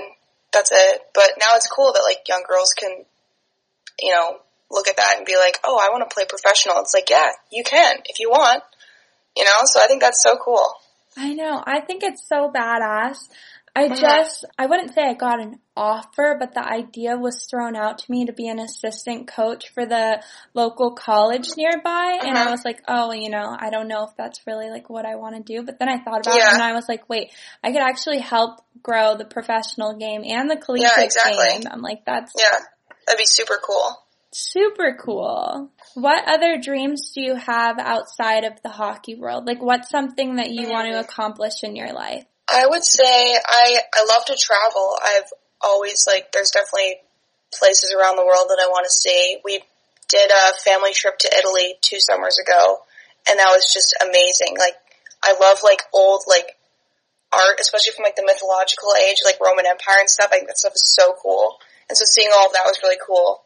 that's 0.54 0.70
it. 0.72 1.02
But 1.16 1.32
now 1.42 1.56
it's 1.56 1.66
cool 1.68 1.94
that, 1.94 2.04
like, 2.06 2.30
young 2.30 2.44
girls 2.48 2.74
can, 2.78 3.06
you 4.02 4.14
know, 4.14 4.38
look 4.72 4.88
at 4.88 4.98
that 4.98 5.16
and 5.18 5.26
be 5.26 5.36
like, 5.36 5.60
oh, 5.64 5.78
I 5.78 5.90
want 5.92 6.08
to 6.10 6.14
play 6.14 6.26
professional. 6.28 6.76
It's 6.80 6.94
like, 6.94 7.10
yeah, 7.10 7.30
you 7.52 7.64
can, 7.64 7.98
if 8.06 8.20
you 8.20 8.30
want. 8.30 8.64
You 9.36 9.46
know, 9.46 9.60
so 9.66 9.80
I 9.80 9.88
think 9.88 10.02
that's 10.02 10.22
so 10.22 10.38
cool. 10.38 10.68
I 11.18 11.34
know. 11.34 11.64
I 11.66 11.82
think 11.82 12.04
it's 12.04 12.28
so 12.28 12.52
badass. 12.54 13.18
I 13.76 13.88
Mhm. 13.88 14.00
just, 14.00 14.46
I 14.58 14.66
wouldn't 14.66 14.94
say 14.94 15.04
I 15.04 15.14
got 15.14 15.40
an 15.40 15.60
offer, 15.78 16.36
but 16.40 16.54
the 16.54 16.66
idea 16.68 17.16
was 17.18 17.46
thrown 17.50 17.76
out 17.76 18.00
to 18.00 18.12
me 18.12 18.26
to 18.26 18.34
be 18.34 18.48
an 18.48 18.60
assistant 18.60 19.28
coach 19.28 19.70
for 19.70 19.86
the 19.86 20.22
local 20.54 20.92
college 20.96 21.56
nearby. 21.56 22.20
And 22.22 22.38
I 22.38 22.46
Mhm. 22.48 22.52
was 22.52 22.66
like, 22.66 22.82
oh, 22.88 23.12
you 23.14 23.30
know, 23.30 23.56
I 23.58 23.70
don't 23.70 23.88
know 23.88 24.04
if 24.04 24.16
that's 24.18 24.46
really 24.48 24.70
like 24.70 24.90
what 24.90 25.06
I 25.06 25.16
want 25.16 25.36
to 25.36 25.42
do. 25.42 25.64
But 25.64 25.80
then 25.80 25.88
I 25.88 26.00
thought 26.00 26.26
about 26.26 26.36
Yeah. 26.36 26.50
it 26.50 26.54
and 26.54 26.64
I 26.64 26.74
was 26.74 26.90
like, 26.90 27.08
wait, 27.08 27.32
I 27.64 27.72
could 27.72 27.82
actually 27.82 28.20
help 28.20 28.62
grow 28.82 29.16
the 29.16 29.26
professional 29.26 29.94
game 29.94 30.24
and 30.26 30.50
the 30.50 30.58
collegiate 30.58 30.92
exactly. 30.98 31.48
game. 31.48 31.64
I'm 31.70 31.82
like, 31.82 32.04
that's, 32.06 32.34
Yeah, 32.38 32.60
that'd 33.10 33.18
be 33.18 33.26
super 33.26 33.60
cool. 33.66 33.98
Super 34.32 34.96
cool. 35.04 35.72
What 35.96 36.24
other 36.28 36.62
dreams 36.62 37.12
do 37.16 37.22
you 37.22 37.36
have 37.36 37.80
outside 37.80 38.44
of 38.44 38.62
the 38.62 38.70
hockey 38.70 39.16
world? 39.16 39.48
Like 39.48 39.62
what's 39.62 39.90
something 39.90 40.36
that 40.36 40.52
you 40.52 40.70
want 40.70 40.88
to 40.88 40.94
mm. 40.94 41.04
accomplish 41.04 41.64
in 41.64 41.76
your 41.76 41.92
life? 41.92 42.24
I 42.48 42.68
would 42.68 42.84
say 42.84 43.36
I 43.36 43.80
I 43.94 44.06
love 44.06 44.26
to 44.26 44.38
travel. 44.40 44.98
I've 45.04 45.34
always 45.62 46.06
like 46.08 46.32
there's 46.32 46.52
definitely 46.52 46.98
places 47.52 47.92
around 47.92 48.18
the 48.18 48.26
world 48.26 48.46
that 48.50 48.62
I 48.62 48.68
want 48.70 48.86
to 48.86 48.94
see. 48.94 49.38
We 49.44 49.64
did 50.08 50.32
a 50.32 50.54
family 50.64 50.94
trip 50.94 51.18
to 51.20 51.36
Italy 51.36 51.74
two 51.82 51.98
summers 52.00 52.38
ago 52.38 52.80
and 53.28 53.40
that 53.40 53.50
was 53.50 53.74
just 53.74 53.98
amazing. 54.02 54.56
Like 54.60 54.76
I 55.24 55.34
love 55.42 55.60
like 55.64 55.82
old 55.92 56.24
like 56.28 56.56
art, 57.34 57.60
especially 57.60 57.94
from 57.94 58.04
like 58.04 58.16
the 58.16 58.26
mythological 58.26 58.94
age, 59.10 59.18
like 59.26 59.42
Roman 59.42 59.66
Empire 59.66 60.06
and 60.06 60.10
stuff. 60.10 60.30
I 60.32 60.38
think 60.38 60.48
that 60.48 60.58
stuff 60.58 60.74
is 60.74 60.94
so 60.94 61.16
cool. 61.22 61.58
And 61.90 61.98
so 61.98 62.06
seeing 62.06 62.30
all 62.34 62.48
of 62.48 62.54
that 62.54 62.66
was 62.66 62.80
really 62.84 63.02
cool. 63.06 63.42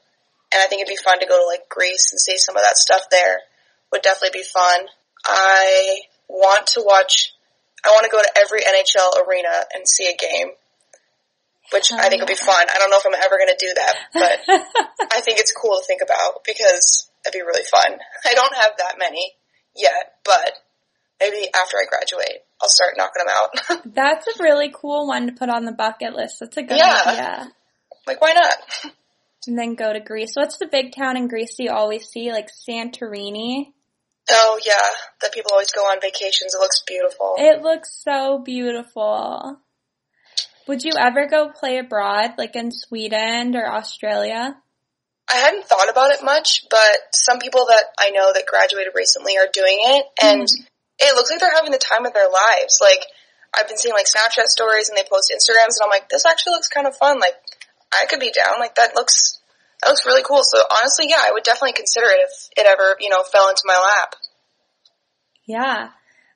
And 0.52 0.62
I 0.62 0.68
think 0.68 0.82
it'd 0.82 0.92
be 0.92 1.02
fun 1.02 1.20
to 1.20 1.26
go 1.26 1.40
to 1.40 1.48
like 1.48 1.68
Greece 1.70 2.12
and 2.12 2.20
see 2.20 2.38
some 2.38 2.56
of 2.56 2.64
that 2.64 2.78
stuff 2.78 3.04
there. 3.10 3.40
Would 3.92 4.02
definitely 4.04 4.40
be 4.40 4.46
fun. 4.46 4.86
I 5.26 6.02
want 6.28 6.68
to 6.76 6.84
watch, 6.86 7.34
I 7.86 7.90
want 7.90 8.04
to 8.06 8.12
go 8.12 8.22
to 8.22 8.32
every 8.38 8.62
NHL 8.62 9.26
arena 9.26 9.64
and 9.74 9.88
see 9.88 10.08
a 10.12 10.18
game. 10.18 10.50
Which 11.72 11.92
I 11.92 12.10
think 12.10 12.22
would 12.22 12.28
be 12.28 12.36
fun. 12.36 12.68
I 12.70 12.78
don't 12.78 12.92
know 12.92 12.98
if 13.00 13.06
I'm 13.08 13.16
ever 13.16 13.40
gonna 13.40 13.58
do 13.58 13.74
that, 13.74 13.96
but 14.14 14.40
I 15.12 15.22
think 15.22 15.40
it's 15.40 15.54
cool 15.54 15.80
to 15.80 15.86
think 15.88 16.02
about 16.04 16.44
because 16.46 17.10
it'd 17.26 17.34
be 17.34 17.42
really 17.42 17.64
fun. 17.64 17.98
I 18.26 18.34
don't 18.36 18.54
have 18.54 18.74
that 18.78 18.96
many 19.00 19.32
yet, 19.76 20.14
but 20.24 20.52
maybe 21.20 21.48
after 21.56 21.78
I 21.78 21.86
graduate, 21.90 22.44
I'll 22.62 22.70
start 22.70 22.96
knocking 22.98 23.24
them 23.26 23.34
out. 23.34 23.82
That's 23.96 24.28
a 24.28 24.44
really 24.44 24.72
cool 24.76 25.08
one 25.08 25.26
to 25.28 25.34
put 25.34 25.50
on 25.50 25.66
the 25.66 25.72
bucket 25.72 26.14
list. 26.14 26.42
That's 26.42 26.58
a 26.58 26.64
good 26.64 26.78
Yeah. 26.78 27.02
idea. 27.06 27.52
Like, 28.08 28.22
why 28.22 28.34
not? 28.34 28.94
And 29.48 29.58
then 29.58 29.76
go 29.76 29.92
to 29.92 30.00
Greece. 30.00 30.32
What's 30.36 30.58
the 30.58 30.68
big 30.68 30.96
town 30.96 31.18
in 31.18 31.28
Greece 31.28 31.56
you 31.60 31.72
always 31.72 32.08
see? 32.08 32.32
Like 32.32 32.50
Santorini? 32.50 33.74
Oh 34.32 34.60
yeah, 34.66 34.76
that 35.22 35.34
people 35.34 35.52
always 35.52 35.72
go 35.72 35.82
on 35.82 36.00
vacations. 36.00 36.54
It 36.54 36.60
looks 36.60 36.82
beautiful. 36.88 37.36
It 37.38 37.62
looks 37.62 38.02
so 38.04 38.40
beautiful. 38.40 39.60
Would 40.68 40.84
you 40.86 40.94
ever 40.98 41.28
go 41.28 41.50
play 41.50 41.78
abroad, 41.78 42.36
like 42.38 42.56
in 42.56 42.72
Sweden 42.72 43.56
or 43.56 43.70
Australia? 43.70 44.56
I 45.30 45.38
hadn't 45.38 45.66
thought 45.66 45.90
about 45.90 46.12
it 46.12 46.24
much, 46.24 46.66
but 46.70 47.00
some 47.14 47.40
people 47.40 47.66
that 47.68 47.84
I 48.00 48.12
know 48.12 48.32
that 48.34 48.46
graduated 48.46 48.94
recently 48.96 49.38
are 49.38 49.48
doing 49.52 49.78
it, 49.80 50.06
and 50.22 50.44
mm. 50.44 50.68
it 51.00 51.16
looks 51.16 51.32
like 51.32 51.40
they're 51.40 51.56
having 51.56 51.72
the 51.72 51.78
time 51.80 52.06
of 52.06 52.14
their 52.14 52.30
lives. 52.30 52.80
Like, 52.82 53.04
I've 53.54 53.68
been 53.68 53.78
seeing 53.78 53.96
like 53.96 54.06
Snapchat 54.06 54.48
stories 54.48 54.90
and 54.90 54.98
they 54.98 55.08
post 55.10 55.34
Instagrams, 55.36 55.80
and 55.80 55.84
I'm 55.84 55.90
like, 55.90 56.08
this 56.10 56.26
actually 56.26 56.54
looks 56.54 56.68
kind 56.68 56.88
of 56.88 56.96
fun. 56.96 57.20
Like, 57.20 57.36
I 58.02 58.06
could 58.06 58.20
be 58.20 58.32
down. 58.32 58.60
Like, 58.60 58.76
that 58.76 58.96
looks, 58.96 59.40
that 59.82 59.90
looks 59.90 60.06
really 60.06 60.24
cool. 60.24 60.42
So 60.44 60.60
honestly, 60.80 61.08
yeah, 61.10 61.20
I 61.22 61.32
would 61.34 61.44
definitely 61.44 61.74
consider 61.74 62.08
it 62.08 62.20
if 62.28 62.50
it 62.58 62.68
ever, 62.68 62.98
you 63.00 63.10
know, 63.10 63.24
fell 63.24 63.50
into 63.50 63.64
my 63.66 63.76
lap. 63.76 64.16
Yeah. 65.46 65.90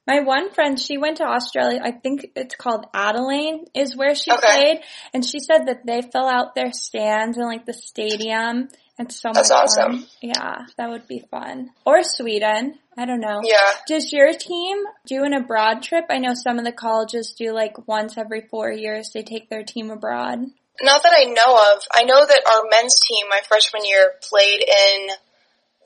My 0.06 0.22
one 0.22 0.52
friend, 0.52 0.80
she 0.80 0.98
went 0.98 1.18
to 1.18 1.26
Australia, 1.26 1.82
I 1.84 1.92
think 1.92 2.28
it's 2.36 2.56
called 2.56 2.86
Adelaide 2.94 3.70
is 3.76 3.94
where 3.96 4.16
she 4.16 4.32
Okay. 4.32 4.40
played, 4.42 4.80
and 5.14 5.26
she 5.26 5.40
said 5.42 5.66
that 5.68 5.86
they 5.86 6.02
fill 6.02 6.28
out 6.30 6.56
their 6.56 6.72
stands 6.72 7.38
in 7.38 7.44
like 7.44 7.66
the 7.66 7.74
stadium. 7.74 8.70
It's 8.98 9.20
so 9.22 9.32
That's 9.34 9.50
much 9.50 9.64
awesome. 9.64 10.00
fun. 10.00 10.08
Yeah, 10.22 10.60
that 10.78 10.90
would 10.90 11.08
be 11.08 11.20
fun. 11.30 11.72
Or 11.86 12.04
Sweden. 12.04 12.80
I 12.98 13.06
don't 13.06 13.20
know. 13.20 13.42
Yeah. 13.44 13.74
Does 13.86 14.12
your 14.14 14.32
team 14.34 14.78
do 15.06 15.24
an 15.24 15.34
abroad 15.34 15.84
trip? 15.84 16.06
I 16.10 16.18
know 16.20 16.34
some 16.34 16.58
of 16.58 16.64
the 16.66 16.72
colleges 16.72 17.36
do 17.38 17.52
like 17.54 17.88
once 17.88 18.18
every 18.18 18.48
four 18.50 18.72
years 18.72 19.12
they 19.14 19.24
take 19.24 19.50
their 19.50 19.64
team 19.64 19.92
abroad. 19.92 20.40
Not 20.82 21.04
that 21.04 21.14
I 21.16 21.26
know 21.26 21.74
of. 21.74 21.82
I 21.92 22.04
know 22.04 22.26
that 22.26 22.44
our 22.48 22.64
men's 22.70 23.00
team, 23.02 23.26
my 23.30 23.42
freshman 23.48 23.86
year, 23.86 24.14
played 24.22 24.62
in 24.62 25.08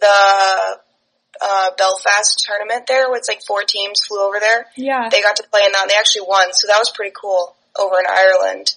the 0.02 0.80
uh, 1.42 1.70
Belfast 1.78 2.44
tournament 2.46 2.86
there, 2.88 3.10
where 3.10 3.18
it's 3.18 3.30
like 3.30 3.42
four 3.48 3.64
teams 3.64 4.02
flew 4.06 4.22
over 4.26 4.40
there. 4.40 4.66
Yeah. 4.76 5.08
They 5.10 5.22
got 5.22 5.38
to 5.38 5.48
play 5.50 5.62
in 5.66 5.72
that, 5.72 5.84
and 5.84 5.90
they 5.90 5.96
actually 5.96 6.28
won, 6.28 6.54
so 6.54 6.68
that 6.68 6.80
was 6.80 6.92
pretty 6.94 7.14
cool 7.20 7.56
over 7.80 8.00
in 8.00 8.06
Ireland. 8.10 8.76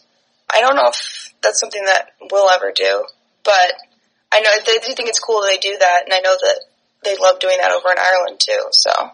I 0.51 0.61
don't 0.61 0.77
know 0.77 0.89
if 0.89 1.35
that's 1.43 1.59
something 1.59 1.85
that 1.85 2.11
we'll 2.31 2.51
ever 2.51 2.73
do, 2.75 3.05
but 3.43 3.75
I 4.33 4.41
know 4.41 4.51
they 4.65 4.79
do 4.79 4.95
think 4.95 5.09
it's 5.09 5.19
cool 5.19 5.43
that 5.43 5.51
they 5.51 5.59
do 5.59 5.77
that, 5.79 6.03
and 6.05 6.13
I 6.13 6.21
know 6.21 6.37
that 6.41 6.61
they 7.05 7.17
love 7.17 7.41
doing 7.41 7.59
that 7.61 7.71
over 7.71 7.91
in 7.91 7.99
Ireland 7.99 8.41
too. 8.41 8.63
So 8.71 9.11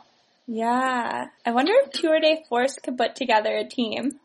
Yeah. 0.46 1.26
I 1.44 1.50
wonder 1.52 1.72
if 1.76 1.92
Tour 1.92 2.20
de 2.20 2.44
Force 2.48 2.76
could 2.76 2.98
put 2.98 3.16
together 3.16 3.56
a 3.56 3.64
team. 3.64 4.19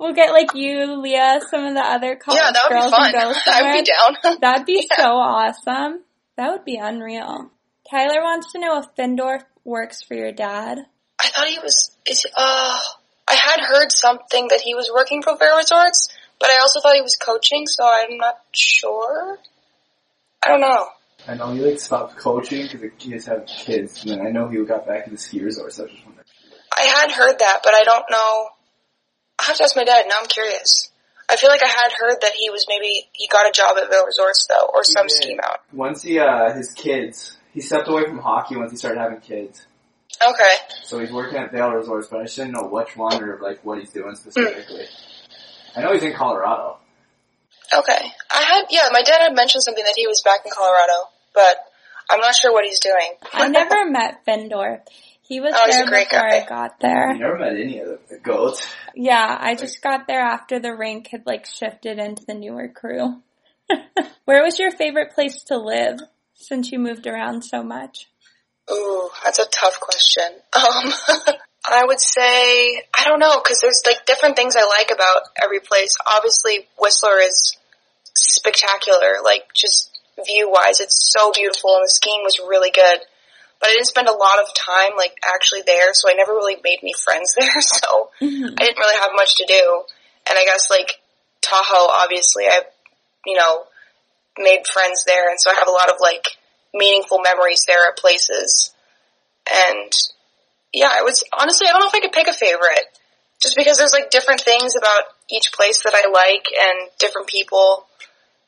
We'll 0.00 0.14
get 0.14 0.32
like 0.32 0.54
you, 0.54 1.00
Leah, 1.00 1.40
some 1.50 1.64
of 1.66 1.74
the 1.74 1.80
other 1.80 2.16
college 2.16 2.40
yeah, 2.40 2.50
that 2.52 2.62
would 2.70 2.74
girls 2.74 2.84
be 2.90 2.96
fun. 2.96 3.14
and 3.14 3.34
go 3.34 3.40
I 3.52 3.62
would 3.62 3.84
be 3.84 3.90
down. 4.24 4.38
That'd 4.40 4.66
be 4.66 4.88
Yeah. 4.90 4.96
so 4.96 5.08
awesome. 5.12 6.02
That 6.36 6.52
would 6.52 6.64
be 6.64 6.76
unreal. 6.76 7.50
Tyler 7.90 8.22
wants 8.22 8.52
to 8.52 8.58
know 8.60 8.78
if 8.78 8.86
Findorf 8.96 9.42
works 9.64 10.02
for 10.02 10.14
your 10.14 10.32
dad. 10.32 10.78
I 11.22 11.28
thought 11.28 11.48
he 11.48 11.58
was. 11.58 11.90
Is 12.08 12.24
uh, 12.34 12.78
I 13.28 13.34
had 13.34 13.60
heard 13.60 13.92
something 13.92 14.48
that 14.48 14.62
he 14.62 14.74
was 14.74 14.90
working 14.94 15.22
for 15.22 15.36
Vail 15.36 15.58
Resorts, 15.58 16.08
but 16.38 16.48
I 16.48 16.58
also 16.60 16.80
thought 16.80 16.94
he 16.94 17.02
was 17.02 17.16
coaching, 17.16 17.66
so 17.66 17.84
I'm 17.84 18.16
not 18.16 18.36
sure. 18.52 19.38
I 20.42 20.48
don't 20.48 20.62
know. 20.62 20.86
I 21.28 21.34
know 21.34 21.52
he 21.52 21.60
like 21.60 21.78
stopped 21.78 22.16
coaching 22.16 22.62
because 22.62 22.80
the 22.80 22.88
kids 22.88 23.26
have 23.26 23.44
kids, 23.46 24.02
and 24.02 24.12
then 24.12 24.26
I 24.26 24.30
know 24.30 24.48
he 24.48 24.64
got 24.64 24.86
back 24.86 25.06
in 25.06 25.12
the 25.12 25.18
ski 25.18 25.42
resort. 25.42 25.74
So 25.74 25.82
I 25.82 25.84
was 25.84 25.92
just 25.92 26.06
wondering. 26.06 26.24
I 26.74 26.82
had 26.84 27.10
heard 27.10 27.38
that, 27.40 27.60
but 27.62 27.74
I 27.74 27.82
don't 27.84 28.04
know. 28.10 28.46
I 29.40 29.44
have 29.46 29.56
to 29.56 29.64
ask 29.64 29.74
my 29.76 29.84
dad. 29.84 30.04
Now 30.08 30.16
I'm 30.20 30.26
curious. 30.26 30.90
I 31.28 31.36
feel 31.36 31.48
like 31.48 31.62
I 31.62 31.68
had 31.68 31.92
heard 31.96 32.18
that 32.22 32.32
he 32.32 32.50
was 32.50 32.66
maybe 32.68 33.08
he 33.12 33.28
got 33.28 33.48
a 33.48 33.52
job 33.52 33.76
at 33.80 33.88
Vail 33.88 34.04
Resorts 34.04 34.46
though, 34.48 34.68
or 34.74 34.82
some 34.82 35.06
did. 35.06 35.16
scheme 35.16 35.38
out. 35.42 35.60
Once 35.72 36.02
he 36.02 36.18
uh 36.18 36.52
his 36.52 36.72
kids, 36.72 37.38
he 37.54 37.60
stepped 37.60 37.88
away 37.88 38.04
from 38.04 38.18
hockey 38.18 38.56
once 38.56 38.72
he 38.72 38.76
started 38.76 38.98
having 38.98 39.20
kids. 39.20 39.64
Okay. 40.22 40.54
So 40.82 40.98
he's 40.98 41.12
working 41.12 41.38
at 41.38 41.52
Vail 41.52 41.70
Resorts, 41.70 42.08
but 42.08 42.20
I 42.20 42.24
just 42.24 42.36
didn't 42.36 42.52
know 42.52 42.66
which 42.66 42.96
one 42.96 43.22
or 43.22 43.38
like 43.40 43.64
what 43.64 43.78
he's 43.78 43.90
doing 43.90 44.16
specifically. 44.16 44.86
I 45.76 45.82
know 45.82 45.92
he's 45.92 46.02
in 46.02 46.14
Colorado. 46.14 46.78
Okay. 47.72 48.12
I 48.30 48.42
had 48.42 48.64
yeah, 48.70 48.88
my 48.92 49.02
dad 49.02 49.20
had 49.20 49.34
mentioned 49.34 49.62
something 49.62 49.84
that 49.84 49.94
he 49.96 50.08
was 50.08 50.22
back 50.24 50.40
in 50.44 50.50
Colorado, 50.50 51.10
but 51.32 51.56
I'm 52.10 52.20
not 52.20 52.34
sure 52.34 52.52
what 52.52 52.64
he's 52.64 52.80
doing. 52.80 53.14
I 53.32 53.48
never 53.48 53.88
met 53.88 54.26
Findorf. 54.26 54.80
He 55.30 55.38
was 55.38 55.54
Oh, 55.56 55.62
he's 55.64 55.76
there 55.76 55.84
a 55.84 55.88
great 55.88 56.08
before 56.10 56.28
guy. 56.28 56.40
I 56.40 56.44
got 56.44 56.72
I 56.72 56.74
there. 56.80 57.14
never 57.14 57.38
met 57.38 57.52
any 57.52 57.78
of 57.78 57.86
the, 57.86 57.98
the 58.10 58.18
goats. 58.18 58.66
Yeah, 58.96 59.38
I 59.40 59.54
just 59.54 59.80
got 59.80 60.08
there 60.08 60.20
after 60.20 60.58
the 60.58 60.74
rink 60.74 61.06
had 61.12 61.24
like 61.24 61.46
shifted 61.46 62.00
into 62.00 62.24
the 62.26 62.34
newer 62.34 62.66
crew. 62.66 63.22
Where 64.24 64.42
was 64.42 64.58
your 64.58 64.72
favorite 64.72 65.14
place 65.14 65.44
to 65.44 65.56
live 65.56 66.00
since 66.34 66.72
you 66.72 66.80
moved 66.80 67.06
around 67.06 67.42
so 67.42 67.62
much? 67.62 68.08
Ooh, 68.72 69.08
that's 69.22 69.38
a 69.38 69.46
tough 69.46 69.78
question. 69.78 70.24
Um, 70.52 70.92
I 71.70 71.84
would 71.84 72.00
say 72.00 72.82
I 72.92 73.04
don't 73.04 73.20
know 73.20 73.38
because 73.40 73.60
there's 73.60 73.82
like 73.86 74.04
different 74.06 74.34
things 74.34 74.56
I 74.56 74.64
like 74.64 74.90
about 74.90 75.22
every 75.40 75.60
place. 75.60 75.94
Obviously, 76.06 76.66
Whistler 76.76 77.20
is 77.20 77.56
spectacular, 78.16 79.18
like 79.22 79.44
just 79.54 79.96
view 80.26 80.50
wise, 80.50 80.80
it's 80.80 81.08
so 81.12 81.30
beautiful, 81.30 81.76
and 81.76 81.84
the 81.84 81.88
skiing 81.88 82.22
was 82.24 82.40
really 82.40 82.72
good. 82.72 82.98
But 83.60 83.68
I 83.68 83.72
didn't 83.72 83.86
spend 83.86 84.08
a 84.08 84.12
lot 84.12 84.40
of 84.40 84.54
time 84.54 84.92
like 84.96 85.18
actually 85.24 85.62
there, 85.66 85.92
so 85.92 86.08
I 86.08 86.14
never 86.14 86.32
really 86.32 86.56
made 86.64 86.78
any 86.82 86.94
friends 86.94 87.34
there. 87.38 87.60
So 87.60 88.10
Mhm. 88.20 88.54
I 88.58 88.64
didn't 88.64 88.78
really 88.78 88.96
have 89.00 89.12
much 89.14 89.36
to 89.36 89.46
do. 89.46 89.84
And 90.28 90.38
I 90.38 90.44
guess 90.44 90.70
like 90.70 91.00
Tahoe, 91.42 91.88
obviously, 91.88 92.44
I, 92.46 92.62
you 93.26 93.36
know, 93.36 93.64
made 94.38 94.66
friends 94.66 95.04
there, 95.04 95.28
and 95.30 95.40
so 95.40 95.50
I 95.50 95.54
have 95.54 95.68
a 95.68 95.72
lot 95.72 95.90
of 95.90 95.96
like 96.00 96.36
meaningful 96.72 97.20
memories 97.20 97.64
there 97.66 97.88
at 97.88 97.96
places. 97.96 98.72
And 99.50 99.92
yeah, 100.72 100.90
I 100.92 101.02
was 101.02 101.24
honestly, 101.36 101.66
I 101.66 101.72
don't 101.72 101.80
know 101.80 101.88
if 101.88 101.94
I 101.94 102.00
could 102.00 102.12
pick 102.12 102.28
a 102.28 102.32
favorite, 102.32 102.86
just 103.42 103.56
because 103.56 103.78
there's 103.78 103.92
like 103.92 104.10
different 104.10 104.40
things 104.42 104.76
about 104.76 105.04
each 105.30 105.52
place 105.52 105.82
that 105.82 105.94
I 105.94 106.08
like 106.10 106.46
and 106.58 106.90
different 106.98 107.26
people. 107.26 107.86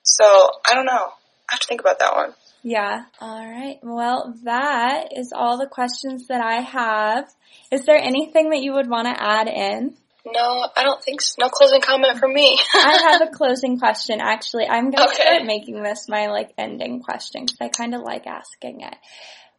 So 0.02 0.24
I 0.68 0.74
don't 0.74 0.86
know. 0.86 1.12
I 1.48 1.52
have 1.52 1.60
to 1.60 1.66
think 1.66 1.80
about 1.80 1.98
that 1.98 2.14
one. 2.14 2.34
Yeah. 2.62 3.04
All 3.20 3.44
right. 3.44 3.78
Well, 3.82 4.34
that 4.44 5.08
is 5.16 5.32
all 5.34 5.58
the 5.58 5.66
questions 5.66 6.28
that 6.28 6.40
I 6.40 6.60
have. 6.60 7.28
Is 7.70 7.84
there 7.86 7.96
anything 7.96 8.50
that 8.50 8.62
you 8.62 8.74
would 8.74 8.88
want 8.88 9.08
to 9.08 9.20
add 9.22 9.48
in? 9.48 9.96
No, 10.24 10.68
I 10.76 10.84
don't 10.84 11.02
think 11.02 11.20
so. 11.20 11.34
No 11.40 11.48
closing 11.48 11.80
comment 11.80 12.18
from 12.18 12.32
me. 12.32 12.56
I 12.74 13.10
have 13.10 13.22
a 13.22 13.30
closing 13.32 13.78
question. 13.80 14.20
Actually, 14.20 14.68
I'm 14.68 14.90
going 14.90 15.08
to 15.08 15.12
Okay. 15.12 15.22
start 15.22 15.44
making 15.44 15.82
this 15.82 16.08
my 16.08 16.28
like 16.28 16.52
ending 16.56 17.02
question 17.02 17.44
because 17.44 17.58
I 17.60 17.68
kind 17.68 17.94
of 17.94 18.02
like 18.02 18.26
asking 18.28 18.82
it. 18.82 18.94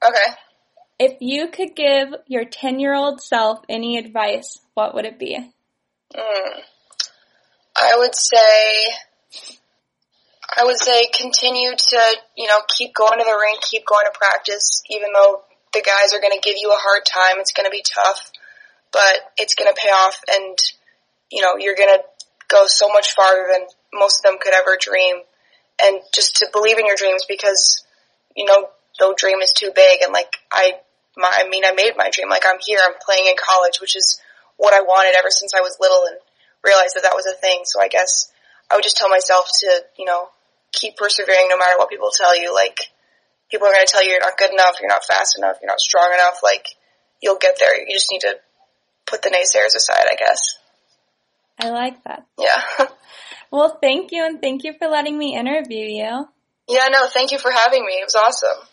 okay. 0.05 0.33
If 0.99 1.17
you 1.19 1.49
could 1.49 1.75
give 1.75 2.13
your 2.27 2.45
10 2.45 2.79
year 2.79 2.93
old 2.95 3.19
self 3.19 3.59
any 3.67 3.97
advice, 3.97 4.59
what 4.75 4.93
would 4.95 5.05
it 5.05 5.19
be? 5.19 5.37
Mm. 6.15 6.59
I 7.75 7.97
would 7.97 8.15
say, 8.15 8.85
I 10.57 10.65
would 10.65 10.79
say 10.79 11.07
continue 11.07 11.71
to, 11.71 12.01
you 12.37 12.47
know, 12.47 12.59
keep 12.67 12.93
going 12.93 13.19
to 13.19 13.25
the 13.25 13.37
rink, 13.39 13.61
keep 13.61 13.85
going 13.85 14.05
to 14.05 14.17
practice, 14.17 14.83
even 14.89 15.09
though 15.13 15.41
the 15.73 15.81
guys 15.81 16.13
are 16.13 16.21
going 16.21 16.33
to 16.33 16.41
give 16.43 16.55
you 16.57 16.69
a 16.69 16.77
hard 16.77 17.03
time. 17.05 17.39
It's 17.39 17.53
going 17.53 17.65
to 17.65 17.71
be 17.71 17.83
tough, 17.83 18.31
but 18.91 19.31
it's 19.37 19.55
going 19.55 19.73
to 19.73 19.81
pay 19.81 19.89
off 19.89 20.19
and, 20.31 20.57
you 21.31 21.41
know, 21.41 21.55
you're 21.57 21.75
going 21.75 21.97
to 21.97 22.03
go 22.47 22.65
so 22.67 22.89
much 22.89 23.13
farther 23.13 23.47
than 23.51 23.65
most 23.93 24.19
of 24.19 24.31
them 24.31 24.39
could 24.39 24.53
ever 24.53 24.77
dream. 24.79 25.17
and 25.81 26.01
just 26.13 26.37
to 26.37 26.47
believe 26.51 26.77
in 26.77 26.85
your 26.85 26.95
dreams 26.95 27.25
because, 27.27 27.83
you 28.35 28.45
know, 28.45 28.69
no 28.99 29.13
dream 29.17 29.39
is 29.41 29.51
too 29.51 29.71
big 29.73 30.01
and 30.03 30.13
like 30.13 30.35
I, 30.51 30.73
my, 31.17 31.31
I 31.31 31.47
mean, 31.49 31.63
I 31.65 31.71
made 31.71 31.93
my 31.97 32.09
dream. 32.11 32.29
Like 32.29 32.43
I'm 32.45 32.59
here, 32.63 32.79
I'm 32.83 32.95
playing 33.03 33.27
in 33.27 33.35
college, 33.37 33.81
which 33.81 33.95
is 33.95 34.19
what 34.57 34.73
I 34.73 34.81
wanted 34.81 35.17
ever 35.17 35.29
since 35.29 35.53
I 35.53 35.61
was 35.61 35.77
little 35.79 36.05
and 36.05 36.17
realized 36.63 36.95
that 36.95 37.03
that 37.03 37.15
was 37.15 37.25
a 37.25 37.33
thing. 37.33 37.61
So 37.65 37.81
I 37.81 37.87
guess 37.87 38.31
I 38.71 38.75
would 38.75 38.83
just 38.83 38.97
tell 38.97 39.09
myself 39.09 39.49
to, 39.61 39.83
you 39.97 40.05
know, 40.05 40.29
keep 40.73 40.97
persevering 40.97 41.47
no 41.49 41.57
matter 41.57 41.77
what 41.77 41.89
people 41.89 42.09
tell 42.15 42.35
you. 42.35 42.53
Like, 42.53 42.79
people 43.49 43.67
are 43.67 43.71
going 43.71 43.85
to 43.85 43.91
tell 43.91 44.03
you 44.03 44.11
you're 44.11 44.19
not 44.19 44.37
good 44.37 44.51
enough, 44.51 44.75
you're 44.81 44.89
not 44.89 45.05
fast 45.05 45.37
enough, 45.37 45.57
you're 45.61 45.71
not 45.71 45.79
strong 45.79 46.11
enough. 46.13 46.39
Like, 46.43 46.67
you'll 47.21 47.37
get 47.39 47.55
there. 47.59 47.79
You 47.79 47.93
just 47.93 48.11
need 48.11 48.21
to 48.21 48.35
put 49.05 49.21
the 49.21 49.29
naysayers 49.29 49.75
aside, 49.75 50.07
I 50.11 50.15
guess. 50.15 50.57
I 51.59 51.69
like 51.69 52.03
that. 52.03 52.25
Yeah. 52.37 52.87
Well, 53.53 53.77
thank 53.79 54.11
you 54.11 54.25
and 54.25 54.41
thank 54.41 54.63
you 54.63 54.73
for 54.79 54.87
letting 54.87 55.15
me 55.15 55.37
interview 55.37 55.85
you. 55.85 56.27
yeah, 56.67 56.87
no, 56.89 57.05
thank 57.05 57.29
you 57.29 57.37
for 57.37 57.51
having 57.51 57.85
me. 57.85 57.93
It 57.93 58.03
was 58.03 58.15
awesome. 58.15 58.67